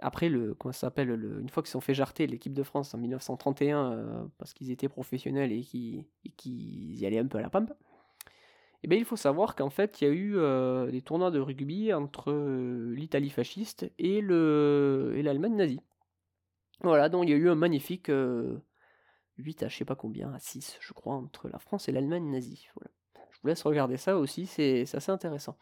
après, 0.00 0.30
le, 0.30 0.54
comment 0.54 0.72
s'appelle, 0.72 1.10
une 1.10 1.50
fois 1.50 1.62
qu'ils 1.62 1.70
sont 1.70 1.82
fait 1.82 1.92
jarter 1.92 2.26
l'équipe 2.26 2.54
de 2.54 2.62
France 2.62 2.94
en 2.94 2.98
1931 2.98 3.92
euh, 3.92 4.24
parce 4.38 4.54
qu'ils 4.54 4.70
étaient 4.70 4.88
professionnels 4.88 5.52
et 5.52 5.60
qu'ils 5.62 6.96
y 6.96 7.04
allaient 7.04 7.18
un 7.18 7.26
peu 7.26 7.36
à 7.36 7.42
la 7.42 7.50
pampe, 7.50 7.74
eh 8.84 8.88
bien, 8.88 8.98
il 8.98 9.04
faut 9.04 9.16
savoir 9.16 9.54
qu'en 9.54 9.68
fait, 9.68 10.00
il 10.00 10.04
y 10.04 10.06
a 10.06 10.10
eu 10.10 10.36
euh, 10.36 10.90
des 10.90 11.02
tournois 11.02 11.30
de 11.30 11.40
rugby 11.40 11.92
entre 11.92 12.30
euh, 12.32 12.94
l'Italie 12.94 13.28
fasciste 13.28 13.92
et 13.98 14.22
l'Allemagne 14.22 15.56
nazie. 15.56 15.80
Voilà, 16.80 17.10
donc 17.10 17.24
il 17.24 17.30
y 17.30 17.34
a 17.34 17.36
eu 17.36 17.50
un 17.50 17.54
magnifique 17.54 18.10
8 19.38 19.62
à 19.64 19.68
je 19.68 19.76
sais 19.76 19.84
pas 19.84 19.96
combien, 19.96 20.32
à 20.32 20.38
6, 20.38 20.78
je 20.80 20.92
crois, 20.92 21.14
entre 21.14 21.48
la 21.48 21.58
France 21.58 21.88
et 21.88 21.92
l'Allemagne 21.92 22.30
nazie. 22.30 22.68
Voilà. 22.74 22.90
Je 23.30 23.38
vous 23.42 23.48
laisse 23.48 23.62
regarder 23.62 23.96
ça 23.96 24.16
aussi, 24.16 24.46
c'est 24.46 24.82
assez 24.94 25.12
intéressant. 25.12 25.56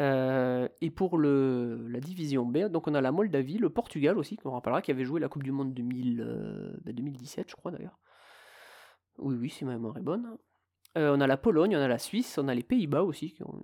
Euh, 0.00 0.68
et 0.80 0.90
pour 0.90 1.18
la 1.18 2.00
division 2.00 2.46
B, 2.46 2.68
donc 2.68 2.88
on 2.88 2.94
a 2.94 3.00
la 3.00 3.12
Moldavie, 3.12 3.58
le 3.58 3.70
Portugal 3.70 4.16
aussi, 4.16 4.36
qu'on 4.36 4.52
rappellera, 4.52 4.80
qui 4.80 4.90
avait 4.90 5.04
joué 5.04 5.20
la 5.20 5.28
Coupe 5.28 5.42
du 5.42 5.52
Monde 5.52 5.74
2000, 5.74 6.80
2017, 6.86 7.44
ben, 7.44 7.50
je 7.50 7.56
crois 7.56 7.70
d'ailleurs. 7.70 7.98
Oui, 9.18 9.36
oui, 9.38 9.50
si 9.50 9.64
ma 9.64 9.72
mémoire 9.72 9.98
est 9.98 10.02
bonne. 10.02 10.38
Euh, 10.96 11.14
on 11.14 11.20
a 11.20 11.26
la 11.26 11.36
Pologne, 11.36 11.76
on 11.76 11.80
a 11.80 11.88
la 11.88 11.98
Suisse, 11.98 12.38
on 12.38 12.48
a 12.48 12.54
les 12.54 12.62
Pays-Bas 12.62 13.02
aussi, 13.02 13.32
qui 13.32 13.42
ont 13.42 13.62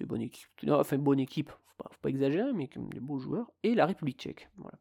une 0.00 0.06
bonne 0.06 0.22
équipe. 0.22 0.48
enfin, 0.70 0.98
bonne 0.98 1.20
équipe, 1.20 1.50
faut 1.50 1.82
pas, 1.84 1.90
faut 1.92 2.08
exagérer, 2.08 2.52
mais 2.52 2.68
qui 2.68 2.78
ont 2.78 2.88
des 2.88 3.00
beaux 3.00 3.18
joueurs. 3.18 3.50
Et 3.62 3.74
la 3.74 3.86
République 3.86 4.18
tchèque. 4.18 4.48
Voilà. 4.56 4.78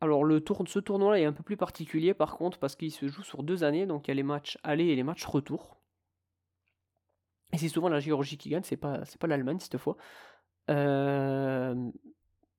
Alors, 0.00 0.24
ce 0.26 0.78
tournoi-là 0.78 1.20
est 1.20 1.24
un 1.26 1.32
peu 1.32 1.42
plus 1.42 1.56
particulier 1.56 2.14
par 2.14 2.36
contre, 2.36 2.58
parce 2.58 2.76
qu'il 2.76 2.90
se 2.90 3.08
joue 3.08 3.22
sur 3.22 3.42
deux 3.42 3.64
années, 3.64 3.86
donc 3.86 4.08
il 4.08 4.10
y 4.10 4.12
a 4.12 4.14
les 4.14 4.22
matchs 4.22 4.58
aller 4.62 4.86
et 4.86 4.96
les 4.96 5.02
matchs 5.02 5.26
retour. 5.26 5.76
Et 7.52 7.58
c'est 7.58 7.68
souvent 7.68 7.88
la 7.88 8.00
Géorgie 8.00 8.38
qui 8.38 8.48
gagne, 8.48 8.62
c'est 8.62 8.76
pas, 8.76 9.00
pas 9.18 9.26
l'Allemagne 9.26 9.58
cette 9.60 9.78
fois. 9.78 9.96
Euh, 10.70 11.90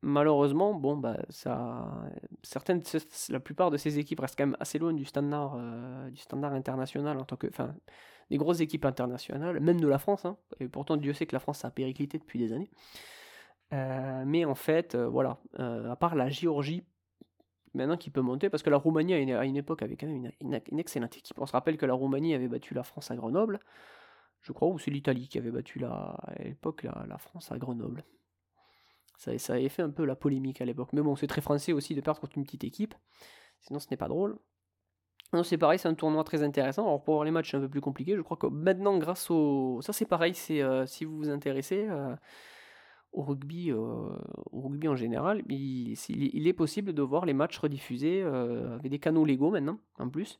malheureusement, 0.01 0.73
bon, 0.73 0.97
bah, 0.97 1.17
ça, 1.29 2.09
la 3.29 3.39
plupart 3.39 3.71
de 3.71 3.77
ces 3.77 3.99
équipes 3.99 4.19
restent 4.19 4.37
quand 4.37 4.47
même 4.47 4.57
assez 4.59 4.79
loin 4.79 4.93
du 4.93 5.05
standard, 5.05 5.55
euh, 5.57 6.09
du 6.09 6.19
standard 6.19 6.53
international 6.53 7.17
en 7.17 7.23
tant 7.23 7.37
que, 7.37 7.47
des 8.29 8.37
grosses 8.37 8.59
équipes 8.59 8.85
internationales, 8.85 9.59
même 9.59 9.79
de 9.79 9.87
la 9.87 9.97
France. 9.97 10.25
Hein, 10.25 10.37
et 10.59 10.67
pourtant, 10.67 10.97
Dieu 10.97 11.13
sait 11.13 11.25
que 11.25 11.35
la 11.35 11.39
France 11.39 11.63
a 11.65 11.71
périclité 11.71 12.17
depuis 12.19 12.39
des 12.39 12.53
années. 12.53 12.69
Euh, 13.73 14.23
mais 14.25 14.43
en 14.43 14.55
fait, 14.55 14.95
voilà, 14.95 15.39
à 15.57 15.95
part 15.95 16.15
la 16.15 16.29
Géorgie, 16.29 16.83
maintenant 17.73 17.97
qui 17.97 18.09
peut 18.09 18.21
monter, 18.21 18.49
parce 18.49 18.63
que 18.63 18.69
la 18.69 18.77
Roumanie 18.77 19.13
à 19.13 19.45
une, 19.45 19.57
époque 19.57 19.81
avait 19.81 19.95
quand 19.95 20.07
même 20.07 20.31
une, 20.41 20.79
excellente 20.79 21.17
équipe. 21.17 21.39
On 21.39 21.45
se 21.45 21.53
rappelle 21.53 21.77
que 21.77 21.85
la 21.85 21.93
Roumanie 21.93 22.33
avait 22.33 22.47
battu 22.47 22.73
la 22.73 22.83
France 22.83 23.11
à 23.11 23.15
Grenoble 23.15 23.59
je 24.41 24.51
crois, 24.53 24.67
ou 24.67 24.79
c'est 24.79 24.91
l'Italie 24.91 25.27
qui 25.27 25.37
avait 25.37 25.51
battu 25.51 25.79
la, 25.79 25.89
à 25.89 26.43
l'époque 26.43 26.83
la, 26.83 27.17
France 27.17 27.51
à 27.51 27.57
Grenoble. 27.57 28.03
Ça, 29.17 29.31
avait 29.53 29.69
fait 29.69 29.83
un 29.83 29.91
peu 29.91 30.03
la 30.03 30.15
polémique 30.15 30.61
à 30.61 30.65
l'époque. 30.65 30.89
Mais 30.93 31.01
bon, 31.01 31.15
c'est 31.15 31.27
très 31.27 31.41
français 31.41 31.73
aussi 31.73 31.93
de 31.93 32.01
perdre 32.01 32.19
contre 32.19 32.37
une 32.37 32.43
petite 32.43 32.63
équipe. 32.63 32.95
Sinon, 33.59 33.79
ce 33.79 33.87
n'est 33.91 33.97
pas 33.97 34.07
drôle. 34.07 34.39
Non, 35.31 35.43
c'est 35.43 35.59
pareil, 35.59 35.77
c'est 35.77 35.87
un 35.87 35.93
tournoi 35.93 36.23
très 36.23 36.41
intéressant. 36.41 36.83
Alors, 36.83 37.03
pour 37.03 37.13
voir 37.15 37.25
les 37.25 37.31
matchs, 37.31 37.53
un 37.53 37.59
peu 37.59 37.69
plus 37.69 37.81
compliqué. 37.81 38.15
Je 38.15 38.21
crois 38.21 38.35
que 38.35 38.47
maintenant, 38.47 38.97
grâce 38.97 39.29
au. 39.29 39.79
Ça, 39.81 39.93
c'est 39.93 40.07
pareil, 40.07 40.33
c'est 40.33 40.61
euh, 40.61 40.87
si 40.87 41.05
vous 41.05 41.15
vous 41.17 41.29
intéressez 41.29 41.87
euh, 41.87 42.15
au, 43.11 43.23
rugby, 43.23 43.71
euh, 43.71 43.75
au 43.75 44.61
rugby 44.61 44.87
en 44.87 44.95
général, 44.95 45.43
il, 45.49 46.47
est 46.47 46.53
possible 46.53 46.93
de 46.93 47.01
voir 47.01 47.25
les 47.25 47.33
matchs 47.33 47.57
rediffusés 47.57 48.21
avec 48.21 48.89
des 48.89 48.99
canaux 48.99 49.25
légaux 49.25 49.51
maintenant, 49.51 49.79
en 49.97 50.09
plus. 50.09 50.39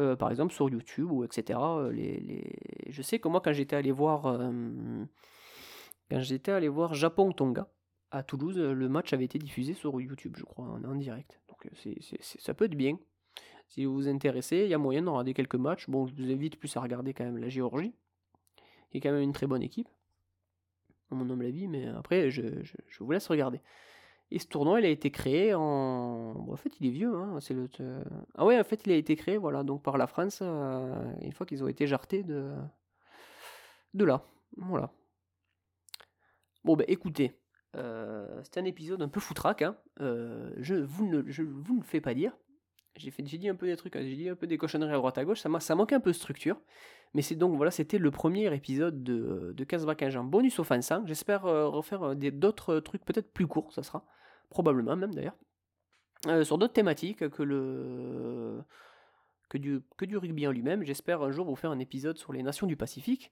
Euh, 0.00 0.16
par 0.16 0.30
exemple 0.30 0.54
sur 0.54 0.70
YouTube 0.70 1.10
ou 1.10 1.22
etc. 1.22 1.58
Euh. 1.60 1.92
Je 2.88 3.02
sais 3.02 3.18
que 3.18 3.28
moi 3.28 3.42
quand 3.42 3.52
j'étais 3.52 3.76
allé 3.76 3.92
voir 3.92 4.24
euh, 4.24 5.04
quand 6.10 6.20
j'étais 6.20 6.50
allé 6.50 6.68
voir 6.68 6.94
Japon 6.94 7.30
Tonga 7.32 7.68
à 8.10 8.22
Toulouse, 8.22 8.58
le 8.58 8.88
match 8.88 9.12
avait 9.12 9.26
été 9.26 9.38
diffusé 9.38 9.74
sur 9.74 10.00
YouTube, 10.00 10.34
je 10.38 10.44
crois, 10.44 10.66
en, 10.66 10.94
direct. 10.94 11.40
Donc 11.48 11.68
c'est, 11.74 11.98
ça 12.20 12.54
peut 12.54 12.66
être 12.66 12.74
bien. 12.74 12.98
Si 13.68 13.84
vous 13.84 13.94
vous 13.94 14.08
intéressez, 14.08 14.64
il 14.64 14.68
y 14.68 14.74
a 14.74 14.78
moyen 14.78 15.02
d'en 15.02 15.12
regarder 15.12 15.34
quelques 15.34 15.56
matchs. 15.56 15.88
Bon, 15.88 16.06
je 16.06 16.14
vous 16.14 16.30
invite 16.30 16.56
plus 16.58 16.74
à 16.76 16.80
regarder 16.80 17.14
quand 17.14 17.24
même 17.24 17.38
la 17.38 17.48
Géorgie, 17.48 17.94
qui 18.90 18.98
est 18.98 19.00
quand 19.00 19.12
même 19.12 19.22
une 19.22 19.32
très 19.32 19.46
bonne 19.46 19.62
équipe, 19.62 19.88
à 21.12 21.14
mon 21.14 21.30
humble 21.30 21.46
avis, 21.46 21.68
mais 21.68 21.86
après, 21.88 22.30
je, 22.30 22.42
vous 23.00 23.10
laisse 23.10 23.26
regarder. 23.28 23.60
Et 24.30 24.38
ce 24.38 24.46
tournoi, 24.46 24.80
il 24.80 24.86
a 24.86 24.88
été 24.88 25.10
créé 25.10 25.54
en. 25.54 25.60
en 26.48 26.56
fait, 26.56 26.72
il 26.80 26.86
est 26.86 26.90
vieux. 26.90 27.14
Hein, 27.14 27.38
c'est 27.40 27.52
le... 27.52 27.68
Ah 28.34 28.46
ouais, 28.46 28.58
en 28.58 28.64
fait, 28.64 28.82
il 28.86 28.92
a 28.92 28.96
été 28.96 29.14
créé 29.14 29.36
voilà, 29.36 29.62
donc 29.62 29.82
par 29.82 29.98
la 29.98 30.06
France 30.06 30.38
euh, 30.40 31.04
une 31.20 31.32
fois 31.32 31.44
qu'ils 31.44 31.62
ont 31.62 31.68
été 31.68 31.86
jartés 31.86 32.22
de, 32.22 32.54
de 33.92 34.04
là. 34.04 34.24
Voilà. 34.56 34.90
Bon, 36.64 36.76
ben 36.76 36.86
écoutez, 36.88 37.38
euh, 37.76 38.40
c'est 38.44 38.58
un 38.58 38.64
épisode 38.64 39.02
un 39.02 39.08
peu 39.08 39.20
foutraque. 39.20 39.62
Hein. 39.62 39.76
Euh, 40.00 40.50
je, 40.58 40.76
vous 40.76 41.06
ne, 41.06 41.22
ne 41.22 41.82
fais 41.82 42.00
pas 42.00 42.14
dire. 42.14 42.32
J'ai, 42.96 43.10
dit 43.10 43.48
un 43.48 43.54
peu 43.54 43.66
des 43.66 43.76
trucs, 43.76 43.96
hein, 43.96 44.02
j'ai 44.02 44.16
dit 44.16 44.28
un 44.28 44.34
peu 44.34 44.46
des 44.46 44.58
cochonneries 44.58 44.92
à 44.92 44.96
droite 44.96 45.16
à 45.16 45.24
gauche. 45.24 45.40
Ça, 45.40 45.48
ça 45.60 45.74
manquait 45.74 45.94
un 45.94 46.00
peu 46.00 46.10
de 46.10 46.16
structure. 46.16 46.60
Mais 47.14 47.22
c'est 47.22 47.34
donc, 47.34 47.56
voilà, 47.56 47.70
c'était 47.70 47.98
le 47.98 48.10
premier 48.10 48.54
épisode 48.54 49.02
de, 49.02 49.52
de 49.54 49.64
Casbah 49.64 49.94
bonus 50.24 50.58
au 50.58 50.64
5. 50.64 51.06
J'espère 51.06 51.42
refaire 51.42 52.16
d'autres 52.16 52.80
trucs 52.80 53.04
peut-être 53.04 53.32
plus 53.32 53.46
courts, 53.46 53.72
ça 53.72 53.82
sera 53.82 54.04
probablement 54.48 54.96
même 54.96 55.14
d'ailleurs, 55.14 55.36
euh, 56.28 56.44
sur 56.44 56.58
d'autres 56.58 56.72
thématiques 56.72 57.28
que 57.28 57.42
le 57.42 58.62
que 59.48 59.58
du, 59.58 60.16
rugby 60.16 60.46
en 60.46 60.50
lui-même. 60.50 60.82
J'espère 60.82 61.22
un 61.22 61.30
jour 61.30 61.46
vous 61.46 61.56
faire 61.56 61.70
un 61.70 61.78
épisode 61.78 62.16
sur 62.16 62.32
les 62.32 62.42
nations 62.42 62.66
du 62.66 62.76
Pacifique 62.76 63.30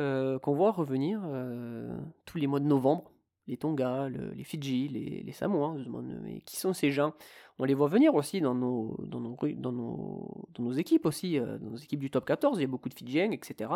euh, 0.00 0.38
qu'on 0.38 0.54
voit 0.54 0.72
revenir 0.72 1.20
euh, 1.26 1.94
tous 2.24 2.38
les 2.38 2.46
mois 2.46 2.60
de 2.60 2.64
novembre. 2.64 3.11
Les 3.48 3.56
Tonga, 3.56 4.08
les 4.08 4.44
Fidji, 4.44 4.88
les, 4.88 5.22
les 5.22 5.32
Samoa, 5.32 5.74
mais 6.22 6.40
qui 6.42 6.56
sont 6.56 6.72
ces 6.72 6.90
gens? 6.90 7.12
On 7.58 7.64
les 7.64 7.74
voit 7.74 7.88
venir 7.88 8.14
aussi 8.14 8.40
dans 8.40 8.54
nos, 8.54 8.96
dans 9.04 9.20
nos, 9.20 9.36
dans 9.56 9.72
nos, 9.72 10.48
dans 10.54 10.62
nos 10.62 10.72
équipes 10.72 11.06
aussi, 11.06 11.38
dans 11.38 11.70
nos 11.70 11.76
équipes 11.76 12.00
du 12.00 12.10
top 12.10 12.24
14, 12.24 12.58
il 12.58 12.62
y 12.62 12.64
a 12.64 12.68
beaucoup 12.68 12.88
de 12.88 12.94
Fidjiens, 12.94 13.30
etc. 13.32 13.70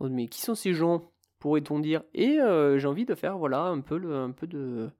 mais 0.00 0.28
qui 0.28 0.40
sont 0.40 0.54
ces 0.54 0.74
gens? 0.74 1.10
Pourrait-on 1.38 1.78
dire? 1.78 2.02
Et 2.14 2.38
j'ai 2.76 2.86
envie 2.86 3.06
de 3.06 3.14
faire 3.14 3.38
voilà 3.38 3.62
un 3.62 3.80
peu, 3.80 3.96
le, 3.96 4.14
un 4.14 4.32
peu 4.32 4.46
de, 4.46 4.90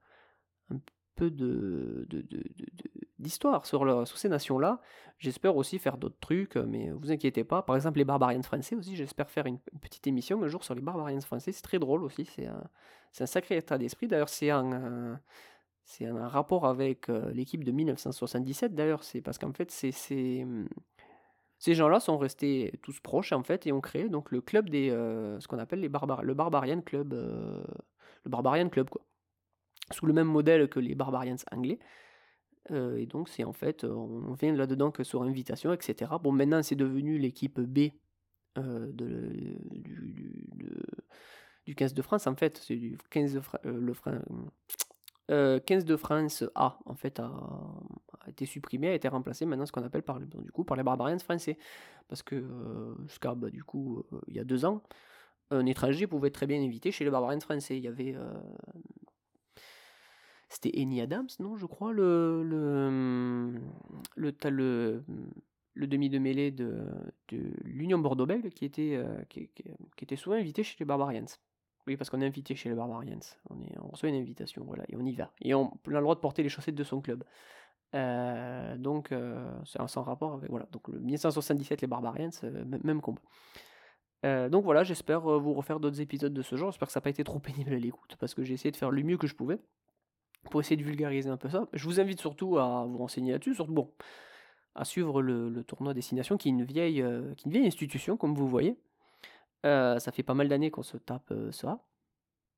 peu 1.19 1.29
de, 1.29 2.07
d'histoire 3.19 3.65
sur, 3.65 4.07
sur 4.07 4.17
ces 4.17 4.29
nations-là. 4.29 4.79
J'espère 5.19 5.57
aussi 5.57 5.79
faire 5.79 5.97
d'autres 5.97 6.19
trucs, 6.21 6.55
euh, 6.55 6.65
mais 6.65 6.91
vous 6.91 7.11
inquiétez 7.11 7.43
pas. 7.43 7.61
Par 7.61 7.75
exemple, 7.75 7.97
les 7.97 8.05
Barbarians 8.05 8.41
français 8.41 8.75
aussi, 8.75 8.95
j'espère 8.95 9.29
faire 9.29 9.45
une, 9.45 9.59
petite 9.81 10.07
émission 10.07 10.41
un 10.41 10.47
jour 10.47 10.63
sur 10.63 10.75
les 10.75 10.81
Barbarians 10.81 11.19
français. 11.19 11.51
C'est 11.51 11.61
très 11.61 11.77
drôle 11.77 12.03
aussi, 12.03 12.25
c'est 12.25 12.47
un, 12.47 13.25
sacré 13.25 13.57
état 13.57 13.77
d'esprit. 13.77 14.07
D'ailleurs, 14.07 14.29
c'est 14.29 14.49
un, 14.49 15.19
euh, 16.01 16.27
rapport 16.27 16.65
avec 16.65 17.09
euh, 17.09 17.31
l'équipe 17.33 17.65
de 17.65 17.71
1977. 17.71 18.73
D'ailleurs, 18.73 19.03
c'est 19.03 19.21
parce 19.21 19.37
qu'en 19.37 19.51
fait, 19.51 19.69
c'est, 19.71 20.43
hum, 20.43 20.69
ces 21.57 21.73
gens-là 21.75 21.99
sont 21.99 22.17
restés 22.17 22.79
tous 22.81 23.01
proches 23.01 23.33
en 23.33 23.43
fait 23.43 23.67
et 23.67 23.73
ont 23.73 23.81
créé 23.81 24.07
donc 24.07 24.31
le 24.31 24.39
club 24.39 24.69
des, 24.69 24.89
ce 24.91 25.45
qu'on 25.49 25.59
appelle 25.59 25.81
les 25.81 25.89
barbar 25.89 26.23
le 26.23 26.33
Barbarian 26.33 26.79
Club, 26.79 27.13
le 27.13 28.29
Barbarian 28.29 28.69
Club 28.69 28.89
quoi, 28.89 29.01
sous 29.91 30.05
le 30.05 30.13
même 30.13 30.27
modèle 30.27 30.67
que 30.69 30.79
les 30.79 30.95
Barbarians 30.95 31.35
anglais. 31.51 31.79
Euh, 32.71 32.97
et 32.97 33.05
donc 33.05 33.29
c'est 33.29 33.43
en 33.43 33.53
fait, 33.53 33.83
euh, 33.83 33.89
on 33.93 34.33
vient 34.33 34.53
là-dedans 34.53 34.91
que 34.91 35.03
sur 35.03 35.23
invitation, 35.23 35.73
etc. 35.73 36.19
Bon, 36.19 36.31
maintenant 36.31 36.61
c'est 36.61 36.75
devenu 36.75 37.17
l'équipe 37.17 37.59
B 37.59 37.89
euh, 38.57 38.91
du, 38.91 39.57
du, 39.71 40.45
de- 40.55 40.85
du 41.65 41.75
15 41.75 41.93
de 41.93 42.01
France 42.01 42.27
en 42.27 42.35
fait, 42.35 42.57
c'est 42.57 42.75
du 42.75 42.97
15 43.09 43.33
de, 43.33 43.41
le 43.69 43.93
Fran- 43.93 44.19
euh, 45.31 45.59
15 45.59 45.85
de 45.85 45.95
France 45.95 46.43
A 46.55 46.79
en 46.85 46.95
fait 46.95 47.19
a, 47.19 47.31
été 48.27 48.45
supprimé, 48.45 48.89
a 48.89 48.93
été 48.93 49.07
remplacé 49.07 49.45
maintenant 49.45 49.65
ce 49.65 49.71
qu'on 49.71 49.83
appelle 49.83 50.03
par, 50.03 50.19
du 50.19 50.51
coup, 50.51 50.63
par 50.63 50.77
les 50.77 50.83
Barbarians 50.83 51.19
français. 51.19 51.57
Parce 52.07 52.23
que 52.23 52.43
jusqu'à 53.07 53.35
bah, 53.35 53.51
du 53.51 53.63
coup 53.63 54.03
il 54.27 54.35
y 54.35 54.39
a 54.39 54.43
deux 54.43 54.65
ans, 54.65 54.81
un 55.51 55.65
étranger 55.67 56.07
pouvait 56.07 56.31
très 56.31 56.47
bien 56.47 56.59
inviter 56.59 56.91
chez 56.91 57.03
les 57.03 57.11
Barbarians 57.11 57.39
français. 57.39 57.77
Il 57.77 57.83
y 57.83 57.87
avait 57.87 58.15
c'était 60.49 60.71
Eni 60.79 60.99
Adams, 60.99 61.27
non, 61.39 61.55
je 61.57 61.67
crois, 61.67 61.93
le 61.93 62.43
le 62.43 63.53
le, 64.17 65.03
le, 65.75 65.87
demi 65.87 66.09
de 66.09 66.17
mêlée 66.17 66.49
de, 66.49 66.87
de 67.27 67.53
l'Union 67.63 67.99
Bordeaux-Bègles 67.99 68.49
qui 68.49 68.65
était 68.65 68.95
euh, 68.95 69.23
qui, 69.29 69.49
était 70.01 70.15
souvent 70.15 70.35
invité 70.35 70.63
chez 70.63 70.75
les 70.79 70.85
Barbarians. 70.85 71.25
Oui, 71.85 71.97
parce 71.97 72.09
qu'on 72.09 72.21
est 72.21 72.25
invité 72.25 72.55
chez 72.55 72.69
les 72.69 72.75
Barbarians. 72.75 73.19
On, 73.49 73.61
est, 73.61 73.77
on 73.79 73.89
reçoit 73.89 74.09
une 74.09 74.15
invitation, 74.15 74.63
voilà, 74.65 74.83
et 74.89 74.95
on 74.95 75.05
y 75.05 75.13
va. 75.13 75.31
Et 75.41 75.53
on, 75.53 75.67
a 75.67 75.77
le 75.85 76.01
droit 76.01 76.15
de 76.15 76.19
porter 76.19 76.41
les 76.41 76.49
chaussettes 76.49 76.75
de 76.75 76.83
son 76.83 76.99
club. 76.99 77.23
Euh, 77.95 78.75
donc, 78.77 79.11
euh, 79.11 79.51
c'est 79.65 79.79
sans 79.87 80.01
rapport 80.01 80.33
avec. 80.33 80.49
Voilà, 80.49 80.67
donc 80.71 80.87
le 80.87 80.99
1977, 80.99 81.81
les 81.81 81.87
Barbarians, 81.87 82.29
euh, 82.43 82.65
même, 82.83 83.01
combat. 83.01 83.21
Donc 84.23 84.63
voilà, 84.65 84.83
j'espère 84.83 85.21
vous 85.21 85.53
refaire 85.53 85.79
d'autres 85.79 86.01
épisodes 86.01 86.33
de 86.33 86.41
ce 86.41 86.55
genre. 86.55 86.71
J'espère 86.71 86.87
que 86.87 86.91
ça 86.91 86.99
n'a 86.99 87.03
pas 87.03 87.09
été 87.11 87.23
trop 87.23 87.39
pénible 87.39 87.73
à 87.73 87.77
l'écoute, 87.77 88.17
parce 88.19 88.33
que 88.33 88.43
j'ai 88.43 88.55
essayé 88.55 88.71
de 88.71 88.77
faire 88.77 88.91
le 88.91 89.03
mieux 89.03 89.17
que 89.17 89.27
je 89.27 89.35
pouvais 89.35 89.59
pour 90.49 90.61
essayer 90.61 90.77
de 90.77 90.83
vulgariser 90.83 91.29
un 91.29 91.37
peu 91.37 91.49
ça. 91.49 91.67
Je 91.73 91.83
vous 91.85 91.99
invite 91.99 92.19
surtout 92.19 92.57
à 92.57 92.85
vous 92.85 92.97
renseigner 92.97 93.31
là-dessus, 93.31 93.55
bon, 93.67 93.91
à 94.75 94.85
suivre 94.85 95.21
le, 95.21 95.63
tournoi 95.63 95.93
Destination, 95.93 96.37
qui 96.37 96.49
est 96.49 96.51
une 96.51 96.63
vieille, 96.63 97.01
euh, 97.01 97.33
qui 97.35 97.49
est 97.49 97.57
une 97.57 97.65
institution, 97.65 98.17
comme 98.17 98.33
vous 98.33 98.47
voyez. 98.47 98.77
Euh, 99.65 99.99
ça 99.99 100.11
fait 100.11 100.23
pas 100.23 100.33
mal 100.33 100.47
d'années 100.47 100.71
qu'on 100.71 100.83
se 100.83 100.97
tape 100.97 101.31
euh, 101.31 101.51
ça. 101.51 101.79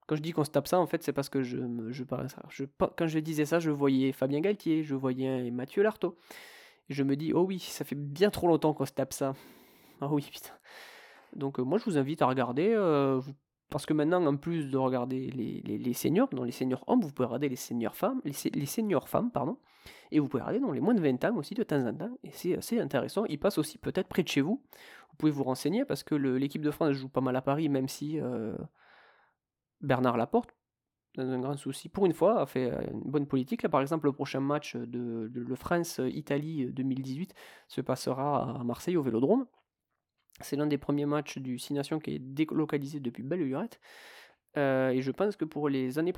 Quand 0.07 0.15
je 0.15 0.21
dis 0.21 0.31
qu'on 0.31 0.43
se 0.43 0.51
tape 0.51 0.67
ça, 0.67 0.79
en 0.79 0.85
fait, 0.87 1.01
c'est 1.03 1.13
parce 1.13 1.29
que 1.29 1.41
je, 1.41 1.57
me- 1.57 1.91
je, 1.91 2.03
je- 2.49 2.65
quand 2.77 3.07
je 3.07 3.19
disais 3.19 3.45
ça, 3.45 3.59
je 3.59 3.71
voyais 3.71 4.11
Fabien 4.11 4.41
Galtier, 4.41 4.83
je 4.83 4.93
voyais 4.95 5.49
Mathieu 5.51 5.83
Lartaud. 5.83 6.17
Je 6.89 7.03
me 7.03 7.15
dis, 7.15 7.33
oh 7.33 7.41
oui, 7.43 7.59
ça 7.59 7.85
fait 7.85 7.95
bien 7.95 8.29
trop 8.29 8.47
longtemps 8.47 8.73
qu'on 8.73 8.85
se 8.85 8.91
tape 8.91 9.13
ça. 9.13 9.33
Ah 10.01 10.07
oui, 10.11 10.27
putain. 10.31 10.53
Donc 11.35 11.59
moi, 11.59 11.77
je 11.77 11.85
vous 11.85 11.97
invite 11.97 12.21
à 12.21 12.25
regarder, 12.27 12.75
parce 13.71 13.87
que 13.87 13.93
maintenant, 13.93 14.23
en 14.27 14.35
plus 14.37 14.69
de 14.69 14.77
regarder 14.77 15.31
les, 15.31 15.93
seniors, 15.93 16.29
les 16.43 16.51
seniors 16.51 16.83
hommes, 16.87 17.01
vous 17.01 17.11
pouvez 17.11 17.25
regarder 17.25 17.49
les 17.49 17.55
seniors 17.55 17.95
femmes, 17.95 18.21
les, 18.25 18.33
se- 18.33 18.49
les 18.49 18.65
seniors 18.67 19.09
femmes, 19.09 19.31
pardon, 19.31 19.57
et 20.11 20.19
vous 20.19 20.27
pouvez 20.27 20.43
regarder 20.43 20.59
dans 20.59 20.71
les 20.71 20.81
moins 20.81 20.93
de 20.93 21.01
20 21.01 21.23
ans 21.25 21.35
aussi 21.37 21.55
de 21.55 21.63
temps 21.63 21.83
en 21.87 21.93
temps, 21.93 22.17
et 22.23 22.31
c'est 22.31 22.55
assez 22.57 22.79
intéressant. 22.79 23.25
Ils 23.25 23.39
passent 23.39 23.57
aussi 23.57 23.79
peut-être 23.79 24.07
près 24.09 24.21
de 24.23 24.27
chez 24.27 24.41
vous. 24.41 24.61
Vous 25.09 25.15
pouvez 25.17 25.31
vous 25.31 25.43
renseigner 25.43 25.85
parce 25.85 26.03
que 26.03 26.13
l'équipe 26.15 26.61
de 26.61 26.69
France 26.71 26.93
joue 26.93 27.09
pas 27.09 27.21
mal 27.21 27.35
à 27.35 27.41
Paris, 27.41 27.69
même 27.69 27.87
si 27.87 28.19
euh, 28.19 28.55
Bernard 29.81 30.17
Laporte, 30.17 30.49
dans 31.15 31.29
un 31.29 31.39
grand 31.39 31.57
souci, 31.57 31.89
pour 31.89 32.05
une 32.05 32.13
fois, 32.13 32.41
a 32.41 32.45
fait 32.45 32.71
euh, 32.71 32.81
une 32.91 33.09
bonne 33.11 33.25
politique. 33.25 33.63
Là, 33.63 33.69
par 33.69 33.81
exemple, 33.81 34.05
le 34.05 34.13
prochain 34.13 34.39
match 34.39 34.75
de, 34.75 35.29
de 35.33 35.55
France-Italie 35.55 36.67
2018 36.71 37.33
se 37.67 37.81
passera 37.81 38.59
à 38.59 38.63
Marseille 38.63 38.95
au 38.97 39.01
Vélodrome. 39.01 39.45
C'est 40.39 40.55
l'un 40.55 40.67
des 40.67 40.77
premiers 40.77 41.05
matchs 41.05 41.37
du 41.37 41.59
Six 41.59 41.73
Nations 41.73 41.99
qui 41.99 42.15
est 42.15 42.19
délocalisé 42.19 42.99
depuis 42.99 43.23
belle 43.23 43.41
lurette. 43.41 43.79
Euh, 44.57 44.89
et 44.89 45.01
je 45.01 45.11
pense 45.11 45.35
que 45.35 45.45
pour 45.45 45.69
les 45.69 45.97
années, 45.99 46.13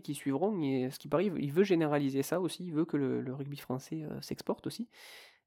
qui 0.00 0.14
suivront, 0.14 0.56
il- 0.60 0.92
ce 0.92 0.98
qui 0.98 1.08
il 1.40 1.52
veut 1.52 1.64
généraliser 1.64 2.22
ça 2.22 2.40
aussi, 2.40 2.66
il 2.66 2.72
veut 2.72 2.84
que 2.84 2.96
le, 2.96 3.32
rugby 3.34 3.56
français 3.56 4.02
euh, 4.04 4.20
s'exporte 4.20 4.66
aussi. 4.66 4.88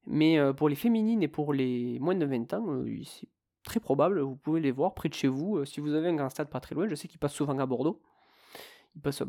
Mais 0.06 0.38
euh, 0.38 0.52
pour 0.52 0.68
les 0.68 0.74
féminines 0.76 1.22
et 1.22 1.28
pour 1.28 1.52
les 1.52 1.98
moins 2.00 2.14
de 2.14 2.26
20 2.26 2.52
ans, 2.54 2.84
c'est 3.04 3.28
très 3.64 3.80
probable, 3.80 4.20
vous 4.20 4.36
pouvez 4.36 4.60
les 4.60 4.72
voir 4.72 4.94
près 4.94 5.08
de 5.08 5.14
chez 5.14 5.28
vous. 5.28 5.64
si 5.64 5.80
vous 5.80 5.94
avez 5.94 6.08
un 6.08 6.16
grand 6.16 6.28
stade 6.28 6.48
pas 6.50 6.60
très 6.60 6.74
loin, 6.74 6.88
je 6.88 6.94
sais 6.96 7.08
qu'ils 7.08 7.20
passent 7.20 7.34
souvent 7.34 7.58
à 7.58 7.66
Bordeaux. 7.66 8.00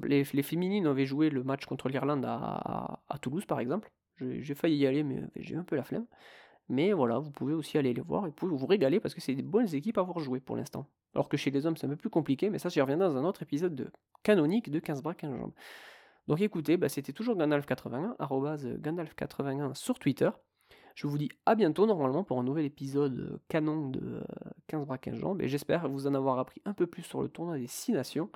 Les, 0.03 0.23
féminines 0.43 0.87
avaient 0.87 1.05
joué 1.05 1.29
le 1.29 1.43
match 1.43 1.65
contre 1.65 1.87
l'Irlande 1.89 2.25
à, 2.25 2.99
à- 3.07 3.17
Toulouse, 3.19 3.45
par 3.45 3.59
exemple. 3.59 3.91
J'ai 4.19 4.55
failli 4.55 4.77
y 4.77 4.87
aller, 4.87 5.03
mais 5.03 5.21
j'ai 5.37 5.55
un 5.55 5.63
peu 5.63 5.75
la 5.75 5.83
flemme. 5.83 6.05
Mais 6.69 6.93
voilà, 6.93 7.19
vous 7.19 7.31
pouvez 7.31 7.53
aussi 7.53 7.77
aller 7.77 7.93
les 7.93 8.01
voir 8.01 8.25
et 8.27 8.33
vous 8.39 8.57
vous 8.57 8.65
régaler 8.65 8.99
parce 8.99 9.13
que 9.13 9.21
c'est 9.21 9.35
des 9.35 9.43
bonnes 9.43 9.73
équipes 9.73 9.97
à 9.97 10.01
avoir 10.01 10.19
joué 10.19 10.39
pour 10.39 10.55
l'instant. 10.55 10.87
Alors 11.13 11.29
que 11.29 11.37
chez 11.37 11.51
les 11.51 11.65
hommes, 11.65 11.77
c'est 11.77 11.85
un 11.85 11.89
peu 11.89 11.95
plus 11.95 12.09
compliqué, 12.09 12.49
mais 12.49 12.59
ça, 12.59 12.69
j'y 12.69 12.81
reviendrai 12.81 13.07
dans 13.07 13.17
un 13.17 13.25
autre 13.25 13.43
épisode 13.43 13.75
de 13.75 13.91
canonique 14.23 14.71
de 14.71 14.79
15 14.79 15.03
bras, 15.03 15.13
15 15.13 15.37
jambes. 15.37 15.53
Donc 16.27 16.39
écoutez, 16.41 16.77
bah, 16.77 16.89
c'était 16.89 17.11
toujours 17.11 17.35
Gandalf81, 17.37 18.15
arrobase 18.17 18.65
Gandalf81 18.65 19.75
sur 19.75 19.99
Twitter. 19.99 20.29
Je 20.95 21.07
vous 21.07 21.17
dis 21.17 21.29
à 21.45 21.55
bientôt 21.55 21.85
normalement 21.85 22.23
pour 22.23 22.39
un 22.39 22.43
nouvel 22.43 22.65
épisode 22.65 23.19
euh, 23.19 23.41
canon 23.47 23.89
de 23.89 23.99
euh, 23.99 24.23
15 24.67 24.85
bras 24.85 24.99
15 24.99 25.15
jambes 25.15 25.41
et 25.41 25.47
j'espère 25.47 25.89
vous 25.89 26.05
en 26.05 26.13
avoir 26.13 26.37
appris 26.37 26.61
un 26.65 26.73
peu 26.73 26.85
plus 26.85 27.01
sur 27.01 27.21
le 27.23 27.29
tournoi 27.29 27.57
des 27.57 27.67
6 27.67 27.93
nations. 27.93 28.29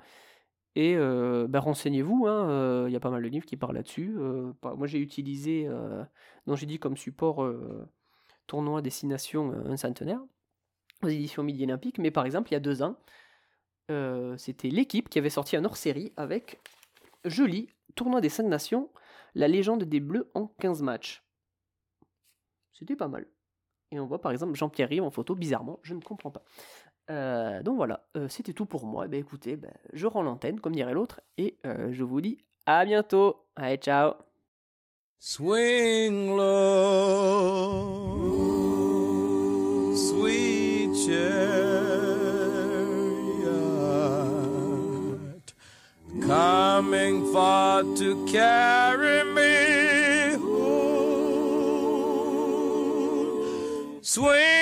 Et 0.74 0.96
euh, 0.96 1.48
bah, 1.48 1.60
renseignez-vous, 1.60 2.26
hein, 2.26 2.50
euh, 2.50 2.84
il 2.88 2.92
y 2.92 2.96
a 2.96 3.00
pas 3.00 3.10
mal 3.10 3.22
de 3.22 3.28
livres 3.28 3.46
qui 3.46 3.56
parlent 3.56 3.74
là-dessus. 3.74 4.16
Euh, 4.18 4.52
moi 4.62 4.86
j'ai 4.86 5.00
utilisé, 5.00 5.66
euh, 5.66 6.04
non 6.46 6.54
j'ai 6.56 6.66
dit 6.66 6.78
comme 6.78 6.96
support 6.96 7.42
euh, 7.42 7.88
tournoi 8.48 8.82
des 8.82 8.90
6 8.90 9.06
nations 9.06 9.52
euh, 9.52 9.70
un 9.70 9.76
centenaire 9.76 10.20
aux 11.04 11.08
éditions 11.08 11.44
Midi 11.44 11.62
Olympique, 11.62 11.98
mais 11.98 12.10
par 12.10 12.26
exemple 12.26 12.50
il 12.50 12.54
y 12.54 12.56
a 12.56 12.60
deux 12.60 12.82
ans, 12.82 12.96
euh, 13.92 14.36
c'était 14.36 14.68
l'équipe 14.68 15.08
qui 15.08 15.20
avait 15.20 15.30
sorti 15.30 15.56
un 15.56 15.64
hors-série 15.64 16.12
avec 16.16 16.60
Joli, 17.24 17.68
tournoi 17.94 18.20
des 18.20 18.28
5 18.28 18.42
nations, 18.44 18.90
la 19.36 19.46
légende 19.46 19.84
des 19.84 20.00
Bleus 20.00 20.28
en 20.34 20.48
15 20.58 20.82
matchs. 20.82 21.22
C'était 22.72 22.96
pas 22.96 23.06
mal. 23.06 23.28
Et 23.92 24.00
on 24.00 24.06
voit 24.06 24.20
par 24.20 24.32
exemple 24.32 24.54
Jean-Pierre 24.56 24.88
Rive 24.88 25.04
en 25.04 25.10
photo, 25.10 25.36
bizarrement, 25.36 25.78
je 25.82 25.94
ne 25.94 26.00
comprends 26.00 26.32
pas. 26.32 26.42
Euh, 27.10 27.62
donc 27.62 27.76
voilà, 27.76 28.08
c'était 28.28 28.52
tout 28.52 28.66
pour 28.66 28.84
moi. 28.84 29.04
Eh 29.06 29.08
ben, 29.08 29.20
écoutez, 29.20 29.56
ben, 29.56 29.72
je 29.92 30.06
rends 30.06 30.22
l'antenne, 30.22 30.60
comme 30.60 30.74
dirait 30.74 30.92
l'autre, 30.94 31.20
et 31.38 31.58
je 31.64 32.02
vous 32.02 32.20
dis 32.20 32.44
à 32.66 32.84
bientôt. 32.84 33.46
Allez, 33.56 33.76
ciao 33.76 34.27
Swing 35.20 36.36
low, 36.36 37.82
sweet 39.96 40.94
chariot, 41.04 41.42
coming 46.24 47.32
far 47.32 47.82
to 47.96 48.24
carry 48.26 49.24
me 49.34 50.34
home. 50.38 51.58
Swing 54.02 54.57